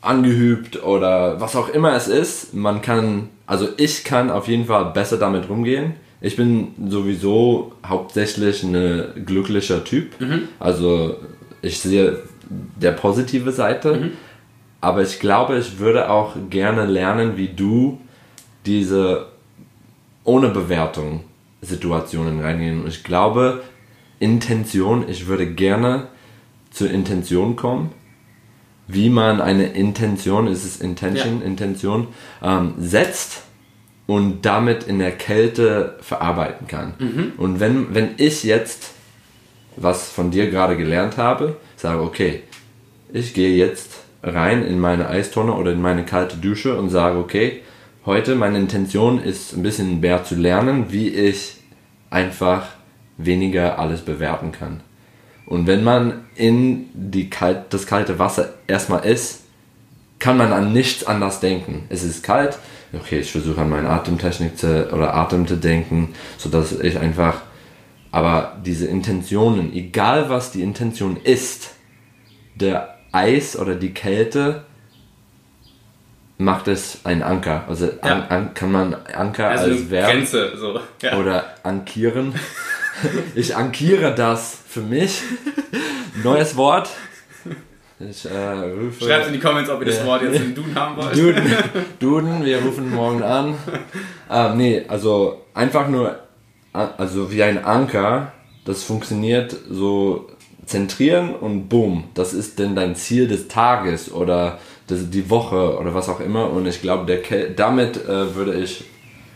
angeübt 0.01 0.83
oder 0.83 1.39
was 1.39 1.55
auch 1.55 1.69
immer 1.69 1.93
es 1.93 2.07
ist. 2.07 2.53
Man 2.53 2.81
kann, 2.81 3.29
also 3.45 3.67
ich 3.77 4.03
kann 4.03 4.29
auf 4.29 4.47
jeden 4.47 4.65
Fall 4.65 4.91
besser 4.91 5.17
damit 5.17 5.47
rumgehen. 5.49 5.93
Ich 6.19 6.35
bin 6.35 6.73
sowieso 6.87 7.73
hauptsächlich 7.85 8.63
ein 8.63 9.23
glücklicher 9.25 9.83
Typ. 9.83 10.13
Also 10.59 11.17
ich 11.61 11.79
sehe 11.79 12.19
der 12.49 12.91
positive 12.91 13.51
Seite. 13.51 13.93
Aber 14.81 15.03
ich 15.03 15.19
glaube, 15.19 15.57
ich 15.57 15.77
würde 15.77 16.09
auch 16.09 16.35
gerne 16.49 16.85
lernen, 16.85 17.37
wie 17.37 17.49
du 17.49 17.99
diese 18.65 19.27
ohne 20.23 20.49
Bewertung 20.49 21.23
Situationen 21.61 22.41
reingehen. 22.41 22.81
Und 22.81 22.87
ich 22.87 23.03
glaube, 23.03 23.61
Intention, 24.19 25.07
ich 25.07 25.27
würde 25.27 25.47
gerne 25.47 26.07
zur 26.71 26.89
Intention 26.89 27.55
kommen, 27.55 27.91
wie 28.87 29.09
man 29.09 29.41
eine 29.41 29.67
Intention, 29.67 30.47
ist 30.47 30.65
es 30.65 30.81
Intention, 30.81 31.39
Ja. 31.39 31.45
Intention, 31.45 32.07
ähm, 32.43 32.73
setzt 32.77 33.43
und 34.07 34.45
damit 34.45 34.83
in 34.83 34.99
der 34.99 35.11
Kälte 35.11 35.97
verarbeiten 36.01 36.67
kann. 36.67 36.93
Und 37.37 37.59
wenn, 37.59 37.93
wenn 37.95 38.09
ich 38.17 38.43
jetzt 38.43 38.91
was 39.77 40.09
von 40.09 40.31
dir 40.31 40.49
gerade 40.49 40.75
gelernt 40.75 41.17
habe, 41.17 41.55
sage, 41.77 42.01
okay, 42.01 42.43
ich 43.13 43.33
gehe 43.33 43.55
jetzt 43.55 44.01
rein 44.23 44.65
in 44.65 44.79
meine 44.79 45.07
Eistonne 45.07 45.53
oder 45.53 45.71
in 45.71 45.81
meine 45.81 46.03
kalte 46.03 46.37
Dusche 46.37 46.77
und 46.77 46.89
sage, 46.89 47.17
okay, 47.17 47.61
heute 48.05 48.35
meine 48.35 48.57
Intention 48.57 49.21
ist 49.21 49.53
ein 49.53 49.63
bisschen 49.63 49.99
mehr 49.99 50.23
zu 50.23 50.35
lernen, 50.35 50.91
wie 50.91 51.09
ich 51.09 51.57
einfach 52.09 52.67
weniger 53.17 53.79
alles 53.79 54.01
bewerten 54.01 54.51
kann. 54.51 54.81
Und 55.51 55.67
wenn 55.67 55.83
man 55.83 56.21
in 56.35 56.85
die 56.93 57.29
kalt, 57.29 57.73
das 57.73 57.85
kalte 57.85 58.19
Wasser 58.19 58.53
erstmal 58.67 59.03
ist, 59.03 59.41
kann 60.17 60.37
man 60.37 60.53
an 60.53 60.71
nichts 60.71 61.03
anders 61.03 61.41
denken. 61.41 61.83
Es 61.89 62.03
ist 62.03 62.23
kalt, 62.23 62.57
okay, 62.93 63.19
ich 63.19 63.33
versuche 63.33 63.59
an 63.59 63.69
meine 63.69 63.89
Atemtechnik 63.89 64.57
zu, 64.57 64.89
oder 64.93 65.13
Atem 65.13 65.45
zu 65.45 65.57
denken, 65.57 66.15
sodass 66.37 66.71
ich 66.79 66.97
einfach, 66.97 67.41
aber 68.11 68.59
diese 68.65 68.87
Intentionen, 68.87 69.73
egal 69.73 70.29
was 70.29 70.53
die 70.53 70.61
Intention 70.61 71.17
ist, 71.21 71.71
der 72.55 72.97
Eis 73.11 73.59
oder 73.59 73.75
die 73.75 73.93
Kälte 73.93 74.63
macht 76.37 76.69
es 76.69 76.99
ein 77.03 77.23
Anker. 77.23 77.65
Also 77.67 77.87
Ja. 77.87 77.99
an, 78.01 78.23
an, 78.29 78.53
kann 78.53 78.71
man 78.71 78.93
Anker 78.93 79.49
Also 79.49 79.65
als 79.71 79.89
Verb 79.89 80.11
Grenze. 80.11 80.53
So. 80.55 80.79
Ja. 81.01 81.17
oder 81.19 81.43
ankieren. 81.63 82.35
Ich 83.35 83.55
ankiere 83.55 84.13
das 84.13 84.60
für 84.71 84.81
mich. 84.81 85.21
Neues 86.23 86.55
Wort. 86.55 86.89
Ich 87.99 88.25
äh, 88.25 88.29
rufe. 88.31 89.03
Schreibt 89.03 89.27
in 89.27 89.33
die 89.33 89.39
Comments, 89.39 89.69
ob 89.69 89.81
ihr 89.81 89.87
das. 89.87 90.05
Wort 90.05 90.23
jetzt 90.23 90.39
in 90.39 90.55
Duden 90.55 90.73
haben 90.73 90.95
wollt. 90.95 91.15
Duden, 91.15 91.43
Duden, 91.99 92.45
wir 92.45 92.61
rufen 92.61 92.89
morgen 92.89 93.21
an. 93.21 93.55
Ah, 94.29 94.53
nee, 94.55 94.85
also 94.87 95.41
einfach 95.53 95.89
nur, 95.89 96.17
also 96.71 97.31
wie 97.31 97.43
ein 97.43 97.63
Anker, 97.63 98.31
das 98.63 98.83
funktioniert 98.83 99.53
so 99.69 100.29
zentrieren 100.65 101.35
und 101.35 101.67
boom, 101.67 102.05
das 102.13 102.33
ist 102.33 102.57
denn 102.57 102.73
dein 102.73 102.95
Ziel 102.95 103.27
des 103.27 103.49
Tages 103.49 104.09
oder 104.09 104.57
das, 104.87 105.09
die 105.09 105.29
Woche 105.29 105.77
oder 105.77 105.93
was 105.93 106.07
auch 106.07 106.21
immer. 106.21 106.49
Und 106.49 106.65
ich 106.65 106.81
glaube, 106.81 107.05
der 107.05 107.21
Kel 107.21 107.53
damit 107.53 107.97
äh, 108.05 108.35
würde 108.35 108.55
ich 108.55 108.85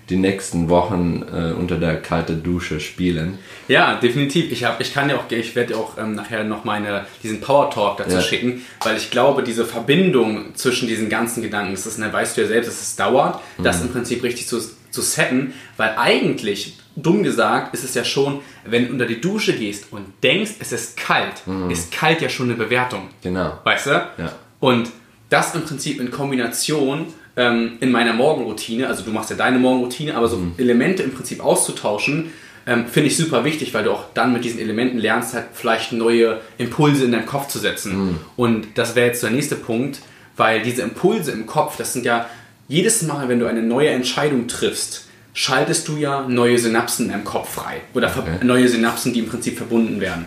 die 0.09 0.17
nächsten 0.17 0.69
Wochen 0.69 1.23
äh, 1.33 1.51
unter 1.53 1.77
der 1.77 1.99
kalten 2.01 2.43
Dusche 2.43 2.79
spielen. 2.79 3.39
Ja, 3.67 3.95
definitiv. 3.95 4.51
Ich, 4.51 4.63
hab, 4.63 4.79
ich 4.79 4.93
kann 4.93 5.07
dir 5.07 5.15
auch, 5.17 5.29
ich 5.31 5.55
werde 5.55 5.75
auch 5.75 5.97
ähm, 5.97 6.13
nachher 6.13 6.43
noch 6.43 6.63
meine, 6.63 7.05
diesen 7.23 7.41
Power 7.41 7.71
Talk 7.71 7.97
dazu 7.97 8.15
Ja. 8.17 8.21
schicken, 8.21 8.63
weil 8.83 8.97
ich 8.97 9.09
glaube, 9.09 9.41
diese 9.41 9.65
Verbindung 9.65 10.53
zwischen 10.55 10.87
diesen 10.87 11.09
ganzen 11.09 11.41
Gedanken, 11.41 11.71
das 11.73 11.87
ist, 11.87 11.97
ne, 11.97 12.11
weißt 12.13 12.37
du 12.37 12.41
ja 12.41 12.47
selbst, 12.47 12.67
dass 12.67 12.81
es 12.81 12.95
dauert, 12.95 13.39
das 13.63 13.81
im 13.81 13.89
Prinzip 13.91 14.21
richtig 14.21 14.47
zu, 14.47 14.59
zu 14.91 15.01
setten, 15.01 15.53
weil 15.77 15.95
eigentlich, 15.97 16.77
dumm 16.95 17.23
gesagt, 17.23 17.73
ist 17.73 17.83
es 17.83 17.95
ja 17.95 18.03
schon, 18.03 18.41
wenn 18.63 18.85
du 18.87 18.93
unter 18.93 19.05
die 19.07 19.19
Dusche 19.19 19.53
gehst 19.53 19.87
und 19.91 20.05
denkst, 20.23 20.51
es 20.59 20.71
ist 20.71 20.97
kalt, 20.97 21.41
ist 21.69 21.91
kalt 21.91 22.21
ja 22.21 22.29
schon 22.29 22.45
eine 22.47 22.55
Bewertung. 22.55 23.09
Genau. 23.23 23.59
Weißt 23.63 23.87
du? 23.87 23.91
Ja. 23.91 24.31
Und 24.59 24.91
das 25.29 25.55
im 25.55 25.63
Prinzip 25.63 25.99
in 25.99 26.11
Kombination 26.11 27.07
ähm, 27.37 27.73
in 27.81 27.91
meiner 27.91 28.13
Morgenroutine, 28.13 28.87
also 28.87 29.03
du 29.03 29.11
machst 29.11 29.29
ja 29.29 29.35
deine 29.35 29.59
Morgenroutine, 29.59 30.15
aber 30.15 30.27
so 30.27 30.39
Elemente 30.57 31.03
im 31.03 31.11
Prinzip 31.13 31.43
auszutauschen, 31.43 32.31
ähm, 32.67 32.85
finde 32.87 33.09
ich 33.09 33.17
super 33.17 33.43
wichtig, 33.43 33.73
weil 33.73 33.83
du 33.83 33.91
auch 33.91 34.05
dann 34.13 34.33
mit 34.33 34.43
diesen 34.43 34.59
Elementen 34.59 34.97
lernst, 34.97 35.33
halt 35.35 35.45
vielleicht 35.53 35.91
neue 35.91 36.39
Impulse 36.57 37.05
in 37.05 37.11
deinem 37.11 37.25
Kopf 37.27 37.47
zu 37.47 37.59
setzen. 37.59 38.17
Und 38.37 38.67
das 38.75 38.95
wäre 38.95 39.07
jetzt 39.07 39.21
der 39.21 39.29
nächste 39.31 39.55
Punkt, 39.55 39.99
weil 40.37 40.61
diese 40.63 40.81
Impulse 40.81 41.31
im 41.31 41.45
Kopf, 41.45 41.77
das 41.77 41.93
sind 41.93 42.05
ja 42.05 42.27
jedes 42.67 43.03
Mal, 43.03 43.29
wenn 43.29 43.39
du 43.39 43.45
eine 43.45 43.61
neue 43.61 43.89
Entscheidung 43.89 44.47
triffst, 44.47 45.05
schaltest 45.33 45.87
du 45.87 45.97
ja 45.97 46.25
neue 46.27 46.57
Synapsen 46.57 47.05
in 47.05 47.11
deinem 47.11 47.23
Kopf 47.25 47.53
frei. 47.53 47.81
Oder 47.93 48.07
Okay. 48.17 48.43
neue 48.43 48.67
Synapsen, 48.67 49.13
die 49.13 49.19
im 49.19 49.27
Prinzip 49.27 49.57
verbunden 49.57 49.99
werden. 50.01 50.25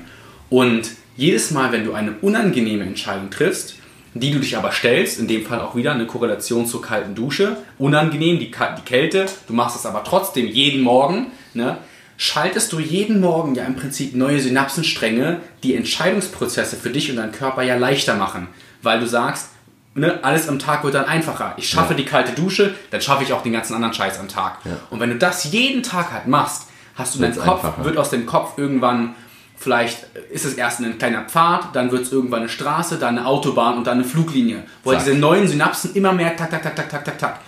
Und 0.51 0.91
jedes 1.17 1.51
Mal, 1.51 1.73
wenn 1.73 1.85
du 1.85 1.95
eine 1.95 2.15
unangenehme 2.21 2.85
Entscheidung 2.85 3.31
triffst, 3.31 3.75
die 4.21 4.31
du 4.31 4.39
dich 4.39 4.57
aber 4.57 4.73
stellst, 4.73 5.19
in 5.19 5.29
dem 5.29 5.45
Fall 5.45 5.61
auch 5.61 5.75
wieder 5.75 5.93
eine 5.93 6.07
Korrelation 6.07 6.67
zur 6.67 6.83
kalten 6.83 7.15
Dusche, 7.15 7.57
unangenehm, 7.79 8.39
die, 8.39 8.51
die 8.51 8.83
Kälte, 8.85 9.27
du 9.47 9.53
machst 9.53 9.77
es 9.77 9.87
aber 9.87 10.05
trotzdem 10.05 10.47
jeden 10.47 10.83
Morgen, 10.83 11.29
ne? 11.55 11.79
schaltest 12.17 12.73
du 12.73 12.81
jeden 12.81 13.21
Morgen 13.21 13.55
ja 13.55 13.65
im 13.65 13.77
Prinzip 13.77 14.15
neue 14.15 14.41
Synapsenstränge, 14.41 15.41
die 15.63 15.75
Entscheidungsprozesse 15.75 16.77
für 16.77 16.91
dich 16.91 17.11
und 17.11 17.17
deinen 17.17 17.33
Körper 17.33 17.63
ja 17.63 17.77
leichter 17.77 18.17
machen. 18.17 18.49
Weil 18.83 19.01
du 19.01 19.07
sagst, 19.07 19.51
ne, 19.95 20.19
alles 20.23 20.49
am 20.49 20.59
Tag 20.59 20.85
wird 20.85 20.95
dann 20.95 21.05
einfacher. 21.05 21.55
Ich 21.57 21.69
schaffe 21.69 21.93
ja. 21.93 21.99
die 21.99 22.05
kalte 22.05 22.33
Dusche, 22.33 22.75
dann 22.91 23.01
schaffe 23.01 23.23
ich 23.23 23.33
auch 23.33 23.43
den 23.43 23.53
ganzen 23.53 23.75
anderen 23.75 23.95
Scheiß 23.95 24.19
am 24.19 24.29
Tag. 24.29 24.59
Ja. 24.65 24.73
Und 24.91 25.01
wenn 25.01 25.11
du 25.11 25.17
das 25.17 25.45
jeden 25.53 25.83
Tag 25.83 26.13
halt 26.13 26.27
machst, 26.27 26.65
hast 26.97 27.15
du 27.15 27.21
deinen 27.21 27.37
Kopf, 27.37 27.65
einfacher. 27.65 27.85
wird 27.85 27.97
aus 27.97 28.11
dem 28.11 28.27
Kopf 28.27 28.59
irgendwann, 28.59 29.15
vielleicht 29.59 30.07
ist 30.31 30.45
es 30.45 30.55
erst 30.55 30.81
ein 30.81 30.99
kleiner 30.99 31.25
Pfad, 31.25 31.75
dann 31.75 31.91
wird 31.91 32.03
es 32.03 32.13
irgendwann 32.13 32.41
eine 32.41 32.49
Straße, 32.49 32.99
dann 32.99 33.19
eine 33.19 33.27
Autobahn 33.27 33.77
und 33.77 33.87
dann 33.87 33.99
eine 33.99 34.05
Fluglinie. 34.05 34.63
Wo 34.85 34.93
halt 34.93 35.01
diese 35.01 35.17
neuen 35.17 35.49
Synapsen 35.49 35.95
immer 35.95 36.13
mehr 36.13 36.37
tak, 36.37 36.51
tak, 36.51 36.63
tak, 36.63 36.77
tak, 36.77 36.89
tak, 36.89 37.05
tak, 37.05 37.19
tak. 37.19 37.41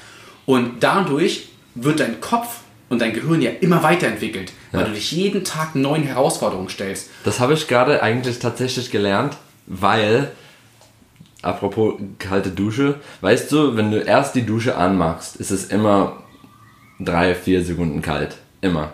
Und 0.47 0.83
dadurch 0.83 1.49
wird 1.75 2.01
dein 2.01 2.21
Kopf 2.21 2.61
und 2.89 3.01
dein 3.01 3.13
Gehirn 3.13 3.41
ja 3.41 3.51
immer 3.61 3.83
weiterentwickelt, 3.83 4.53
weil 4.73 4.87
du 4.87 4.93
dich 4.93 5.13
jeden 5.13 5.45
Tag 5.45 5.77
neuen 5.77 6.03
Herausforderungen 6.03 6.69
stellst. 6.69 7.09
Das 7.25 7.39
habe 7.39 7.55
ich 7.55 7.69
gerade 7.69 8.03
eigentlich 8.03 8.41
tatsächlich 8.41 8.91
gelernt, 8.91 9.37
weil 9.67 10.33
Apropos 11.43 11.95
kalte 12.19 12.51
Dusche. 12.51 12.97
Weißt 13.23 13.51
du, 13.51 13.77
wenn 13.77 13.91
du 13.91 13.99
erst 13.99 14.35
die 14.35 14.45
Dusche 14.45 14.77
anmachst, 14.77 15.37
ist 15.37 15.51
es 15.51 15.67
immer 15.67 16.23
drei, 16.99 17.35
vier 17.35 17.65
Sekunden 17.65 18.03
kalt. 18.03 18.37
Immer. 18.61 18.93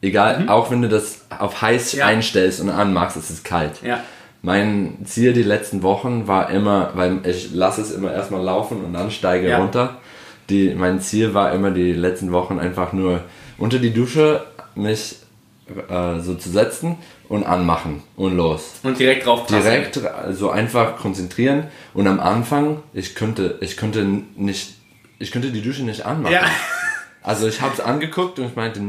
Egal, 0.00 0.40
mhm. 0.40 0.48
auch 0.48 0.70
wenn 0.70 0.82
du 0.82 0.88
das 0.88 1.26
auf 1.36 1.60
heiß 1.60 1.92
ja. 1.92 2.06
einstellst 2.06 2.60
und 2.60 2.70
anmachst, 2.70 3.16
ist 3.16 3.30
es 3.30 3.42
kalt. 3.42 3.82
Ja. 3.82 4.02
Mein 4.42 4.98
Ziel 5.04 5.32
die 5.32 5.42
letzten 5.42 5.82
Wochen 5.82 6.28
war 6.28 6.50
immer, 6.50 6.92
weil 6.94 7.26
ich 7.26 7.52
lasse 7.52 7.80
es 7.80 7.90
immer 7.90 8.12
erstmal 8.12 8.42
laufen 8.42 8.84
und 8.84 8.92
dann 8.92 9.10
steige 9.10 9.48
ja. 9.48 9.58
runter. 9.58 9.98
Die, 10.48 10.74
mein 10.74 11.00
Ziel 11.00 11.34
war 11.34 11.52
immer 11.52 11.72
die 11.72 11.92
letzten 11.92 12.32
Wochen 12.32 12.58
einfach 12.58 12.92
nur 12.92 13.22
unter 13.58 13.78
die 13.78 13.92
Dusche 13.92 14.46
mich 14.76 15.16
äh, 15.88 16.20
so 16.20 16.34
zu 16.34 16.48
setzen 16.50 16.96
und 17.28 17.44
anmachen 17.44 18.02
und 18.16 18.36
los. 18.36 18.74
Und 18.84 18.98
direkt 18.98 19.26
drauf 19.26 19.46
passen. 19.46 19.62
Direkt 19.62 20.00
so 20.30 20.50
einfach 20.50 20.96
konzentrieren 20.96 21.64
und 21.92 22.06
am 22.06 22.20
Anfang, 22.20 22.82
ich 22.94 23.14
könnte, 23.14 23.58
ich 23.60 23.76
könnte 23.76 24.04
nicht, 24.36 24.76
ich 25.18 25.32
könnte 25.32 25.50
die 25.50 25.60
Dusche 25.60 25.82
nicht 25.82 26.06
anmachen. 26.06 26.32
Ja. 26.32 26.46
Also 27.22 27.48
ich 27.48 27.60
habe 27.60 27.74
es 27.74 27.80
angeguckt 27.80 28.38
und 28.38 28.46
ich 28.46 28.56
meinte, 28.56 28.80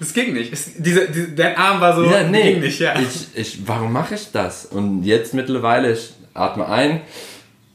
das 0.00 0.12
ging 0.12 0.34
nicht. 0.34 0.52
Es, 0.52 0.72
diese, 0.76 1.08
diese, 1.08 1.28
dein 1.28 1.56
Arm 1.56 1.80
war 1.80 1.94
so, 1.94 2.04
ja, 2.04 2.24
nee, 2.24 2.54
ging 2.54 2.62
nicht, 2.62 2.80
ja. 2.80 2.94
Ich, 2.98 3.28
ich, 3.34 3.66
warum 3.66 3.92
mache 3.92 4.14
ich 4.14 4.32
das? 4.32 4.66
Und 4.66 5.04
jetzt 5.04 5.34
mittlerweile, 5.34 5.92
ich 5.92 6.12
atme 6.34 6.68
ein, 6.68 7.00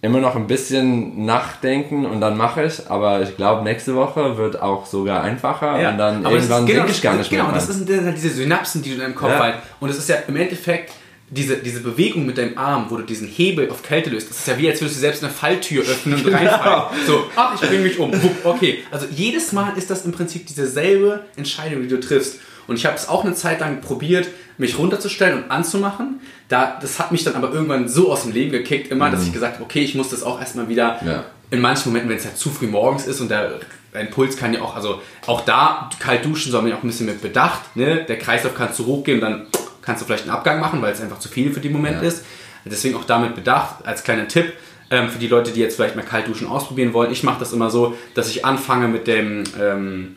immer 0.01 0.19
noch 0.19 0.35
ein 0.35 0.47
bisschen 0.47 1.25
nachdenken 1.25 2.05
und 2.05 2.21
dann 2.21 2.37
mache 2.37 2.63
ich, 2.63 2.89
aber 2.89 3.21
ich 3.21 3.35
glaube, 3.35 3.63
nächste 3.63 3.95
Woche 3.95 4.37
wird 4.37 4.61
auch 4.61 4.85
sogar 4.85 5.23
einfacher 5.23 5.79
ja, 5.79 5.91
und 5.91 5.97
dann 5.97 6.23
irgendwann 6.23 6.65
genau, 6.65 6.79
denke 6.79 6.91
ich 6.91 7.01
gar 7.01 7.15
nicht 7.15 7.29
genau, 7.29 7.43
mehr. 7.43 7.53
Genau, 7.53 7.65
das 7.65 7.75
sind 7.75 8.05
halt 8.05 8.15
diese 8.15 8.29
Synapsen, 8.29 8.81
die 8.81 8.89
du 8.89 8.95
in 8.95 9.01
deinem 9.01 9.15
Kopf 9.15 9.31
ja. 9.31 9.39
halt, 9.39 9.55
und 9.79 9.89
es 9.89 9.97
ist 9.97 10.07
ja 10.07 10.15
im 10.27 10.35
Endeffekt 10.37 10.93
diese, 11.31 11.57
diese 11.57 11.81
Bewegung 11.81 12.25
mit 12.25 12.37
deinem 12.37 12.57
Arm, 12.57 12.87
wo 12.89 12.97
du 12.97 13.03
diesen 13.03 13.27
Hebel 13.27 13.69
auf 13.69 13.83
Kälte 13.83 14.09
löst, 14.09 14.29
das 14.29 14.39
ist 14.39 14.47
ja 14.47 14.57
wie, 14.57 14.69
als 14.69 14.81
würdest 14.81 14.97
du 14.97 15.01
selbst 15.01 15.23
eine 15.23 15.31
Falltür 15.31 15.83
öffnen 15.83 16.25
und 16.25 16.33
reinfallen. 16.33 16.83
So, 17.05 17.25
ach, 17.35 17.53
ich 17.53 17.67
bringe 17.67 17.83
mich 17.83 17.99
um. 17.99 18.11
Okay, 18.43 18.79
also 18.91 19.05
jedes 19.11 19.51
Mal 19.51 19.77
ist 19.77 19.89
das 19.89 20.05
im 20.05 20.11
Prinzip 20.11 20.47
dieselbe 20.47 21.25
Entscheidung, 21.35 21.83
die 21.83 21.87
du 21.87 21.99
triffst. 21.99 22.39
Und 22.67 22.75
ich 22.75 22.85
habe 22.85 22.95
es 22.95 23.07
auch 23.07 23.25
eine 23.25 23.33
Zeit 23.33 23.59
lang 23.61 23.81
probiert, 23.81 24.27
mich 24.57 24.77
runterzustellen 24.77 25.43
und 25.43 25.51
anzumachen. 25.51 26.19
Da, 26.49 26.77
das 26.79 26.99
hat 26.99 27.11
mich 27.11 27.23
dann 27.23 27.35
aber 27.35 27.51
irgendwann 27.51 27.87
so 27.89 28.11
aus 28.11 28.23
dem 28.23 28.31
Leben 28.31 28.51
gekickt, 28.51 28.91
immer, 28.91 29.07
mhm. 29.07 29.11
dass 29.13 29.23
ich 29.23 29.33
gesagt 29.33 29.55
habe, 29.55 29.63
okay, 29.63 29.81
ich 29.81 29.95
muss 29.95 30.09
das 30.09 30.23
auch 30.23 30.39
erstmal 30.39 30.69
wieder 30.69 30.99
ja. 31.05 31.25
in 31.51 31.61
manchen 31.61 31.89
Momenten, 31.89 32.09
wenn 32.09 32.17
es 32.17 32.25
halt 32.25 32.37
zu 32.37 32.49
früh 32.49 32.67
morgens 32.67 33.07
ist 33.07 33.21
und 33.21 33.29
der 33.29 33.59
dein 33.91 34.11
Puls 34.11 34.37
kann 34.37 34.53
ja 34.53 34.61
auch, 34.61 34.75
also 34.75 35.01
auch 35.25 35.41
da 35.41 35.89
kalt 35.99 36.23
duschen 36.23 36.51
soll 36.51 36.61
man 36.61 36.71
ja 36.71 36.77
auch 36.77 36.83
ein 36.83 36.87
bisschen 36.87 37.07
mit 37.07 37.21
Bedacht. 37.21 37.75
Ne? 37.75 38.05
Der 38.07 38.19
Kreislauf 38.19 38.53
kann 38.53 38.71
zu 38.71 38.85
hoch 38.85 39.03
gehen 39.03 39.15
und 39.15 39.21
dann 39.21 39.47
kannst 39.89 40.03
du 40.03 40.05
vielleicht 40.05 40.25
einen 40.25 40.33
Abgang 40.33 40.59
machen, 40.59 40.83
weil 40.83 40.93
es 40.93 41.01
einfach 41.01 41.17
zu 41.17 41.29
viel 41.29 41.51
für 41.51 41.61
den 41.61 41.71
Moment 41.71 42.03
ja. 42.03 42.07
ist. 42.07 42.23
Deswegen 42.63 42.95
auch 42.95 43.05
damit 43.05 43.33
Bedacht 43.33 43.83
als 43.87 44.03
kleiner 44.03 44.27
Tipp 44.27 44.53
ähm, 44.91 45.09
für 45.09 45.17
die 45.17 45.27
Leute, 45.27 45.49
die 45.51 45.61
jetzt 45.61 45.77
vielleicht 45.77 45.95
mal 45.95 46.03
kalt 46.03 46.27
duschen 46.27 46.45
ausprobieren 46.45 46.93
wollen. 46.93 47.11
Ich 47.11 47.23
mache 47.23 47.39
das 47.39 47.53
immer 47.53 47.71
so, 47.71 47.97
dass 48.13 48.29
ich 48.29 48.45
anfange 48.45 48.87
mit 48.87 49.07
dem, 49.07 49.45
ähm, 49.59 50.15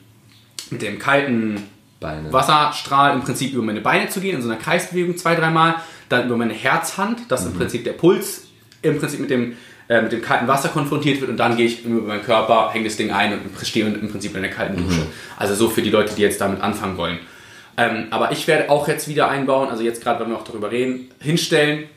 mit 0.70 0.82
dem 0.82 0.98
kalten 0.98 1.62
Beine. 2.00 2.30
Wasserstrahl 2.30 3.14
im 3.14 3.22
Prinzip 3.22 3.54
über 3.54 3.62
meine 3.62 3.80
Beine 3.80 4.10
zu 4.10 4.20
gehen, 4.20 4.36
in 4.36 4.42
so 4.42 4.50
einer 4.50 4.58
Kreisbewegung 4.58 5.16
zwei, 5.16 5.36
dreimal, 5.36 5.76
dann 6.10 6.26
über 6.26 6.36
meine 6.36 6.52
Herzhand, 6.52 7.30
dass 7.30 7.46
mhm. 7.46 7.52
im 7.52 7.58
Prinzip 7.58 7.84
der 7.84 7.92
Puls 7.92 8.48
im 8.82 8.98
Prinzip 8.98 9.20
mit 9.20 9.30
dem, 9.30 9.56
äh, 9.88 10.02
mit 10.02 10.12
dem 10.12 10.20
kalten 10.20 10.48
Wasser 10.48 10.68
konfrontiert 10.68 11.22
wird 11.22 11.30
und 11.30 11.38
dann 11.38 11.56
gehe 11.56 11.64
ich 11.64 11.86
über 11.86 12.02
meinen 12.02 12.22
Körper, 12.22 12.70
hänge 12.72 12.84
das 12.84 12.98
Ding 12.98 13.10
ein 13.10 13.32
und 13.32 13.40
stehe 13.66 13.86
im 13.86 14.10
Prinzip 14.10 14.36
in 14.36 14.42
der 14.42 14.50
kalten 14.50 14.76
Dusche. 14.76 15.00
Mhm. 15.00 15.06
Also 15.38 15.54
so 15.54 15.70
für 15.70 15.80
die 15.80 15.90
Leute, 15.90 16.14
die 16.14 16.20
jetzt 16.20 16.42
damit 16.42 16.60
anfangen 16.60 16.98
wollen. 16.98 17.18
Ähm, 17.90 18.06
aber 18.10 18.32
ich 18.32 18.46
werde 18.46 18.70
auch 18.70 18.88
jetzt 18.88 19.08
wieder 19.08 19.28
einbauen, 19.28 19.68
also 19.68 19.82
jetzt 19.82 20.02
gerade, 20.02 20.20
wenn 20.20 20.30
wir 20.30 20.36
auch 20.36 20.44
darüber 20.44 20.70
reden, 20.70 21.10
hinstellen, 21.20 21.88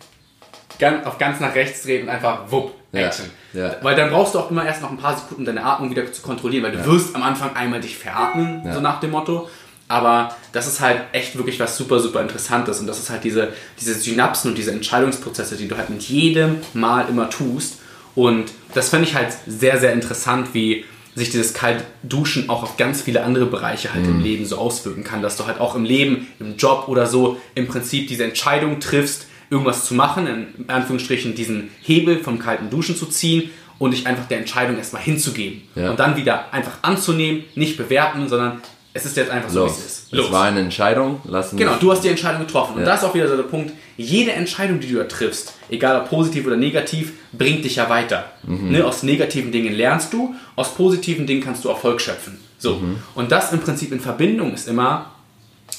ganz, 0.79 1.05
auf 1.05 1.17
ganz 1.17 1.39
nach 1.39 1.55
rechts 1.55 1.83
drehen 1.83 2.03
und 2.03 2.09
einfach 2.09 2.51
wupp, 2.51 2.73
Action. 2.91 3.25
Ja, 3.53 3.67
ja. 3.67 3.75
Weil 3.81 3.95
dann 3.95 4.09
brauchst 4.09 4.36
du 4.36 4.39
auch 4.39 4.49
immer 4.49 4.65
erst 4.65 4.81
noch 4.81 4.89
ein 4.89 4.97
paar 4.97 5.17
Sekunden 5.17 5.45
deine 5.45 5.63
Atmung 5.63 5.89
wieder 5.89 6.11
zu 6.11 6.21
kontrollieren, 6.21 6.63
weil 6.63 6.71
du 6.71 6.79
ja. 6.79 6.86
wirst 6.86 7.15
am 7.15 7.23
Anfang 7.23 7.55
einmal 7.55 7.81
dich 7.81 7.97
veratmen, 7.97 8.61
so 8.73 8.79
nach 8.79 8.99
dem 8.99 9.11
Motto. 9.11 9.49
Aber 9.88 10.36
das 10.51 10.65
ist 10.65 10.81
halt 10.81 11.01
echt 11.11 11.38
wirklich 11.38 11.59
was 11.59 11.77
super, 11.77 11.99
super 11.99 12.21
Interessantes. 12.21 12.79
Und 12.79 12.88
das 12.88 12.97
ist 12.97 13.09
halt 13.09 13.23
diese, 13.23 13.53
diese 13.79 13.93
Synapsen 13.93 14.51
und 14.51 14.57
diese 14.57 14.71
Entscheidungsprozesse, 14.71 15.57
die 15.57 15.67
du 15.67 15.77
halt 15.77 15.89
mit 15.89 16.01
jedem 16.03 16.57
Mal 16.73 17.07
immer 17.07 17.29
tust. 17.29 17.79
Und 18.15 18.51
das 18.73 18.89
finde 18.89 19.05
ich 19.07 19.15
halt 19.15 19.27
sehr, 19.45 19.77
sehr 19.77 19.93
interessant, 19.93 20.53
wie 20.53 20.86
sich 21.16 21.30
dieses 21.30 21.53
Kaltduschen 21.53 22.49
auch 22.49 22.61
auf 22.61 22.78
ganz 22.78 23.01
viele 23.01 23.24
andere 23.24 23.45
Bereiche 23.45 23.93
halt 23.93 24.05
mhm. 24.05 24.16
im 24.16 24.20
Leben 24.22 24.45
so 24.45 24.57
auswirken 24.57 25.03
kann. 25.03 25.22
Dass 25.22 25.38
du 25.38 25.47
halt 25.47 25.59
auch 25.59 25.76
im 25.76 25.86
Leben, 25.86 26.28
im 26.39 26.57
Job 26.57 26.86
oder 26.88 27.07
so 27.07 27.38
im 27.55 27.68
Prinzip 27.68 28.07
diese 28.07 28.26
Entscheidung 28.26 28.80
triffst, 28.80 29.28
irgendwas 29.49 29.86
zu 29.86 29.93
machen, 29.93 30.28
in 30.28 30.70
Anführungsstrichen 30.70 31.36
diesen 31.36 31.70
Hebel 31.82 32.20
vom 32.20 32.39
kalten 32.39 32.70
Duschen 32.70 32.95
zu 32.95 33.05
ziehen 33.05 33.49
und 33.80 33.91
dich 33.91 34.07
einfach 34.07 34.28
der 34.28 34.39
Entscheidung 34.39 34.78
erstmal 34.78 35.01
hinzugeben. 35.01 35.61
Ja. 35.76 35.91
Und 35.91 35.99
dann 35.99 36.18
wieder 36.18 36.53
einfach 36.53 36.78
anzunehmen, 36.82 37.43
nicht 37.55 37.78
bewerten, 37.78 38.28
sondern 38.28 38.61
es 38.96 39.06
ist 39.06 39.18
jetzt 39.18 39.30
einfach 39.30 39.50
so, 39.50 39.66
wie 39.66 39.70
es 39.70 39.78
ist. 39.78 40.12
Los. 40.14 40.28
Es 40.28 40.32
war 40.32 40.46
eine 40.46 40.62
Entscheidung. 40.62 41.20
Lassen 41.26 41.58
genau, 41.58 41.76
du 41.76 41.91
hast 41.91 42.02
die 42.02 42.08
Entscheidung 42.08 42.39
getroffen. 42.48 42.76
Ja. 42.76 42.80
Und 42.80 42.86
das 42.86 43.02
ist 43.02 43.10
auch 43.10 43.14
wieder 43.14 43.28
so 43.28 43.36
der 43.36 43.43
Punkt. 43.43 43.74
Jede 43.98 44.32
Entscheidung, 44.32 44.80
die 44.80 44.88
du 44.88 44.98
da 44.98 45.04
triffst, 45.04 45.54
egal 45.70 46.00
ob 46.00 46.10
positiv 46.10 46.48
oder 46.48 46.56
negativ, 46.56 47.12
bringt 47.34 47.66
dich 47.66 47.76
ja 47.76 47.89
weiter. 47.89 48.32
Mhm. 48.43 48.72
Ne, 48.72 48.86
aus 48.86 49.04
negativen 49.04 49.52
Dingen 49.52 49.74
lernst 49.74 50.14
du, 50.14 50.34
aus 50.56 50.74
positiven 50.76 51.28
Dingen 51.28 51.43
kannst 51.43 51.66
du 51.66 51.70
Erfolg 51.70 52.00
schöpfen. 52.00 52.39
So. 52.58 52.76
Mhm. 52.76 53.00
Und 53.16 53.34
das 53.34 53.52
im 53.52 53.60
Prinzip 53.60 53.91
in 53.91 54.00
Verbindung 54.00 54.54
ist 54.54 54.70
immer 54.70 55.12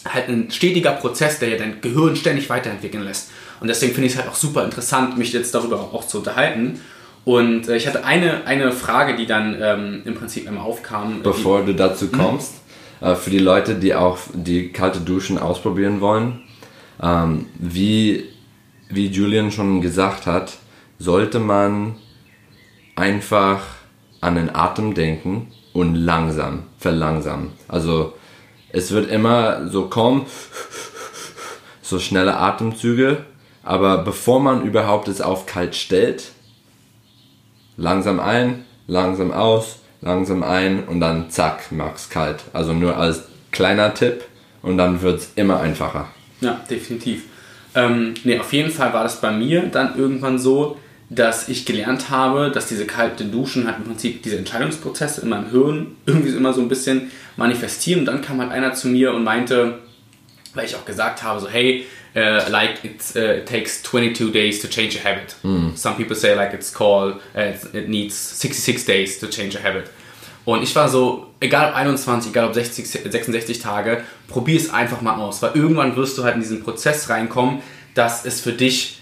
halt 0.06 0.28
ein 0.28 0.50
stetiger 0.50 0.92
Prozess, 0.92 1.38
der 1.38 1.48
ja 1.48 1.56
dein 1.56 1.80
Gehirn 1.80 2.16
ständig 2.16 2.50
weiterentwickeln 2.50 3.02
lässt. 3.02 3.30
Und 3.60 3.68
deswegen 3.68 3.94
finde 3.94 4.08
ich 4.08 4.12
es 4.12 4.18
halt 4.18 4.28
auch 4.28 4.36
super 4.36 4.62
interessant, 4.62 5.16
mich 5.16 5.32
jetzt 5.32 5.54
darüber 5.54 5.80
auch 5.80 6.06
zu 6.06 6.18
unterhalten. 6.18 6.80
Und 7.24 7.66
äh, 7.68 7.76
ich 7.76 7.86
hatte 7.86 8.04
eine, 8.04 8.46
eine 8.46 8.72
Frage, 8.72 9.16
die 9.16 9.26
dann 9.26 9.56
ähm, 9.58 10.02
im 10.04 10.14
Prinzip 10.14 10.46
immer 10.46 10.62
aufkam. 10.62 11.22
Bevor 11.22 11.62
die, 11.62 11.72
du 11.72 11.74
dazu 11.74 12.08
kommst, 12.08 12.52
äh, 12.52 12.65
für 13.00 13.30
die 13.30 13.38
Leute, 13.38 13.74
die 13.74 13.94
auch 13.94 14.18
die 14.32 14.72
kalte 14.72 15.00
Duschen 15.00 15.38
ausprobieren 15.38 16.00
wollen, 16.00 16.42
ähm, 17.02 17.46
wie, 17.58 18.24
wie 18.88 19.06
Julian 19.06 19.50
schon 19.50 19.80
gesagt 19.80 20.26
hat, 20.26 20.56
sollte 20.98 21.38
man 21.38 21.96
einfach 22.94 23.62
an 24.20 24.36
den 24.36 24.54
Atem 24.54 24.94
denken 24.94 25.48
und 25.72 25.94
langsam, 25.94 26.64
verlangsamen. 26.78 27.50
Also 27.68 28.14
es 28.70 28.90
wird 28.92 29.10
immer 29.10 29.68
so 29.68 29.88
kommen, 29.88 30.26
so 31.82 31.98
schnelle 31.98 32.38
Atemzüge, 32.38 33.26
aber 33.62 33.98
bevor 33.98 34.40
man 34.40 34.64
überhaupt 34.64 35.08
es 35.08 35.20
auf 35.20 35.44
kalt 35.44 35.76
stellt, 35.76 36.32
langsam 37.76 38.20
ein, 38.20 38.64
langsam 38.86 39.32
aus, 39.32 39.80
langsam 40.06 40.42
ein 40.42 40.84
und 40.84 41.00
dann 41.00 41.30
zack, 41.30 41.72
mach's 41.72 42.08
kalt. 42.08 42.44
Also 42.52 42.72
nur 42.72 42.96
als 42.96 43.24
kleiner 43.50 43.92
Tipp 43.92 44.24
und 44.62 44.78
dann 44.78 45.02
wird's 45.02 45.32
immer 45.34 45.60
einfacher. 45.60 46.08
Ja, 46.40 46.60
definitiv. 46.70 47.24
Ähm, 47.74 48.14
nee, 48.24 48.38
auf 48.38 48.52
jeden 48.52 48.70
Fall 48.70 48.92
war 48.92 49.02
das 49.02 49.20
bei 49.20 49.30
mir 49.30 49.62
dann 49.62 49.98
irgendwann 49.98 50.38
so, 50.38 50.78
dass 51.08 51.48
ich 51.48 51.66
gelernt 51.66 52.10
habe, 52.10 52.50
dass 52.50 52.66
diese 52.66 52.86
kalten 52.86 53.30
Duschen 53.30 53.66
halt 53.66 53.78
im 53.78 53.84
Prinzip 53.84 54.22
diese 54.22 54.38
Entscheidungsprozesse 54.38 55.20
in 55.20 55.28
meinem 55.28 55.50
Hirn 55.50 55.96
irgendwie 56.06 56.30
immer 56.30 56.52
so 56.52 56.60
ein 56.60 56.68
bisschen 56.68 57.10
manifestieren. 57.36 58.00
Und 58.00 58.06
dann 58.06 58.22
kam 58.22 58.40
halt 58.40 58.50
einer 58.50 58.72
zu 58.72 58.88
mir 58.88 59.12
und 59.14 59.22
meinte, 59.22 59.78
weil 60.54 60.66
ich 60.66 60.74
auch 60.74 60.84
gesagt 60.84 61.22
habe, 61.22 61.38
so 61.38 61.48
hey, 61.48 61.84
uh, 62.16 62.48
like 62.50 62.84
uh, 63.14 63.18
it 63.18 63.46
takes 63.46 63.82
22 63.82 64.32
days 64.32 64.60
to 64.60 64.68
change 64.68 64.96
a 64.96 65.00
habit. 65.00 65.36
Mm. 65.44 65.76
Some 65.76 65.96
people 65.96 66.16
say 66.16 66.34
like 66.34 66.54
it's 66.54 66.72
called, 66.72 67.20
uh, 67.36 67.52
it 67.72 67.88
needs 67.88 68.14
66 68.14 68.84
days 68.84 69.18
to 69.18 69.28
change 69.28 69.54
a 69.54 69.60
habit. 69.60 69.90
Und 70.46 70.62
ich 70.62 70.74
war 70.76 70.88
so, 70.88 71.26
egal 71.40 71.70
ob 71.70 71.76
21, 71.76 72.30
egal 72.30 72.46
ob 72.46 72.54
60, 72.54 72.86
66 72.86 73.58
Tage, 73.58 74.04
probier 74.28 74.56
es 74.56 74.70
einfach 74.70 75.02
mal 75.02 75.16
aus, 75.16 75.42
weil 75.42 75.50
irgendwann 75.54 75.96
wirst 75.96 76.16
du 76.16 76.24
halt 76.24 76.36
in 76.36 76.40
diesen 76.40 76.62
Prozess 76.62 77.10
reinkommen, 77.10 77.62
dass 77.94 78.24
es 78.24 78.40
für 78.40 78.52
dich 78.52 79.00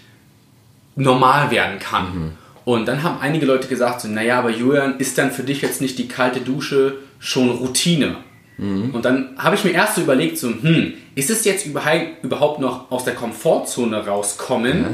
normal 0.95 1.51
werden 1.51 1.79
kann. 1.79 2.03
Mhm. 2.05 2.31
Und 2.65 2.87
dann 2.87 3.03
haben 3.03 3.19
einige 3.21 3.45
Leute 3.45 3.67
gesagt, 3.67 4.01
so, 4.01 4.07
naja, 4.07 4.39
aber 4.39 4.49
Julian, 4.49 4.97
ist 4.97 5.19
dann 5.19 5.31
für 5.31 5.43
dich 5.43 5.61
jetzt 5.61 5.81
nicht 5.81 5.99
die 5.99 6.07
kalte 6.07 6.41
Dusche 6.41 6.97
schon 7.19 7.51
Routine? 7.51 8.17
Und 8.57 9.03
dann 9.03 9.35
habe 9.37 9.55
ich 9.55 9.63
mir 9.63 9.71
erst 9.71 9.95
so 9.95 10.01
überlegt, 10.01 10.37
so, 10.37 10.47
hm, 10.47 10.93
ist 11.15 11.29
es 11.29 11.43
jetzt 11.43 11.65
überhaupt 11.65 12.59
noch 12.59 12.89
aus 12.91 13.03
der 13.03 13.15
Komfortzone 13.15 14.05
rauskommen? 14.05 14.81
Ja. 14.81 14.89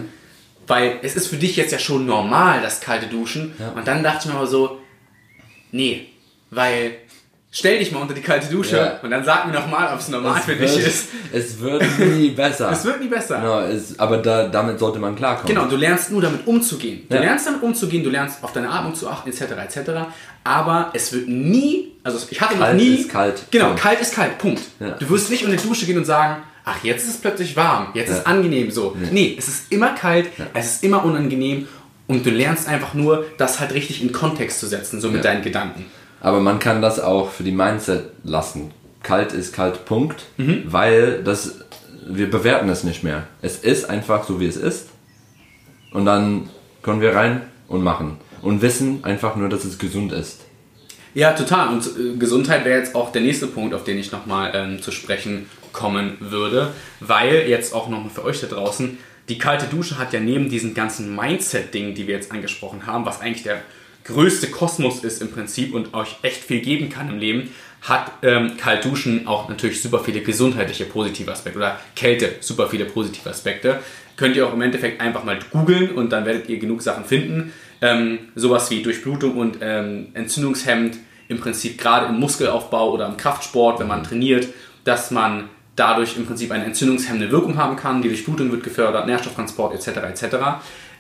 Weil 0.67 0.99
es 1.01 1.15
ist 1.15 1.27
für 1.27 1.35
dich 1.35 1.55
jetzt 1.57 1.71
ja 1.71 1.79
schon 1.79 2.05
normal, 2.05 2.61
das 2.61 2.81
kalte 2.81 3.07
Duschen. 3.07 3.53
Ja. 3.59 3.69
Und 3.71 3.87
dann 3.87 4.03
dachte 4.03 4.19
ich 4.21 4.33
mir 4.33 4.37
aber 4.37 4.47
so, 4.47 4.79
nee, 5.71 6.07
weil 6.49 6.95
stell 7.51 7.79
dich 7.79 7.91
mal 7.91 7.99
unter 8.01 8.13
die 8.13 8.21
kalte 8.21 8.47
Dusche 8.47 8.77
Ja. 8.77 8.99
und 9.03 9.11
dann 9.11 9.23
sag 9.25 9.45
mir 9.45 9.51
nochmal, 9.53 9.93
ob 9.93 9.99
es 9.99 10.07
normal 10.07 10.39
Es 10.39 10.45
für 10.45 10.57
wird, 10.59 10.75
dich 10.77 10.87
ist. 10.87 11.07
Es 11.33 11.59
wird 11.59 11.83
nie 11.99 12.29
besser. 12.35 12.71
Es 12.71 12.85
wird 12.85 13.01
nie 13.01 13.07
besser. 13.07 13.39
Genau, 13.39 13.59
es, 13.61 13.99
aber 13.99 14.17
da, 14.17 14.47
damit 14.47 14.79
sollte 14.79 14.99
man 14.99 15.15
klarkommen. 15.15 15.53
Genau, 15.53 15.67
du 15.67 15.75
lernst 15.75 16.11
nur 16.11 16.21
damit 16.21 16.47
umzugehen. 16.47 17.01
Du 17.09 17.15
Ja. 17.15 17.21
lernst 17.21 17.45
damit 17.47 17.61
umzugehen, 17.61 18.03
du 18.03 18.09
lernst 18.09 18.43
auf 18.43 18.53
deine 18.53 18.69
Atmung 18.69 18.95
zu 18.95 19.09
achten, 19.09 19.29
etc., 19.29 19.41
etc. 19.63 19.91
Aber 20.43 20.89
es 20.93 21.11
wird 21.13 21.27
nie, 21.27 21.91
also 22.03 22.17
ich 22.29 22.39
hatte 22.41 22.55
Kalt 22.57 22.77
noch 22.77 22.81
nie... 22.83 22.95
ist 22.95 23.09
kalt. 23.09 23.43
Genau, 23.51 23.65
Punkt. 23.67 23.81
kalt 23.81 23.99
ist 24.01 24.15
kalt, 24.15 24.37
Punkt. 24.37 24.61
Ja. 24.79 24.91
Du 24.91 25.09
wirst 25.09 25.29
nicht 25.29 25.43
unter 25.45 25.57
die 25.57 25.67
Dusche 25.67 25.85
gehen 25.85 25.97
und 25.97 26.05
sagen, 26.05 26.41
ach, 26.65 26.83
jetzt 26.83 27.03
ist 27.03 27.15
es 27.15 27.21
plötzlich 27.21 27.55
warm, 27.55 27.87
jetzt 27.93 28.09
ist 28.09 28.17
es 28.19 28.25
angenehm 28.25 28.71
so. 28.71 28.95
Nee, 29.11 29.35
es 29.37 29.47
ist 29.47 29.71
immer 29.71 29.89
kalt, 29.89 30.27
es 30.53 30.65
ist 30.75 30.83
immer 30.83 31.03
unangenehm 31.03 31.67
und 32.07 32.25
du 32.25 32.29
lernst 32.29 32.67
einfach 32.67 32.93
nur, 32.93 33.25
das 33.37 33.59
halt 33.59 33.73
richtig 33.73 34.01
in 34.01 34.11
Kontext 34.11 34.59
zu 34.59 34.67
setzen, 34.67 35.01
so 35.01 35.09
mit 35.09 35.23
deinen 35.25 35.43
Gedanken. 35.43 35.85
Aber 36.21 36.39
man 36.39 36.59
kann 36.59 36.81
das 36.81 36.99
auch 36.99 37.31
für 37.31 37.43
die 37.43 37.51
Mindset 37.51 38.11
lassen. 38.23 38.71
Kalt 39.03 39.33
ist 39.33 39.53
kalt, 39.53 39.85
Punkt. 39.85 40.23
Mhm. 40.37 40.63
Weil 40.65 41.23
das, 41.23 41.65
wir 42.07 42.29
bewerten 42.29 42.69
es 42.69 42.83
nicht 42.83 43.03
mehr. 43.03 43.27
Es 43.41 43.57
ist 43.57 43.89
einfach 43.89 44.23
so, 44.23 44.39
wie 44.39 44.45
es 44.45 44.55
ist. 44.55 44.89
Und 45.91 46.05
dann 46.05 46.49
können 46.83 47.01
wir 47.01 47.15
rein 47.15 47.41
und 47.67 47.83
machen. 47.83 48.17
Und 48.41 48.61
wissen 48.61 49.03
einfach 49.03 49.35
nur, 49.35 49.49
dass 49.49 49.65
es 49.65 49.77
gesund 49.77 50.11
ist. 50.13 50.41
Ja, 51.13 51.33
total. 51.33 51.73
Und 51.73 51.85
äh, 51.85 52.17
Gesundheit 52.17 52.63
wäre 52.65 52.79
jetzt 52.79 52.95
auch 52.95 53.11
der 53.11 53.21
nächste 53.21 53.47
Punkt, 53.47 53.73
auf 53.73 53.83
den 53.83 53.97
ich 53.97 54.11
nochmal 54.11 54.51
ähm, 54.53 54.81
zu 54.81 54.91
sprechen 54.91 55.47
kommen 55.73 56.17
würde. 56.19 56.71
Weil 56.99 57.47
jetzt 57.47 57.73
auch 57.73 57.89
nochmal 57.89 58.11
für 58.11 58.23
euch 58.23 58.39
da 58.41 58.47
draußen, 58.47 58.97
die 59.27 59.37
kalte 59.37 59.65
Dusche 59.65 59.97
hat 59.97 60.13
ja 60.13 60.19
neben 60.19 60.49
diesen 60.49 60.73
ganzen 60.73 61.15
Mindset-Dingen, 61.15 61.95
die 61.95 62.07
wir 62.07 62.15
jetzt 62.15 62.31
angesprochen 62.31 62.85
haben, 62.85 63.05
was 63.05 63.21
eigentlich 63.21 63.43
der 63.43 63.61
größte 64.03 64.47
Kosmos 64.47 65.03
ist 65.03 65.21
im 65.21 65.31
Prinzip 65.31 65.73
und 65.73 65.93
euch 65.93 66.17
echt 66.21 66.43
viel 66.43 66.61
geben 66.61 66.89
kann 66.89 67.09
im 67.09 67.19
Leben, 67.19 67.49
hat 67.81 68.11
ähm, 68.21 68.57
Kaltduschen 68.57 69.27
auch 69.27 69.49
natürlich 69.49 69.81
super 69.81 69.99
viele 69.99 70.21
gesundheitliche 70.21 70.85
positive 70.85 71.31
Aspekte 71.31 71.57
oder 71.57 71.79
Kälte 71.95 72.35
super 72.39 72.67
viele 72.67 72.85
positive 72.85 73.29
Aspekte. 73.29 73.79
Könnt 74.17 74.35
ihr 74.35 74.47
auch 74.47 74.53
im 74.53 74.61
Endeffekt 74.61 75.01
einfach 75.01 75.23
mal 75.23 75.39
googeln 75.51 75.91
und 75.91 76.11
dann 76.11 76.25
werdet 76.25 76.47
ihr 76.47 76.59
genug 76.59 76.81
Sachen 76.81 77.05
finden. 77.05 77.53
Ähm, 77.81 78.19
sowas 78.35 78.69
wie 78.69 78.83
Durchblutung 78.83 79.37
und 79.37 79.57
ähm, 79.61 80.09
entzündungshemmend 80.13 80.97
im 81.27 81.39
Prinzip 81.39 81.79
gerade 81.79 82.07
im 82.07 82.19
Muskelaufbau 82.19 82.91
oder 82.91 83.07
im 83.07 83.17
Kraftsport, 83.17 83.79
wenn 83.79 83.87
man 83.87 84.03
trainiert, 84.03 84.47
dass 84.83 85.09
man 85.09 85.49
dadurch 85.75 86.17
im 86.17 86.27
Prinzip 86.27 86.51
eine 86.51 86.65
entzündungshemmende 86.65 87.31
Wirkung 87.31 87.57
haben 87.57 87.77
kann. 87.77 88.03
Die 88.03 88.09
Durchblutung 88.09 88.51
wird 88.51 88.63
gefördert, 88.63 89.07
Nährstofftransport 89.07 89.73
etc. 89.73 89.97
etc. 90.03 90.35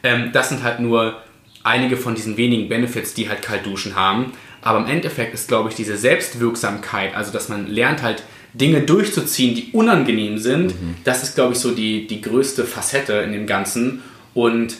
Ähm, 0.03 0.31
das 0.33 0.49
sind 0.49 0.63
halt 0.63 0.79
nur 0.79 1.21
einige 1.63 1.97
von 1.97 2.15
diesen 2.15 2.37
wenigen 2.37 2.69
Benefits, 2.69 3.13
die 3.13 3.29
halt 3.29 3.41
Kaltduschen 3.41 3.95
haben. 3.95 4.33
Aber 4.61 4.79
im 4.79 4.85
Endeffekt 4.85 5.33
ist, 5.33 5.47
glaube 5.47 5.69
ich, 5.69 5.75
diese 5.75 5.97
Selbstwirksamkeit, 5.97 7.15
also 7.15 7.31
dass 7.31 7.49
man 7.49 7.67
lernt 7.67 8.01
halt 8.01 8.23
Dinge 8.53 8.81
durchzuziehen, 8.81 9.55
die 9.55 9.69
unangenehm 9.71 10.37
sind, 10.37 10.73
das 11.03 11.23
ist, 11.23 11.35
glaube 11.35 11.53
ich, 11.53 11.59
so 11.59 11.71
die, 11.71 12.05
die 12.05 12.21
größte 12.21 12.65
Facette 12.65 13.13
in 13.13 13.31
dem 13.31 13.47
Ganzen. 13.47 14.03
Und 14.33 14.75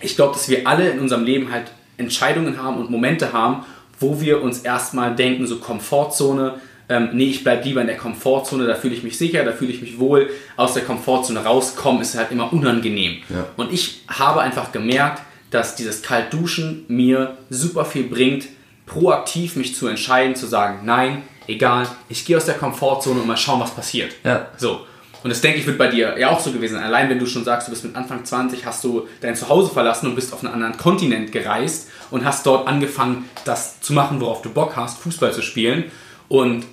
ich 0.00 0.16
glaube, 0.16 0.34
dass 0.34 0.48
wir 0.48 0.66
alle 0.66 0.90
in 0.90 1.00
unserem 1.00 1.24
Leben 1.24 1.52
halt 1.52 1.70
Entscheidungen 1.98 2.60
haben 2.62 2.78
und 2.78 2.90
Momente 2.90 3.32
haben, 3.32 3.64
wo 4.00 4.20
wir 4.20 4.42
uns 4.42 4.60
erstmal 4.60 5.14
denken, 5.14 5.46
so 5.46 5.58
Komfortzone, 5.58 6.60
ähm, 6.88 7.10
nee, 7.12 7.30
ich 7.30 7.42
bleibe 7.42 7.64
lieber 7.64 7.80
in 7.80 7.86
der 7.86 7.96
Komfortzone, 7.96 8.66
da 8.66 8.74
fühle 8.74 8.94
ich 8.94 9.02
mich 9.02 9.18
sicher, 9.18 9.44
da 9.44 9.52
fühle 9.52 9.72
ich 9.72 9.80
mich 9.80 9.98
wohl. 9.98 10.30
Aus 10.56 10.74
der 10.74 10.84
Komfortzone 10.84 11.44
rauskommen 11.44 12.02
ist 12.02 12.16
halt 12.16 12.30
immer 12.30 12.52
unangenehm. 12.52 13.18
Ja. 13.28 13.46
Und 13.56 13.72
ich 13.72 14.02
habe 14.08 14.40
einfach 14.40 14.72
gemerkt, 14.72 15.22
dass 15.56 15.74
dieses 15.74 16.02
Kaltduschen 16.02 16.84
mir 16.88 17.38
super 17.50 17.84
viel 17.84 18.04
bringt, 18.04 18.46
proaktiv 18.84 19.56
mich 19.56 19.74
zu 19.74 19.88
entscheiden, 19.88 20.36
zu 20.36 20.46
sagen, 20.46 20.80
nein, 20.84 21.22
egal, 21.48 21.88
ich 22.08 22.24
gehe 22.24 22.36
aus 22.36 22.44
der 22.44 22.56
Komfortzone 22.56 23.20
und 23.20 23.26
mal 23.26 23.36
schauen, 23.36 23.60
was 23.60 23.74
passiert. 23.74 24.14
Ja. 24.22 24.48
So. 24.58 24.82
Und 25.22 25.30
das 25.30 25.40
denke 25.40 25.58
ich 25.58 25.66
wird 25.66 25.78
bei 25.78 25.88
dir 25.88 26.16
ja 26.18 26.30
auch 26.30 26.38
so 26.38 26.52
gewesen 26.52 26.74
sein. 26.74 26.84
Allein 26.84 27.08
wenn 27.08 27.18
du 27.18 27.26
schon 27.26 27.42
sagst, 27.42 27.66
du 27.66 27.72
bist 27.72 27.84
mit 27.84 27.96
Anfang 27.96 28.24
20, 28.24 28.64
hast 28.64 28.84
du 28.84 29.08
dein 29.20 29.34
Zuhause 29.34 29.72
verlassen 29.72 30.06
und 30.06 30.14
bist 30.14 30.32
auf 30.32 30.44
einen 30.44 30.52
anderen 30.52 30.76
Kontinent 30.76 31.32
gereist 31.32 31.88
und 32.10 32.24
hast 32.24 32.46
dort 32.46 32.68
angefangen, 32.68 33.28
das 33.44 33.80
zu 33.80 33.92
machen, 33.92 34.20
worauf 34.20 34.42
du 34.42 34.50
Bock 34.50 34.76
hast, 34.76 34.98
Fußball 34.98 35.32
zu 35.32 35.42
spielen. 35.42 35.84
Und 36.28 36.64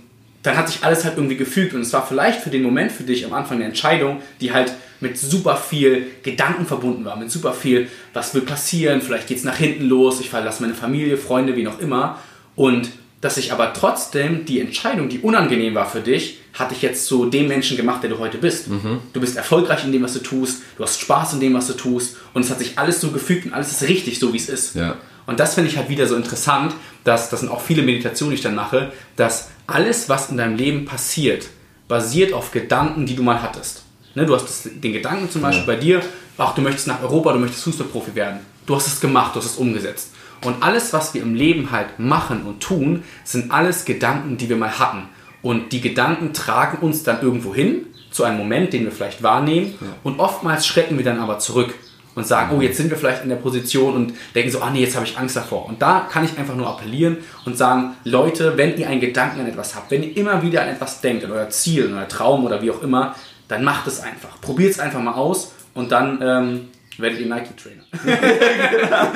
dann 0.44 0.58
hat 0.58 0.70
sich 0.70 0.84
alles 0.84 1.06
halt 1.06 1.16
irgendwie 1.16 1.38
gefügt 1.38 1.74
und 1.74 1.82
es 1.82 1.94
war 1.94 2.06
vielleicht 2.06 2.42
für 2.42 2.50
den 2.50 2.64
Moment 2.64 2.92
für 2.92 3.04
dich 3.04 3.26
am 3.26 3.34
Anfang 3.34 3.58
eine 3.58 3.66
Entscheidung, 3.66 4.22
die 4.42 4.52
halt 4.52 4.74
mit 5.00 5.18
super 5.18 5.58
viel 5.58 6.08
Gedanken 6.22 6.66
verbunden 6.66 7.06
war, 7.06 7.16
mit 7.16 7.32
super 7.32 7.54
viel, 7.54 7.90
was 8.14 8.34
will 8.34 8.42
passieren, 8.42 9.02
vielleicht 9.02 9.28
geht 9.28 9.38
es 9.38 9.44
nach 9.44 9.58
hinten 9.58 9.86
los, 9.86 10.20
ich 10.20 10.30
verlasse 10.30 10.62
meine 10.62 10.76
Familie, 10.76 11.18
Freunde, 11.18 11.56
wie 11.56 11.64
noch 11.64 11.80
immer. 11.80 12.20
Und 12.56 12.90
dass 13.24 13.36
sich 13.36 13.54
aber 13.54 13.72
trotzdem 13.72 14.44
die 14.44 14.60
Entscheidung, 14.60 15.08
die 15.08 15.20
unangenehm 15.20 15.76
war 15.76 15.90
für 15.90 16.02
dich, 16.02 16.40
hat 16.54 16.72
dich 16.72 16.82
jetzt 16.82 17.06
zu 17.06 17.28
dem 17.28 17.48
Menschen 17.48 17.78
gemacht, 17.78 18.04
der 18.04 18.10
du 18.10 18.20
heute 18.20 18.38
bist. 18.38 18.68
Du 19.14 19.22
bist 19.22 19.38
erfolgreich 19.38 19.86
in 19.86 19.94
dem, 19.94 20.04
was 20.04 20.12
du 20.12 20.20
tust, 20.20 20.62
du 20.78 20.84
hast 20.84 21.00
Spaß 21.00 21.36
in 21.36 21.40
dem, 21.40 21.54
was 21.54 21.68
du 21.68 21.74
tust 21.74 22.18
und 22.34 22.44
es 22.44 22.52
hat 22.52 22.60
sich 22.60 22.78
alles 22.78 23.00
so 23.00 23.12
gefügt 23.12 23.46
und 23.46 23.54
alles 23.54 23.72
ist 23.72 23.88
richtig, 23.88 24.20
so 24.20 24.34
wie 24.34 24.38
es 24.38 24.50
ist. 24.50 24.76
Ja. 24.76 24.98
Und 25.26 25.40
das 25.40 25.56
finde 25.56 25.70
ich 25.70 25.78
halt 25.78 25.88
wieder 25.88 26.06
so 26.06 26.18
interessant, 26.18 26.74
dass 27.06 27.30
das 27.30 27.40
sind 27.40 27.50
auch 27.50 27.62
viele 27.62 27.82
Meditationen, 27.84 28.32
die 28.32 28.36
ich 28.36 28.44
dann 28.44 28.56
mache, 28.56 28.92
dass 29.16 29.52
alles, 29.68 30.10
was 30.10 30.30
in 30.30 30.36
deinem 30.36 30.58
Leben 30.58 30.84
passiert, 30.84 31.48
basiert 31.88 32.34
auf 32.34 32.52
Gedanken, 32.52 33.06
die 33.06 33.16
du 33.16 33.24
mal 33.24 33.42
hattest. 33.42 33.84
Ne, 34.16 34.26
du 34.26 34.36
hast 34.36 34.44
das, 34.44 34.70
den 34.70 34.92
Gedanken 34.92 35.32
zum 35.32 35.42
Beispiel 35.42 35.66
bei 35.66 35.78
dir, 35.78 36.02
ach, 36.38 36.56
du 36.56 36.62
möchtest 36.62 36.88
nach 36.88 37.02
Europa, 37.02 37.32
du 37.32 37.40
möchtest 37.40 37.64
Fußballprofi 37.64 38.16
werden. 38.16 38.42
Du 38.66 38.76
hast 38.76 38.88
es 38.88 39.00
gemacht, 39.00 39.34
du 39.34 39.40
hast 39.40 39.46
es 39.46 39.56
umgesetzt. 39.56 40.10
Und 40.44 40.62
alles, 40.62 40.94
was 40.94 41.14
wir 41.14 41.22
im 41.22 41.36
Leben 41.36 41.72
halt 41.72 42.00
machen 42.00 42.44
und 42.44 42.62
tun, 42.62 43.04
sind 43.24 43.52
alles 43.52 43.86
Gedanken, 43.86 44.38
die 44.38 44.50
wir 44.50 44.58
mal 44.58 44.78
hatten. 44.80 45.10
Und 45.42 45.72
die 45.72 45.82
Gedanken 45.82 46.34
tragen 46.34 46.78
uns 46.80 47.04
dann 47.04 47.22
irgendwo 47.22 47.54
hin, 47.54 47.88
zu 48.12 48.24
einem 48.24 48.38
Moment, 48.38 48.74
den 48.74 48.86
wir 48.86 48.92
vielleicht 48.92 49.24
wahrnehmen. 49.24 49.74
Und 50.04 50.20
oftmals 50.20 50.66
schrecken 50.66 50.98
wir 50.98 51.06
dann 51.06 51.20
aber 51.20 51.40
zurück 51.40 51.74
und 52.16 52.28
sagen, 52.28 52.56
oh, 52.56 52.62
jetzt 52.62 52.78
sind 52.78 52.90
wir 52.90 52.98
vielleicht 52.98 53.24
in 53.24 53.30
der 53.30 53.38
Position 53.38 53.96
und 53.96 54.14
denken 54.36 54.52
so, 54.52 54.62
ah 54.62 54.70
nee, 54.70 54.82
jetzt 54.82 54.96
habe 54.96 55.06
ich 55.06 55.18
Angst 55.18 55.36
davor. 55.36 55.68
Und 55.68 55.82
da 55.82 56.08
kann 56.12 56.24
ich 56.24 56.38
einfach 56.38 56.56
nur 56.56 56.68
appellieren 56.68 57.18
und 57.46 57.58
sagen, 57.58 57.96
Leute, 58.04 58.56
wenn 58.56 58.78
ihr 58.78 58.88
einen 58.88 59.02
Gedanken 59.02 59.42
an 59.42 59.48
etwas 59.48 59.76
habt, 59.76 59.92
wenn 59.92 60.04
ihr 60.04 60.16
immer 60.16 60.42
wieder 60.42 60.62
an 60.62 60.70
etwas 60.70 61.02
denkt, 61.02 61.26
an 61.26 61.32
euer 61.32 61.50
Ziel, 61.50 61.88
an 61.88 61.98
euer 61.98 62.08
Traum 62.08 62.46
oder 62.46 62.62
wie 62.62 62.72
auch 62.72 62.82
immer, 62.84 63.16
dann 63.48 63.64
macht 63.64 63.88
es 63.88 64.00
einfach. 64.00 64.40
Probiert 64.42 64.72
es 64.72 64.80
einfach 64.80 65.02
mal 65.02 65.14
aus 65.14 65.54
und 65.74 65.92
dann 65.92 66.20
ähm, 66.22 66.68
werdet 67.00 67.20
ihr 67.20 67.28
Nike-Trainer. 67.28 67.84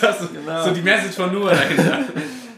das 0.00 0.20
ist 0.20 0.30
so 0.64 0.70
die 0.70 0.82
Message 0.82 1.16
von 1.16 1.32
Noah 1.32 1.50
dahinter. 1.50 2.04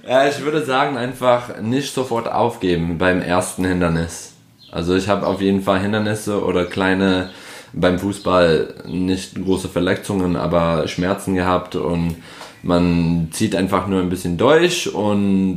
Ja, 0.06 0.26
ich 0.26 0.40
würde 0.42 0.64
sagen, 0.64 0.96
einfach 0.96 1.60
nicht 1.60 1.94
sofort 1.94 2.30
aufgeben 2.30 2.98
beim 2.98 3.22
ersten 3.22 3.64
Hindernis. 3.64 4.34
Also 4.70 4.96
ich 4.96 5.08
habe 5.08 5.26
auf 5.26 5.40
jeden 5.40 5.62
Fall 5.62 5.80
Hindernisse 5.80 6.44
oder 6.44 6.64
kleine 6.64 7.30
beim 7.72 7.98
Fußball 7.98 8.74
nicht 8.86 9.42
große 9.42 9.68
Verletzungen, 9.68 10.36
aber 10.36 10.88
Schmerzen 10.88 11.34
gehabt 11.34 11.76
und 11.76 12.16
man 12.62 13.28
zieht 13.32 13.56
einfach 13.56 13.86
nur 13.86 14.00
ein 14.00 14.10
bisschen 14.10 14.38
durch 14.38 14.92
und 14.92 15.56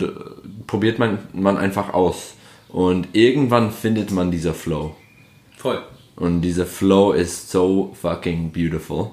probiert 0.68 0.99
man, 0.99 1.20
man 1.34 1.58
einfach 1.58 1.93
aus. 1.93 2.34
Und 2.70 3.10
irgendwann 3.14 3.72
findet 3.72 4.12
man 4.12 4.32
dieser 4.32 4.53
Flow. 4.53 4.95
Voll. 5.58 5.82
Und 6.16 6.41
dieser 6.41 6.66
Flow 6.66 7.11
ist 7.11 7.51
so 7.51 7.95
fucking 8.01 8.51
beautiful. 8.51 9.11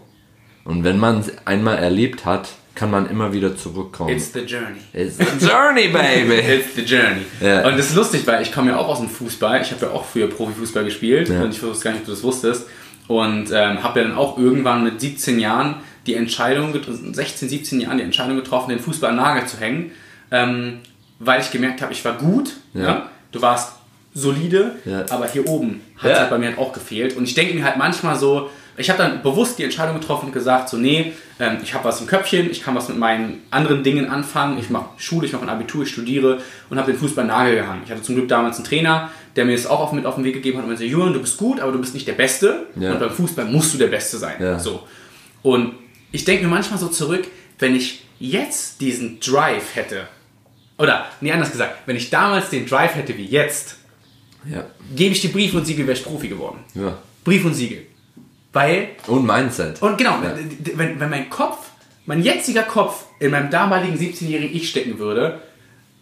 Und 0.65 0.85
wenn 0.85 0.99
man 0.99 1.21
es 1.21 1.33
einmal 1.47 1.79
erlebt 1.79 2.25
hat, 2.25 2.49
kann 2.75 2.91
man 2.91 3.11
immer 3.11 3.33
wieder 3.33 3.57
zurückkommen. 3.57 4.11
It's 4.11 4.33
the 4.33 4.41
journey. 4.41 4.79
It's 4.95 5.19
a 5.21 5.25
journey, 5.39 5.89
baby! 5.89 6.35
It's 6.55 6.75
the 6.77 6.83
journey. 6.83 7.23
Ja. 7.41 7.67
Und 7.67 7.77
das 7.77 7.91
ist 7.91 7.97
lustig, 7.97 8.27
weil 8.27 8.43
ich 8.43 8.53
komme 8.53 8.71
ja 8.71 8.79
auch 8.79 8.89
aus 8.89 9.01
dem 9.01 9.09
Fußball. 9.11 9.61
Ich 9.61 9.73
habe 9.73 9.87
ja 9.87 9.93
auch 9.93 10.05
früher 10.05 10.29
Profifußball 10.29 10.85
gespielt 10.85 11.29
Ja. 11.29 11.43
und 11.43 11.51
ich 11.51 11.63
wusste 11.63 11.85
gar 11.85 11.91
nicht, 11.91 12.01
ob 12.03 12.07
du 12.07 12.13
das 12.13 12.23
wusstest. 12.23 12.67
Und 13.09 13.51
ähm, 13.53 13.83
habe 13.83 14.01
ja 14.01 14.07
dann 14.09 14.17
auch 14.17 14.39
irgendwann 14.39 14.85
mit 14.85 15.01
17 15.01 15.39
Jahren 15.41 15.77
die 16.07 16.15
Entscheidung, 16.15 16.73
get- 16.73 16.87
16, 16.87 17.49
17 17.49 17.81
Jahren 17.81 17.99
die 17.99 18.05
Entscheidung 18.05 18.37
getroffen, 18.37 18.71
den 18.71 18.79
Fußball 18.79 19.11
an 19.11 19.17
Nagel 19.17 19.47
zu 19.47 19.59
hängen, 19.59 19.91
ähm, 20.31 20.79
weil 21.19 21.41
ich 21.43 21.51
gemerkt 21.51 21.83
habe, 21.83 21.93
ich 21.93 22.03
war 22.05 22.15
gut. 22.15 22.53
Ja. 22.75 22.83
Ja. 22.83 23.11
Du 23.33 23.43
warst 23.43 23.73
solide, 24.15 24.73
Ja. 24.85 25.05
aber 25.11 25.27
hier 25.29 25.49
oben 25.49 25.81
hat 25.97 26.05
es 26.05 26.17
Ja. 26.17 26.21
halt 26.21 26.31
bei 26.31 26.39
mir 26.39 26.49
halt 26.49 26.59
auch 26.59 26.73
gefehlt. 26.73 27.17
Und 27.17 27.25
ich 27.25 27.35
denke 27.35 27.55
mir 27.55 27.65
halt 27.65 27.77
manchmal 27.77 28.17
so, 28.17 28.51
ich 28.77 28.89
habe 28.91 28.99
dann 29.03 29.23
bewusst 29.23 29.59
die 29.59 29.65
Entscheidung 29.65 29.99
getroffen 30.01 30.27
und 30.27 30.33
gesagt, 30.33 30.69
so 30.69 30.77
nee, 30.79 31.13
ähm, 31.39 31.59
ich 31.63 31.75
habe 31.75 31.85
was 31.85 32.01
im 32.01 32.07
Köpfchen, 32.07 32.51
ich 32.51 32.63
kann 32.63 32.75
was 32.75 32.89
mit 32.89 32.97
meinen 32.99 33.43
anderen 33.51 33.83
Dingen 33.83 34.09
anfangen, 34.09 34.59
ich 34.59 34.71
mache 34.71 34.87
Schule, 34.97 35.27
ich 35.27 35.33
mache 35.33 35.43
ein 35.43 35.49
Abitur, 35.51 35.83
ich 35.83 35.91
studiere 35.91 36.41
und 36.71 36.79
habe 36.79 36.91
den 36.93 36.99
Fußball 36.99 37.25
Nagel 37.27 37.55
gehangen. 37.57 37.83
Ich 37.85 37.91
hatte 37.91 38.03
zum 38.03 38.15
Glück 38.15 38.29
damals 38.29 38.57
einen 38.57 38.65
Trainer, 38.67 39.11
der 39.37 39.45
mir 39.45 39.57
das 39.57 39.67
auch 39.67 39.93
mit 39.93 40.07
auf 40.07 40.15
den 40.17 40.25
Weg 40.25 40.35
gegeben 40.35 40.59
hat 40.59 40.65
und 40.65 40.71
meinte, 40.71 40.85
Jürgen, 40.85 41.13
du 41.13 41.21
bist 41.21 41.37
gut, 41.37 41.61
aber 41.61 41.73
du 41.73 41.79
bist 41.79 41.95
nicht 41.95 42.07
der 42.09 42.13
Beste 42.15 42.67
Ja. 42.77 42.93
und 42.93 43.01
beim 43.01 43.11
Fußball 43.11 43.45
musst 43.47 43.75
du 43.75 43.79
der 43.79 43.89
Beste 43.89 44.17
sein. 44.19 44.35
Ja. 44.41 44.59
So. 44.59 44.87
Und 45.43 45.75
ich 46.11 46.25
denke 46.25 46.45
mir 46.45 46.51
manchmal 46.51 46.79
so 46.79 46.89
zurück, 46.89 47.27
wenn 47.59 47.75
ich 47.77 48.05
jetzt 48.19 48.81
diesen 48.81 49.21
Drive 49.21 49.75
hätte, 49.75 50.07
oder, 50.79 51.07
nee, 51.21 51.31
anders 51.33 51.51
gesagt, 51.53 51.77
wenn 51.87 51.97
ich 51.97 52.09
damals 52.11 52.49
den 52.51 52.67
Drive 52.67 52.95
hätte 52.95 53.17
wie 53.19 53.27
jetzt, 53.27 53.77
Ja. 54.51 54.65
gebe 54.95 55.13
ich 55.15 55.21
dir 55.21 55.31
Brief 55.33 55.55
und 55.55 55.65
Siegel, 55.67 55.87
wäre 55.87 55.97
ich 55.97 56.05
Profi 56.05 56.29
geworden. 56.29 56.59
ja. 56.75 56.97
Brief 57.25 57.45
und 57.45 57.55
Siegel. 57.55 57.87
Weil, 58.53 58.89
Und 59.07 59.25
Mindset. 59.27 59.81
und 59.81 59.97
genau, 59.97 60.17
Ja. 60.23 60.35
wenn, 60.77 60.99
wenn 61.01 61.09
mein 61.11 61.31
Kopf, 61.31 61.71
mein 62.05 62.23
jetziger 62.23 62.65
Kopf 62.65 63.05
in 63.21 63.31
meinem 63.31 63.49
damaligen 63.51 63.97
17-jährigen 63.97 64.55
Ich 64.57 64.69
stecken 64.71 64.99
würde, 64.99 65.41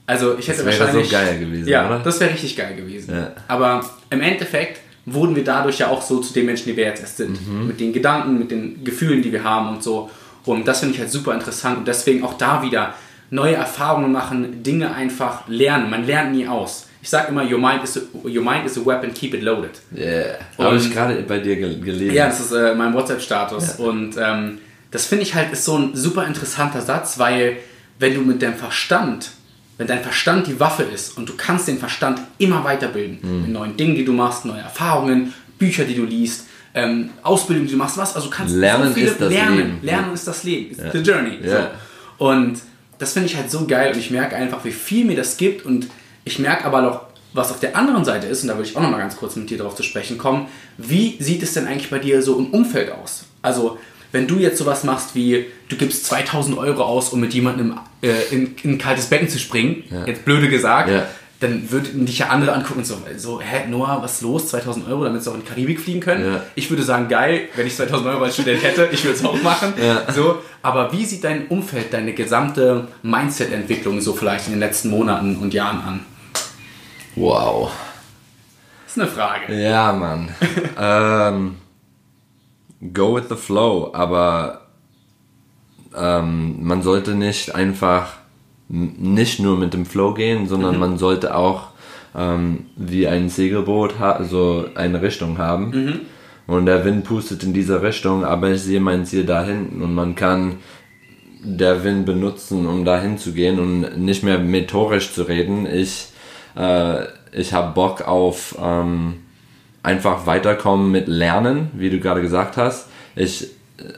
also 0.06 0.36
ich 0.38 0.48
hätte 0.48 0.64
Das 0.64 0.66
wäre 0.66 0.80
wahrscheinlich... 0.80 1.06
so 1.10 1.12
geil 1.12 1.38
gewesen, 1.38 1.68
ja, 1.68 1.86
oder? 1.86 1.98
das 2.00 2.18
wäre 2.18 2.32
richtig 2.32 2.56
geil 2.56 2.74
gewesen. 2.74 3.14
Ja. 3.14 3.32
Aber 3.46 3.84
im 4.10 4.20
Endeffekt 4.20 4.80
wurden 5.06 5.36
wir 5.36 5.44
dadurch 5.44 5.78
ja 5.78 5.88
auch 5.88 6.02
so 6.02 6.18
zu 6.20 6.32
den 6.32 6.46
Menschen, 6.46 6.66
die 6.66 6.76
wir 6.76 6.84
jetzt 6.84 7.00
erst 7.02 7.18
sind. 7.18 7.46
Mhm. 7.46 7.66
Mit 7.68 7.78
den 7.80 7.92
Gedanken, 7.92 8.38
mit 8.38 8.50
den 8.50 8.82
Gefühlen, 8.82 9.22
die 9.22 9.30
wir 9.32 9.44
haben 9.44 9.68
und 9.68 9.82
so. 9.84 10.10
Und 10.44 10.66
das 10.66 10.80
finde 10.80 10.94
ich 10.94 11.00
halt 11.00 11.10
super 11.10 11.34
interessant 11.34 11.78
und 11.78 11.86
deswegen 11.88 12.24
auch 12.24 12.34
da 12.38 12.62
wieder 12.62 12.94
neue 13.30 13.54
Erfahrungen 13.54 14.10
machen, 14.10 14.62
Dinge 14.64 14.92
einfach 14.92 15.46
lernen. 15.46 15.90
Man 15.90 16.04
lernt 16.06 16.32
nie 16.34 16.48
aus. 16.48 16.86
Ich 17.02 17.08
sage 17.08 17.28
immer, 17.28 17.42
your 17.42 17.58
mind, 17.58 17.82
is 17.82 17.96
a, 17.96 18.00
your 18.24 18.42
mind 18.42 18.66
is 18.66 18.76
a 18.76 18.84
weapon, 18.84 19.12
keep 19.14 19.32
it 19.34 19.42
loaded. 19.42 19.70
Yeah. 19.96 20.34
Habe 20.58 20.76
ich 20.76 20.92
gerade 20.92 21.14
bei 21.22 21.38
dir 21.38 21.56
gel 21.56 21.80
gelesen. 21.80 22.14
Ja, 22.14 22.26
das 22.26 22.40
ist 22.40 22.52
äh, 22.52 22.74
mein 22.74 22.92
WhatsApp-Status. 22.92 23.76
Und 23.76 24.16
ähm, 24.18 24.58
das 24.90 25.06
finde 25.06 25.22
ich 25.24 25.34
halt 25.34 25.50
ist 25.52 25.64
so 25.64 25.76
ein 25.78 25.94
super 25.94 26.26
interessanter 26.26 26.82
Satz, 26.82 27.18
weil 27.18 27.56
wenn 27.98 28.14
du 28.14 28.20
mit 28.20 28.42
deinem 28.42 28.54
Verstand, 28.56 29.30
wenn 29.78 29.86
dein 29.86 30.02
Verstand 30.02 30.46
die 30.46 30.60
Waffe 30.60 30.82
ist 30.82 31.16
und 31.16 31.26
du 31.28 31.34
kannst 31.36 31.68
den 31.68 31.78
Verstand 31.78 32.20
immer 32.38 32.64
weiterbilden 32.64 33.18
Mhm. 33.22 33.42
mit 33.42 33.50
neuen 33.52 33.76
Dingen, 33.76 33.94
die 33.94 34.04
du 34.04 34.12
machst, 34.12 34.44
neue 34.44 34.60
Erfahrungen, 34.60 35.32
Bücher, 35.58 35.84
die 35.84 35.94
du 35.94 36.04
liest, 36.04 36.46
ähm, 36.74 37.10
Ausbildung, 37.22 37.64
die 37.66 37.72
du 37.72 37.78
machst, 37.78 37.96
was, 37.96 38.14
also 38.14 38.28
kannst 38.30 38.54
Lernen 38.54 38.88
so 38.88 38.94
viele 38.94 39.10
ist 39.10 39.20
das 39.20 39.32
lernen. 39.32 39.56
Leben. 39.56 39.78
Lernen 39.82 40.12
ist 40.14 40.26
das 40.26 40.44
Leben, 40.44 40.70
it's 40.72 40.82
the 40.92 40.98
journey. 40.98 41.38
Ja. 41.42 41.70
So. 42.18 42.26
Und 42.26 42.60
das 42.98 43.14
finde 43.14 43.28
ich 43.28 43.36
halt 43.36 43.50
so 43.50 43.66
geil 43.66 43.92
und 43.92 43.98
ich 43.98 44.10
merke 44.10 44.36
einfach, 44.36 44.62
wie 44.64 44.70
viel 44.70 45.04
mir 45.06 45.16
das 45.16 45.36
gibt 45.38 45.64
und 45.64 45.86
ich 46.30 46.38
merke 46.38 46.64
aber 46.64 46.80
noch, 46.82 47.00
was 47.32 47.50
auf 47.50 47.60
der 47.60 47.76
anderen 47.76 48.04
Seite 48.04 48.26
ist, 48.26 48.42
und 48.42 48.48
da 48.48 48.56
würde 48.56 48.68
ich 48.68 48.76
auch 48.76 48.80
noch 48.82 48.90
mal 48.90 48.98
ganz 48.98 49.16
kurz 49.16 49.36
mit 49.36 49.50
dir 49.50 49.58
darauf 49.58 49.74
zu 49.76 49.82
sprechen 49.82 50.18
kommen, 50.18 50.46
wie 50.78 51.16
sieht 51.20 51.42
es 51.42 51.52
denn 51.54 51.66
eigentlich 51.66 51.90
bei 51.90 51.98
dir 51.98 52.22
so 52.22 52.38
im 52.38 52.46
Umfeld 52.46 52.90
aus? 52.92 53.24
Also, 53.42 53.78
wenn 54.12 54.26
du 54.26 54.36
jetzt 54.38 54.58
sowas 54.58 54.82
machst 54.82 55.14
wie, 55.14 55.46
du 55.68 55.76
gibst 55.76 56.06
2000 56.06 56.58
Euro 56.58 56.82
aus, 56.82 57.10
um 57.10 57.20
mit 57.20 57.32
jemandem 57.32 57.74
äh, 58.02 58.08
in, 58.32 58.56
in 58.64 58.70
ein 58.72 58.78
kaltes 58.78 59.06
Becken 59.06 59.28
zu 59.28 59.38
springen, 59.38 59.84
jetzt 60.06 60.24
blöde 60.24 60.48
gesagt, 60.48 60.90
Ja. 60.90 61.06
dann 61.38 61.70
würden 61.70 62.04
dich 62.04 62.18
ja 62.18 62.26
andere 62.30 62.52
angucken 62.52 62.80
und 62.80 62.84
so, 62.84 62.96
so, 63.16 63.40
hä, 63.40 63.68
Noah, 63.70 64.00
was 64.02 64.14
ist 64.14 64.22
los? 64.22 64.48
2000 64.48 64.88
Euro, 64.88 65.04
damit 65.04 65.22
sie 65.22 65.30
auch 65.30 65.34
in 65.34 65.42
die 65.42 65.46
Karibik 65.46 65.80
fliegen 65.80 66.00
können? 66.00 66.24
Ja. 66.34 66.42
Ich 66.56 66.68
würde 66.68 66.82
sagen, 66.82 67.06
geil, 67.08 67.42
wenn 67.54 67.68
ich 67.68 67.76
2000 67.76 68.08
Euro 68.08 68.24
als 68.24 68.34
Student 68.34 68.60
hätte, 68.64 68.88
ich 68.90 69.04
würde 69.04 69.16
es 69.16 69.24
auch 69.24 69.40
machen. 69.40 69.72
Ja. 69.80 70.12
So, 70.12 70.38
aber 70.62 70.92
wie 70.92 71.04
sieht 71.04 71.22
dein 71.22 71.46
Umfeld, 71.46 71.92
deine 71.92 72.12
gesamte 72.12 72.88
Mindset-Entwicklung 73.04 74.00
so 74.00 74.12
vielleicht 74.14 74.46
in 74.48 74.54
den 74.54 74.60
letzten 74.60 74.90
Monaten 74.90 75.36
und 75.36 75.54
Jahren 75.54 75.80
an? 75.82 76.00
Wow. 77.16 77.70
Das 78.84 78.96
ist 78.96 79.02
eine 79.02 79.10
Frage. 79.10 79.54
Ja, 79.54 79.92
Mann. 79.92 80.28
ähm, 80.78 81.56
go 82.92 83.16
with 83.16 83.28
the 83.28 83.36
flow, 83.36 83.90
aber 83.92 84.62
ähm, 85.96 86.64
man 86.64 86.82
sollte 86.82 87.14
nicht 87.14 87.54
einfach 87.54 88.16
nicht 88.68 89.40
nur 89.40 89.58
mit 89.58 89.74
dem 89.74 89.84
Flow 89.84 90.14
gehen, 90.14 90.46
sondern 90.46 90.78
man 90.78 90.96
sollte 90.96 91.34
auch 91.34 91.70
ähm, 92.16 92.66
wie 92.76 93.08
ein 93.08 93.28
Segelboot 93.28 93.98
ha 93.98 94.22
so 94.24 94.66
eine 94.74 95.02
Richtung 95.02 95.38
haben. 95.38 96.06
Und 96.46 96.66
der 96.66 96.84
Wind 96.84 97.04
pustet 97.04 97.42
in 97.42 97.52
diese 97.52 97.82
Richtung, 97.82 98.24
aber 98.24 98.50
ich 98.50 98.62
sehe 98.62 98.80
mein 98.80 99.04
Ziel 99.04 99.24
da 99.24 99.44
hinten 99.44 99.82
und 99.82 99.94
man 99.94 100.14
kann 100.14 100.56
der 101.42 101.84
Wind 101.84 102.06
benutzen, 102.06 102.66
um 102.66 102.84
dahin 102.84 103.18
zu 103.18 103.32
gehen 103.32 103.58
und 103.58 103.98
nicht 103.98 104.22
mehr 104.22 104.38
methodisch 104.38 105.12
zu 105.12 105.22
reden. 105.22 105.66
Ich, 105.66 106.08
äh, 106.56 107.04
ich 107.32 107.52
habe 107.52 107.72
Bock 107.74 108.02
auf 108.02 108.56
ähm, 108.60 109.22
einfach 109.82 110.26
weiterkommen 110.26 110.90
mit 110.90 111.08
Lernen, 111.08 111.70
wie 111.74 111.90
du 111.90 112.00
gerade 112.00 112.22
gesagt 112.22 112.56
hast. 112.56 112.88
Ich, 113.16 113.48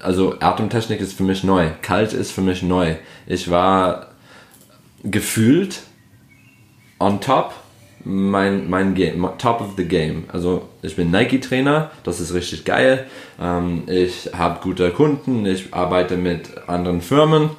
also 0.00 0.36
Atemtechnik 0.40 1.00
ist 1.00 1.14
für 1.14 1.24
mich 1.24 1.44
neu, 1.44 1.70
kalt 1.82 2.12
ist 2.12 2.32
für 2.32 2.40
mich 2.40 2.62
neu. 2.62 2.96
Ich 3.26 3.50
war 3.50 4.08
gefühlt 5.02 5.80
on 6.98 7.20
top 7.20 7.52
mein, 8.04 8.68
mein 8.68 8.94
Game, 8.94 9.28
top 9.38 9.60
of 9.60 9.74
the 9.76 9.84
game. 9.84 10.24
Also 10.32 10.68
ich 10.82 10.96
bin 10.96 11.10
Nike-Trainer, 11.10 11.90
das 12.04 12.20
ist 12.20 12.34
richtig 12.34 12.64
geil. 12.64 13.06
Ähm, 13.40 13.84
ich 13.86 14.30
habe 14.36 14.60
gute 14.60 14.90
Kunden, 14.90 15.46
ich 15.46 15.72
arbeite 15.72 16.16
mit 16.16 16.68
anderen 16.68 17.00
Firmen. 17.00 17.50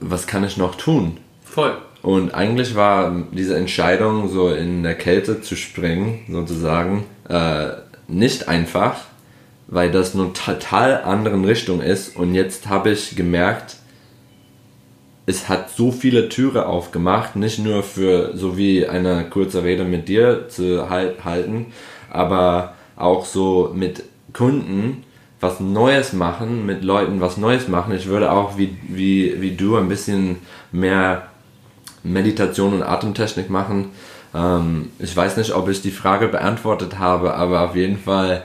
Was 0.00 0.26
kann 0.26 0.44
ich 0.44 0.56
noch 0.56 0.76
tun? 0.76 1.18
Voll. 1.44 1.76
Und 2.02 2.34
eigentlich 2.34 2.74
war 2.74 3.14
diese 3.30 3.56
Entscheidung, 3.56 4.28
so 4.28 4.50
in 4.50 4.82
der 4.82 4.96
Kälte 4.96 5.40
zu 5.40 5.54
springen, 5.54 6.20
sozusagen, 6.28 7.04
äh, 7.28 7.68
nicht 8.08 8.48
einfach, 8.48 8.96
weil 9.68 9.90
das 9.90 10.14
eine 10.14 10.32
total 10.32 11.02
anderen 11.02 11.44
Richtung 11.44 11.80
ist. 11.80 12.16
Und 12.16 12.34
jetzt 12.34 12.68
habe 12.68 12.90
ich 12.90 13.14
gemerkt, 13.14 13.76
es 15.26 15.48
hat 15.48 15.70
so 15.70 15.92
viele 15.92 16.28
Türe 16.28 16.66
aufgemacht, 16.66 17.36
nicht 17.36 17.60
nur 17.60 17.84
für 17.84 18.36
so 18.36 18.56
wie 18.58 18.86
eine 18.86 19.24
kurze 19.30 19.62
Rede 19.62 19.84
mit 19.84 20.08
dir 20.08 20.48
zu 20.48 20.90
halt, 20.90 21.24
halten, 21.24 21.66
aber 22.10 22.74
auch 22.96 23.24
so 23.24 23.70
mit 23.74 24.02
Kunden 24.32 25.04
was 25.40 25.60
Neues 25.60 26.12
machen, 26.12 26.66
mit 26.66 26.84
Leuten 26.84 27.20
was 27.20 27.36
Neues 27.36 27.68
machen. 27.68 27.94
Ich 27.94 28.06
würde 28.06 28.32
auch 28.32 28.58
wie, 28.58 28.76
wie, 28.88 29.40
wie 29.40 29.52
du 29.52 29.76
ein 29.76 29.88
bisschen 29.88 30.38
mehr 30.70 31.28
Meditation 32.02 32.74
und 32.74 32.82
Atemtechnik 32.82 33.50
machen. 33.50 33.90
Ähm, 34.34 34.90
ich 34.98 35.14
weiß 35.16 35.36
nicht, 35.36 35.52
ob 35.54 35.68
ich 35.68 35.82
die 35.82 35.90
Frage 35.90 36.28
beantwortet 36.28 36.98
habe, 36.98 37.34
aber 37.34 37.62
auf 37.62 37.76
jeden 37.76 37.98
Fall, 37.98 38.42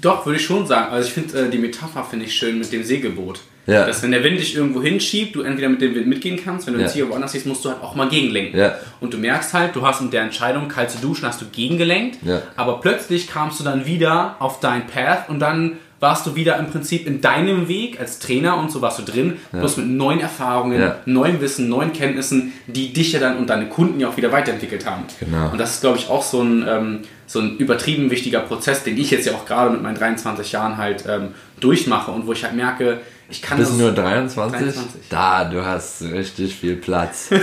Doch, 0.00 0.26
würde 0.26 0.38
ich 0.38 0.44
schon 0.46 0.66
sagen. 0.66 0.92
Also 0.92 1.08
ich 1.08 1.14
finde 1.14 1.38
äh, 1.46 1.50
die 1.50 1.58
Metapher 1.58 2.04
finde 2.04 2.26
ich 2.26 2.34
schön 2.34 2.58
mit 2.58 2.72
dem 2.72 2.84
Segelboot. 2.84 3.40
Ja. 3.66 3.84
Dass 3.84 4.02
wenn 4.02 4.12
der 4.12 4.24
Wind 4.24 4.38
dich 4.40 4.56
irgendwo 4.56 4.80
hinschiebt, 4.80 5.34
du 5.36 5.42
entweder 5.42 5.68
mit 5.68 5.82
dem 5.82 5.94
Wind 5.94 6.06
mitgehen 6.06 6.40
kannst, 6.42 6.66
wenn 6.66 6.74
du 6.74 6.80
Ja. 6.80 6.86
jetzt 6.86 6.94
hier 6.94 7.10
woanders 7.10 7.32
siehst, 7.32 7.46
musst 7.46 7.64
du 7.64 7.68
halt 7.70 7.82
auch 7.82 7.94
mal 7.94 8.08
gegenlenken. 8.08 8.58
Ja. 8.58 8.76
Und 9.00 9.12
du 9.12 9.18
merkst 9.18 9.52
halt, 9.52 9.76
du 9.76 9.84
hast 9.86 10.00
mit 10.00 10.12
der 10.14 10.22
Entscheidung, 10.22 10.68
kalt 10.68 10.90
zu 10.90 10.98
duschen, 10.98 11.26
hast 11.28 11.40
du 11.42 11.46
gegengelenkt, 11.46 12.18
Ja. 12.24 12.40
aber 12.56 12.80
plötzlich 12.80 13.28
kamst 13.28 13.60
du 13.60 13.64
dann 13.64 13.84
wieder 13.84 14.36
auf 14.38 14.60
dein 14.60 14.86
Path 14.86 15.28
und 15.28 15.38
dann 15.40 15.76
warst 16.00 16.26
du 16.26 16.36
wieder 16.36 16.56
im 16.58 16.66
Prinzip 16.66 17.06
in 17.06 17.20
deinem 17.20 17.66
Weg 17.68 17.98
als 17.98 18.18
Trainer 18.20 18.56
und 18.58 18.70
so 18.70 18.80
warst 18.82 18.98
du 19.00 19.02
drin, 19.02 19.36
bloß 19.52 19.78
mit 19.78 19.88
neuen 19.88 20.20
Erfahrungen, 20.20 20.80
Ja. 20.80 20.96
neuem 21.06 21.40
Wissen, 21.40 21.68
neuen 21.68 21.92
Kenntnissen, 21.92 22.52
die 22.68 22.92
dich 22.92 23.12
ja 23.12 23.20
dann 23.20 23.36
und 23.38 23.48
deine 23.50 23.66
Kunden 23.68 23.98
ja 23.98 24.08
auch 24.08 24.16
wieder 24.16 24.30
weiterentwickelt 24.30 24.86
haben. 24.86 25.02
Genau. 25.18 25.50
Und 25.50 25.58
das 25.58 25.74
ist, 25.74 25.80
glaube 25.80 25.98
ich, 25.98 26.08
auch 26.08 26.22
so 26.22 26.40
ein, 26.42 26.64
ähm, 26.68 26.98
so 27.26 27.40
ein 27.40 27.56
übertrieben 27.56 28.10
wichtiger 28.10 28.40
Prozess, 28.40 28.84
den 28.84 28.96
ich 28.96 29.10
jetzt 29.10 29.26
ja 29.26 29.32
auch 29.32 29.44
gerade 29.44 29.70
mit 29.70 29.82
meinen 29.82 29.96
23 29.98 30.52
Jahren 30.52 30.76
halt 30.76 31.04
ähm, 31.08 31.28
durchmache 31.60 32.10
und 32.12 32.26
wo 32.26 32.32
ich 32.32 32.44
halt 32.44 32.54
merke, 32.54 33.00
ich 33.28 33.42
kann 33.42 33.58
bist 33.58 33.70
das... 33.72 33.76
du 33.78 33.82
nur 33.84 33.92
23? 33.92 34.58
23. 34.60 35.00
Da, 35.10 35.44
du 35.44 35.64
hast 35.64 36.02
richtig 36.02 36.54
viel 36.54 36.76
Platz. 36.76 37.28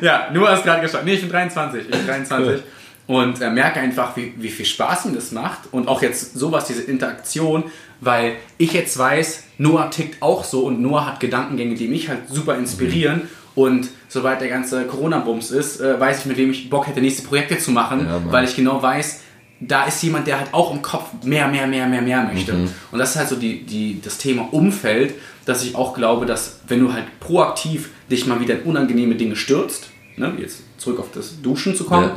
Ja, 0.00 0.28
nur 0.32 0.50
hast 0.50 0.64
gerade 0.64 0.82
geschaut. 0.82 1.04
Nee, 1.04 1.14
ich 1.14 1.20
bin 1.22 1.30
23. 1.30 1.82
Ich 1.82 1.90
bin 1.90 2.06
23. 2.06 2.60
Und 3.06 3.40
äh, 3.40 3.50
merke 3.50 3.78
einfach, 3.78 4.16
wie, 4.16 4.34
wie 4.36 4.48
viel 4.48 4.66
Spaß 4.66 5.04
mir 5.04 5.12
das 5.12 5.30
macht. 5.30 5.60
Und 5.70 5.86
auch 5.86 6.02
jetzt 6.02 6.36
sowas, 6.36 6.66
diese 6.66 6.82
Interaktion, 6.82 7.64
weil 8.00 8.36
ich 8.58 8.72
jetzt 8.72 8.98
weiß, 8.98 9.44
Noah 9.58 9.90
tickt 9.90 10.20
auch 10.22 10.42
so 10.44 10.64
und 10.64 10.82
Noah 10.82 11.06
hat 11.06 11.20
Gedankengänge, 11.20 11.76
die 11.76 11.86
mich 11.86 12.08
halt 12.08 12.28
super 12.28 12.56
inspirieren. 12.56 13.22
Und 13.54 13.88
sobald 14.08 14.40
der 14.40 14.48
ganze 14.48 14.84
Corona-Bums 14.84 15.50
ist, 15.50 15.80
äh, 15.80 15.98
weiß 15.98 16.20
ich, 16.20 16.26
mit 16.26 16.36
wem 16.36 16.50
ich 16.50 16.68
Bock 16.68 16.88
hätte, 16.88 17.00
nächste 17.00 17.22
Projekte 17.22 17.58
zu 17.58 17.70
machen, 17.70 18.06
Ja, 18.06 18.20
weil 18.30 18.44
ich 18.44 18.54
genau 18.56 18.82
weiß, 18.82 19.20
da 19.60 19.84
ist 19.84 20.02
jemand, 20.02 20.26
der 20.26 20.38
halt 20.40 20.52
auch 20.52 20.74
im 20.74 20.82
Kopf 20.82 21.06
mehr, 21.22 21.48
mehr, 21.48 21.66
mehr, 21.66 21.86
mehr, 21.86 22.02
mehr 22.02 22.22
möchte. 22.24 22.52
Mhm. 22.52 22.70
Und 22.92 22.98
das 22.98 23.10
ist 23.10 23.16
halt 23.16 23.28
so 23.28 23.36
die, 23.36 23.62
die, 23.62 24.00
das 24.02 24.18
Thema 24.18 24.48
Umfeld, 24.52 25.14
dass 25.46 25.64
ich 25.64 25.74
auch 25.74 25.94
glaube, 25.94 26.26
dass 26.26 26.60
wenn 26.68 26.80
du 26.80 26.92
halt 26.92 27.04
proaktiv 27.20 27.90
dich 28.10 28.26
mal 28.26 28.40
wieder 28.40 28.54
in 28.60 28.62
unangenehme 28.62 29.14
Dinge 29.14 29.36
stürzt, 29.36 29.88
ne, 30.16 30.32
jetzt 30.38 30.62
zurück 30.76 31.00
auf 31.00 31.10
das 31.14 31.40
Duschen 31.40 31.74
zu 31.74 31.84
kommen, 31.84 32.08
Ja. 32.08 32.16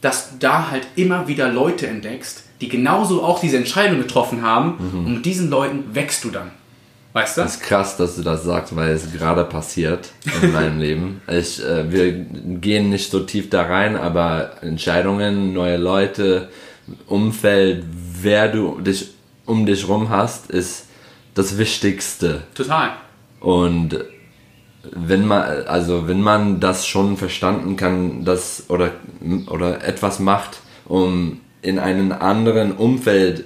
Dass 0.00 0.30
du 0.30 0.36
da 0.38 0.70
halt 0.70 0.86
immer 0.96 1.26
wieder 1.28 1.48
Leute 1.50 1.86
entdeckst, 1.86 2.44
die 2.60 2.68
genauso 2.68 3.22
auch 3.22 3.40
diese 3.40 3.56
Entscheidung 3.56 3.98
getroffen 3.98 4.42
haben 4.42 4.74
Mhm. 4.78 5.06
und 5.06 5.14
mit 5.14 5.26
diesen 5.26 5.50
Leuten 5.50 5.94
wächst 5.94 6.24
du 6.24 6.30
dann. 6.30 6.50
Weißt 7.14 7.38
du? 7.38 7.40
Das 7.42 7.54
ist 7.56 7.62
krass, 7.62 7.96
dass 7.96 8.16
du 8.16 8.22
das 8.22 8.44
sagst, 8.44 8.76
weil 8.76 8.90
es 8.90 9.10
gerade 9.12 9.44
passiert 9.44 10.10
in 10.42 10.52
meinem 10.52 10.78
Leben. 10.78 11.20
Ich, 11.26 11.64
äh, 11.64 11.90
wir 11.90 12.12
gehen 12.12 12.90
nicht 12.90 13.10
so 13.10 13.20
tief 13.20 13.48
da 13.50 13.62
rein, 13.62 13.96
aber 13.96 14.62
Entscheidungen, 14.62 15.52
neue 15.52 15.78
Leute, 15.78 16.48
Umfeld, 17.06 17.84
wer 18.22 18.48
du 18.48 18.80
dich 18.80 19.10
um 19.46 19.64
dich 19.66 19.88
rum 19.88 20.10
hast, 20.10 20.50
ist 20.50 20.86
das 21.34 21.56
Wichtigste. 21.58 22.42
Total. 22.54 22.92
Und 23.40 23.98
wenn 24.92 25.26
man, 25.26 25.42
also 25.66 26.08
wenn 26.08 26.20
man 26.22 26.60
das 26.60 26.86
schon 26.86 27.16
verstanden 27.16 27.76
kann, 27.76 28.24
dass 28.24 28.64
oder, 28.68 28.92
oder 29.48 29.84
etwas 29.84 30.18
macht, 30.18 30.60
um 30.86 31.40
in 31.62 31.78
einen 31.78 32.12
anderen 32.12 32.72
Umfeld 32.72 33.44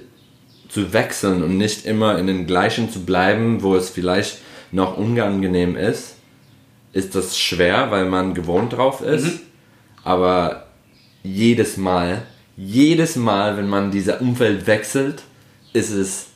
zu 0.69 0.93
wechseln 0.93 1.43
und 1.43 1.57
nicht 1.57 1.85
immer 1.85 2.17
in 2.17 2.27
den 2.27 2.47
gleichen 2.47 2.89
zu 2.91 3.05
bleiben, 3.05 3.61
wo 3.61 3.75
es 3.75 3.89
vielleicht 3.89 4.39
noch 4.71 4.97
unangenehm 4.97 5.75
ist, 5.75 6.15
ist 6.93 7.15
das 7.15 7.37
schwer, 7.37 7.91
weil 7.91 8.05
man 8.05 8.33
gewohnt 8.33 8.73
drauf 8.73 9.01
ist. 9.01 9.25
Mhm. 9.25 9.39
Aber 10.03 10.67
jedes 11.23 11.77
Mal, 11.77 12.23
jedes 12.57 13.15
Mal, 13.15 13.57
wenn 13.57 13.69
man 13.69 13.91
dieser 13.91 14.21
Umfeld 14.21 14.67
wechselt, 14.67 15.23
ist 15.73 15.91
es 15.91 16.27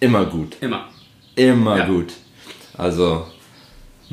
immer 0.00 0.24
gut. 0.26 0.56
Immer. 0.60 0.88
Immer 1.36 1.78
Ja. 1.78 1.86
gut. 1.86 2.12
Also 2.76 3.26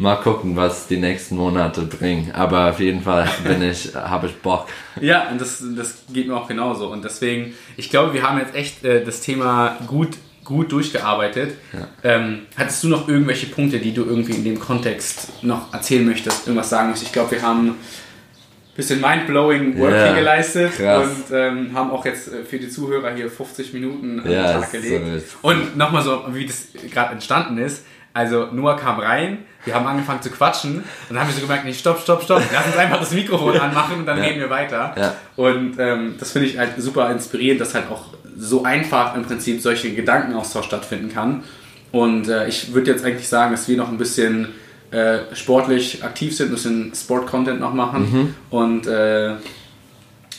mal 0.01 0.15
gucken, 0.15 0.55
was 0.55 0.87
die 0.87 0.97
nächsten 0.97 1.35
Monate 1.37 1.81
bringen. 1.83 2.31
Aber 2.33 2.69
auf 2.71 2.79
jeden 2.79 3.01
Fall 3.01 3.29
bin 3.43 3.61
ich, 3.61 3.91
habe 3.95 4.27
ich 4.27 4.35
Bock. 4.37 4.67
Ja, 4.99 5.29
und 5.29 5.39
das, 5.39 5.63
das 5.77 6.03
geht 6.11 6.27
mir 6.27 6.35
auch 6.35 6.47
genauso. 6.47 6.87
Und 6.91 7.03
deswegen, 7.05 7.53
ich 7.77 7.89
glaube, 7.89 8.13
wir 8.13 8.23
haben 8.23 8.39
jetzt 8.39 8.55
echt 8.55 8.83
äh, 8.83 9.03
das 9.05 9.21
Thema 9.21 9.77
gut, 9.87 10.17
gut 10.43 10.71
durchgearbeitet. 10.71 11.55
Ähm, 12.03 12.39
hattest 12.57 12.83
du 12.83 12.87
noch 12.89 13.07
irgendwelche 13.07 13.45
Punkte, 13.47 13.79
die 13.79 13.93
du 13.93 14.03
irgendwie 14.03 14.33
in 14.33 14.43
dem 14.43 14.59
Kontext 14.59 15.43
noch 15.43 15.71
erzählen 15.73 16.05
möchtest, 16.05 16.47
irgendwas 16.47 16.69
sagen 16.69 16.89
möchtest? 16.89 17.07
Ich 17.07 17.13
glaube, 17.13 17.31
wir 17.31 17.41
haben 17.43 17.67
ein 17.69 17.75
bisschen 18.75 18.99
mindblowing 19.01 19.77
Work 19.77 19.91
Ja, 19.93 20.05
hier 20.05 20.15
geleistet 20.15 20.73
krass. 20.77 21.05
und 21.29 21.35
ähm, 21.35 21.71
haben 21.75 21.91
auch 21.91 22.05
jetzt 22.05 22.27
äh, 22.33 22.43
für 22.43 22.57
die 22.57 22.69
Zuhörer 22.69 23.13
hier 23.13 23.29
50 23.29 23.73
Minuten 23.73 24.19
am 24.19 24.31
Ja, 24.31 24.53
Tag 24.53 24.65
so 24.71 24.77
gelegt. 24.77 25.05
wild. 25.05 25.23
und 25.43 25.77
nochmal 25.77 26.01
so, 26.03 26.23
wie 26.29 26.45
das 26.47 26.67
gerade 26.91 27.11
entstanden 27.13 27.57
ist. 27.59 27.85
Also 28.13 28.47
Noah 28.51 28.75
kam 28.75 28.99
rein, 28.99 29.39
wir 29.65 29.75
haben 29.75 29.85
angefangen 29.87 30.21
zu 30.21 30.29
quatschen 30.31 30.77
und 30.77 30.83
dann 31.09 31.19
haben 31.19 31.27
wir 31.27 31.35
so 31.35 31.41
gemerkt, 31.41 31.65
nee, 31.65 31.73
stopp, 31.73 31.99
stopp, 32.01 32.23
stopp, 32.23 32.41
lass 32.53 32.65
uns 32.67 32.77
einfach 32.77 32.99
das 32.99 33.11
Mikrofon 33.11 33.57
anmachen 33.59 33.97
und 33.99 34.05
dann 34.05 34.17
Ja. 34.17 34.23
reden 34.23 34.39
wir 34.39 34.49
weiter. 34.49 34.95
Ja. 34.97 35.15
Und 35.35 35.75
ähm, 35.79 36.15
das 36.19 36.31
finde 36.31 36.47
ich 36.47 36.57
halt 36.57 36.71
super 36.81 37.11
inspirierend, 37.11 37.61
dass 37.61 37.73
halt 37.75 37.85
auch 37.91 38.05
so 38.37 38.63
einfach 38.63 39.15
im 39.15 39.23
Prinzip 39.23 39.61
solche 39.61 39.93
Gedankenaustausch 39.93 40.65
stattfinden 40.65 41.13
kann. 41.13 41.43
Und 41.91 42.27
äh, 42.29 42.47
ich 42.47 42.73
würde 42.73 42.89
jetzt 42.91 43.05
eigentlich 43.05 43.27
sagen, 43.27 43.51
dass 43.51 43.67
wir 43.67 43.77
noch 43.77 43.89
ein 43.89 43.97
bisschen 43.97 44.47
äh, 44.91 45.19
sportlich 45.33 46.03
aktiv 46.03 46.35
sind, 46.35 46.47
ein 46.47 46.53
bisschen 46.53 46.93
Sport-Content 46.95 47.59
noch 47.59 47.73
machen. 47.73 48.35
Und 48.49 48.87
äh, 48.87 49.33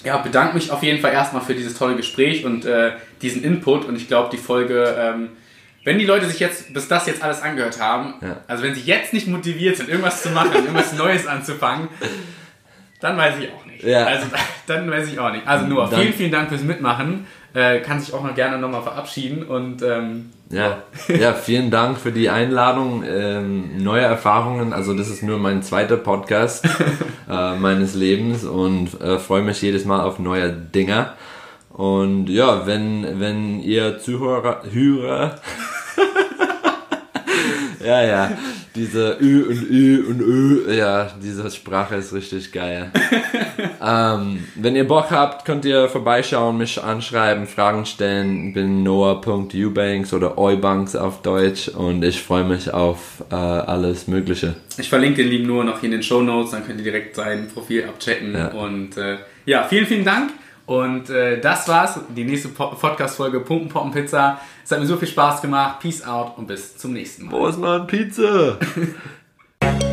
ja, 0.04 0.16
bedanke 0.18 0.54
mich 0.54 0.70
auf 0.72 0.82
jeden 0.82 1.00
Fall 1.00 1.12
erstmal 1.12 1.42
für 1.42 1.54
dieses 1.54 1.74
tolle 1.74 1.94
Gespräch 1.94 2.44
und 2.44 2.64
äh, 2.64 2.92
diesen 3.20 3.44
Input. 3.44 3.84
Und 3.84 3.96
ich 3.96 4.08
glaube, 4.08 4.30
die 4.32 4.36
Folge, 4.38 4.96
ähm, 4.98 5.28
wenn 5.84 5.98
die 5.98 6.04
Leute 6.06 6.26
sich 6.26 6.38
jetzt 6.40 6.72
bis 6.72 6.88
das 6.88 7.06
jetzt 7.06 7.22
alles 7.22 7.42
angehört 7.42 7.80
haben, 7.80 8.14
Ja. 8.20 8.36
also 8.46 8.62
wenn 8.62 8.74
sie 8.74 8.82
jetzt 8.82 9.12
nicht 9.12 9.26
motiviert 9.28 9.76
sind, 9.76 9.88
irgendwas 9.88 10.22
zu 10.22 10.30
machen, 10.30 10.52
irgendwas 10.54 10.92
Neues 10.96 11.26
anzufangen, 11.26 11.88
dann 13.00 13.16
weiß 13.16 13.34
ich 13.40 13.48
auch 13.52 13.66
nicht. 13.66 13.82
Ja. 13.82 14.04
Also 14.04 14.26
dann 14.66 14.88
weiß 14.90 15.08
ich 15.08 15.18
auch 15.18 15.32
nicht. 15.32 15.46
Also 15.46 15.66
Dann- 15.66 16.00
vielen, 16.00 16.12
vielen 16.12 16.30
Dank 16.32 16.48
fürs 16.50 16.62
Mitmachen. 16.62 17.26
Äh, 17.54 17.80
kann 17.80 18.00
sich 18.00 18.14
auch 18.14 18.22
noch 18.24 18.34
gerne 18.34 18.56
nochmal 18.58 18.80
verabschieden 18.82 19.42
und 19.42 19.82
ähm, 19.82 20.30
Ja, 20.48 20.78
ja, 21.08 21.34
vielen 21.34 21.70
Dank 21.70 21.98
für 21.98 22.10
die 22.10 22.30
Einladung. 22.30 23.04
Ähm, 23.06 23.82
neue 23.82 24.00
Erfahrungen, 24.00 24.72
also 24.72 24.94
das 24.96 25.08
ist 25.10 25.22
nur 25.22 25.38
mein 25.38 25.62
zweiter 25.62 25.98
Podcast 25.98 26.64
äh, 27.28 27.56
meines 27.56 27.94
Lebens 27.94 28.44
und 28.44 28.98
äh, 29.02 29.18
freue 29.18 29.42
mich 29.42 29.60
jedes 29.60 29.84
Mal 29.84 30.00
auf 30.00 30.18
neue 30.18 30.50
Dinger. 30.50 31.12
Und 31.68 32.28
ja, 32.28 32.66
wenn, 32.66 33.20
wenn 33.20 33.60
ihr 33.60 33.98
Zuhörer, 33.98 34.62
Hörer, 34.70 35.34
ja, 37.84 38.02
ja, 38.02 38.32
diese 38.74 39.18
Ü 39.20 39.42
und 39.44 39.70
Ü 39.70 40.04
und 40.08 40.20
Ö, 40.20 40.74
ja, 40.74 41.10
diese 41.22 41.50
Sprache 41.50 41.96
ist 41.96 42.12
richtig 42.12 42.52
geil. 42.52 42.90
ähm, 43.86 44.44
wenn 44.54 44.76
ihr 44.76 44.86
Bock 44.86 45.10
habt, 45.10 45.44
könnt 45.44 45.64
ihr 45.64 45.88
vorbeischauen, 45.88 46.56
mich 46.56 46.82
anschreiben, 46.82 47.46
Fragen 47.46 47.84
stellen. 47.84 48.52
Bin 48.52 48.82
noah.ubanks 48.82 50.12
oder 50.14 50.38
eubanks 50.38 50.96
auf 50.96 51.22
Deutsch 51.22 51.68
und 51.68 52.02
ich 52.02 52.22
freue 52.22 52.44
mich 52.44 52.72
auf 52.72 53.24
äh, 53.30 53.34
alles 53.34 54.08
Mögliche. 54.08 54.54
ich 54.78 54.88
verlinke 54.88 55.22
den 55.22 55.28
lieben 55.28 55.46
Noah 55.46 55.64
noch 55.64 55.80
hier 55.80 55.88
in 55.88 55.92
den 55.92 56.02
Show 56.02 56.22
Notes, 56.22 56.52
dann 56.52 56.66
könnt 56.66 56.78
ihr 56.78 56.84
direkt 56.84 57.16
sein 57.16 57.48
Profil 57.52 57.84
abchecken. 57.84 58.34
Ja. 58.34 58.48
Und 58.48 58.96
äh, 58.96 59.18
ja, 59.44 59.64
vielen, 59.64 59.86
vielen 59.86 60.04
Dank. 60.04 60.30
Und 60.66 61.10
äh, 61.10 61.40
das 61.40 61.66
war's, 61.68 61.98
die 62.14 62.24
nächste 62.24 62.48
Po- 62.48 62.68
Podcast-Folge 62.74 63.40
Pumpen 63.40 63.68
Poppen 63.68 63.90
Pizza. 63.90 64.40
Es 64.64 64.70
hat 64.70 64.78
mir 64.80 64.86
so 64.86 64.96
viel 64.96 65.08
Spaß 65.08 65.42
gemacht. 65.42 65.80
Peace 65.80 66.04
out 66.06 66.38
und 66.38 66.46
bis 66.46 66.76
zum 66.76 66.92
nächsten 66.92 67.26
Mal. 67.26 67.32
Wo 67.32 67.46
ist 67.48 67.58
mein 67.58 67.86
Pizza? 67.86 68.58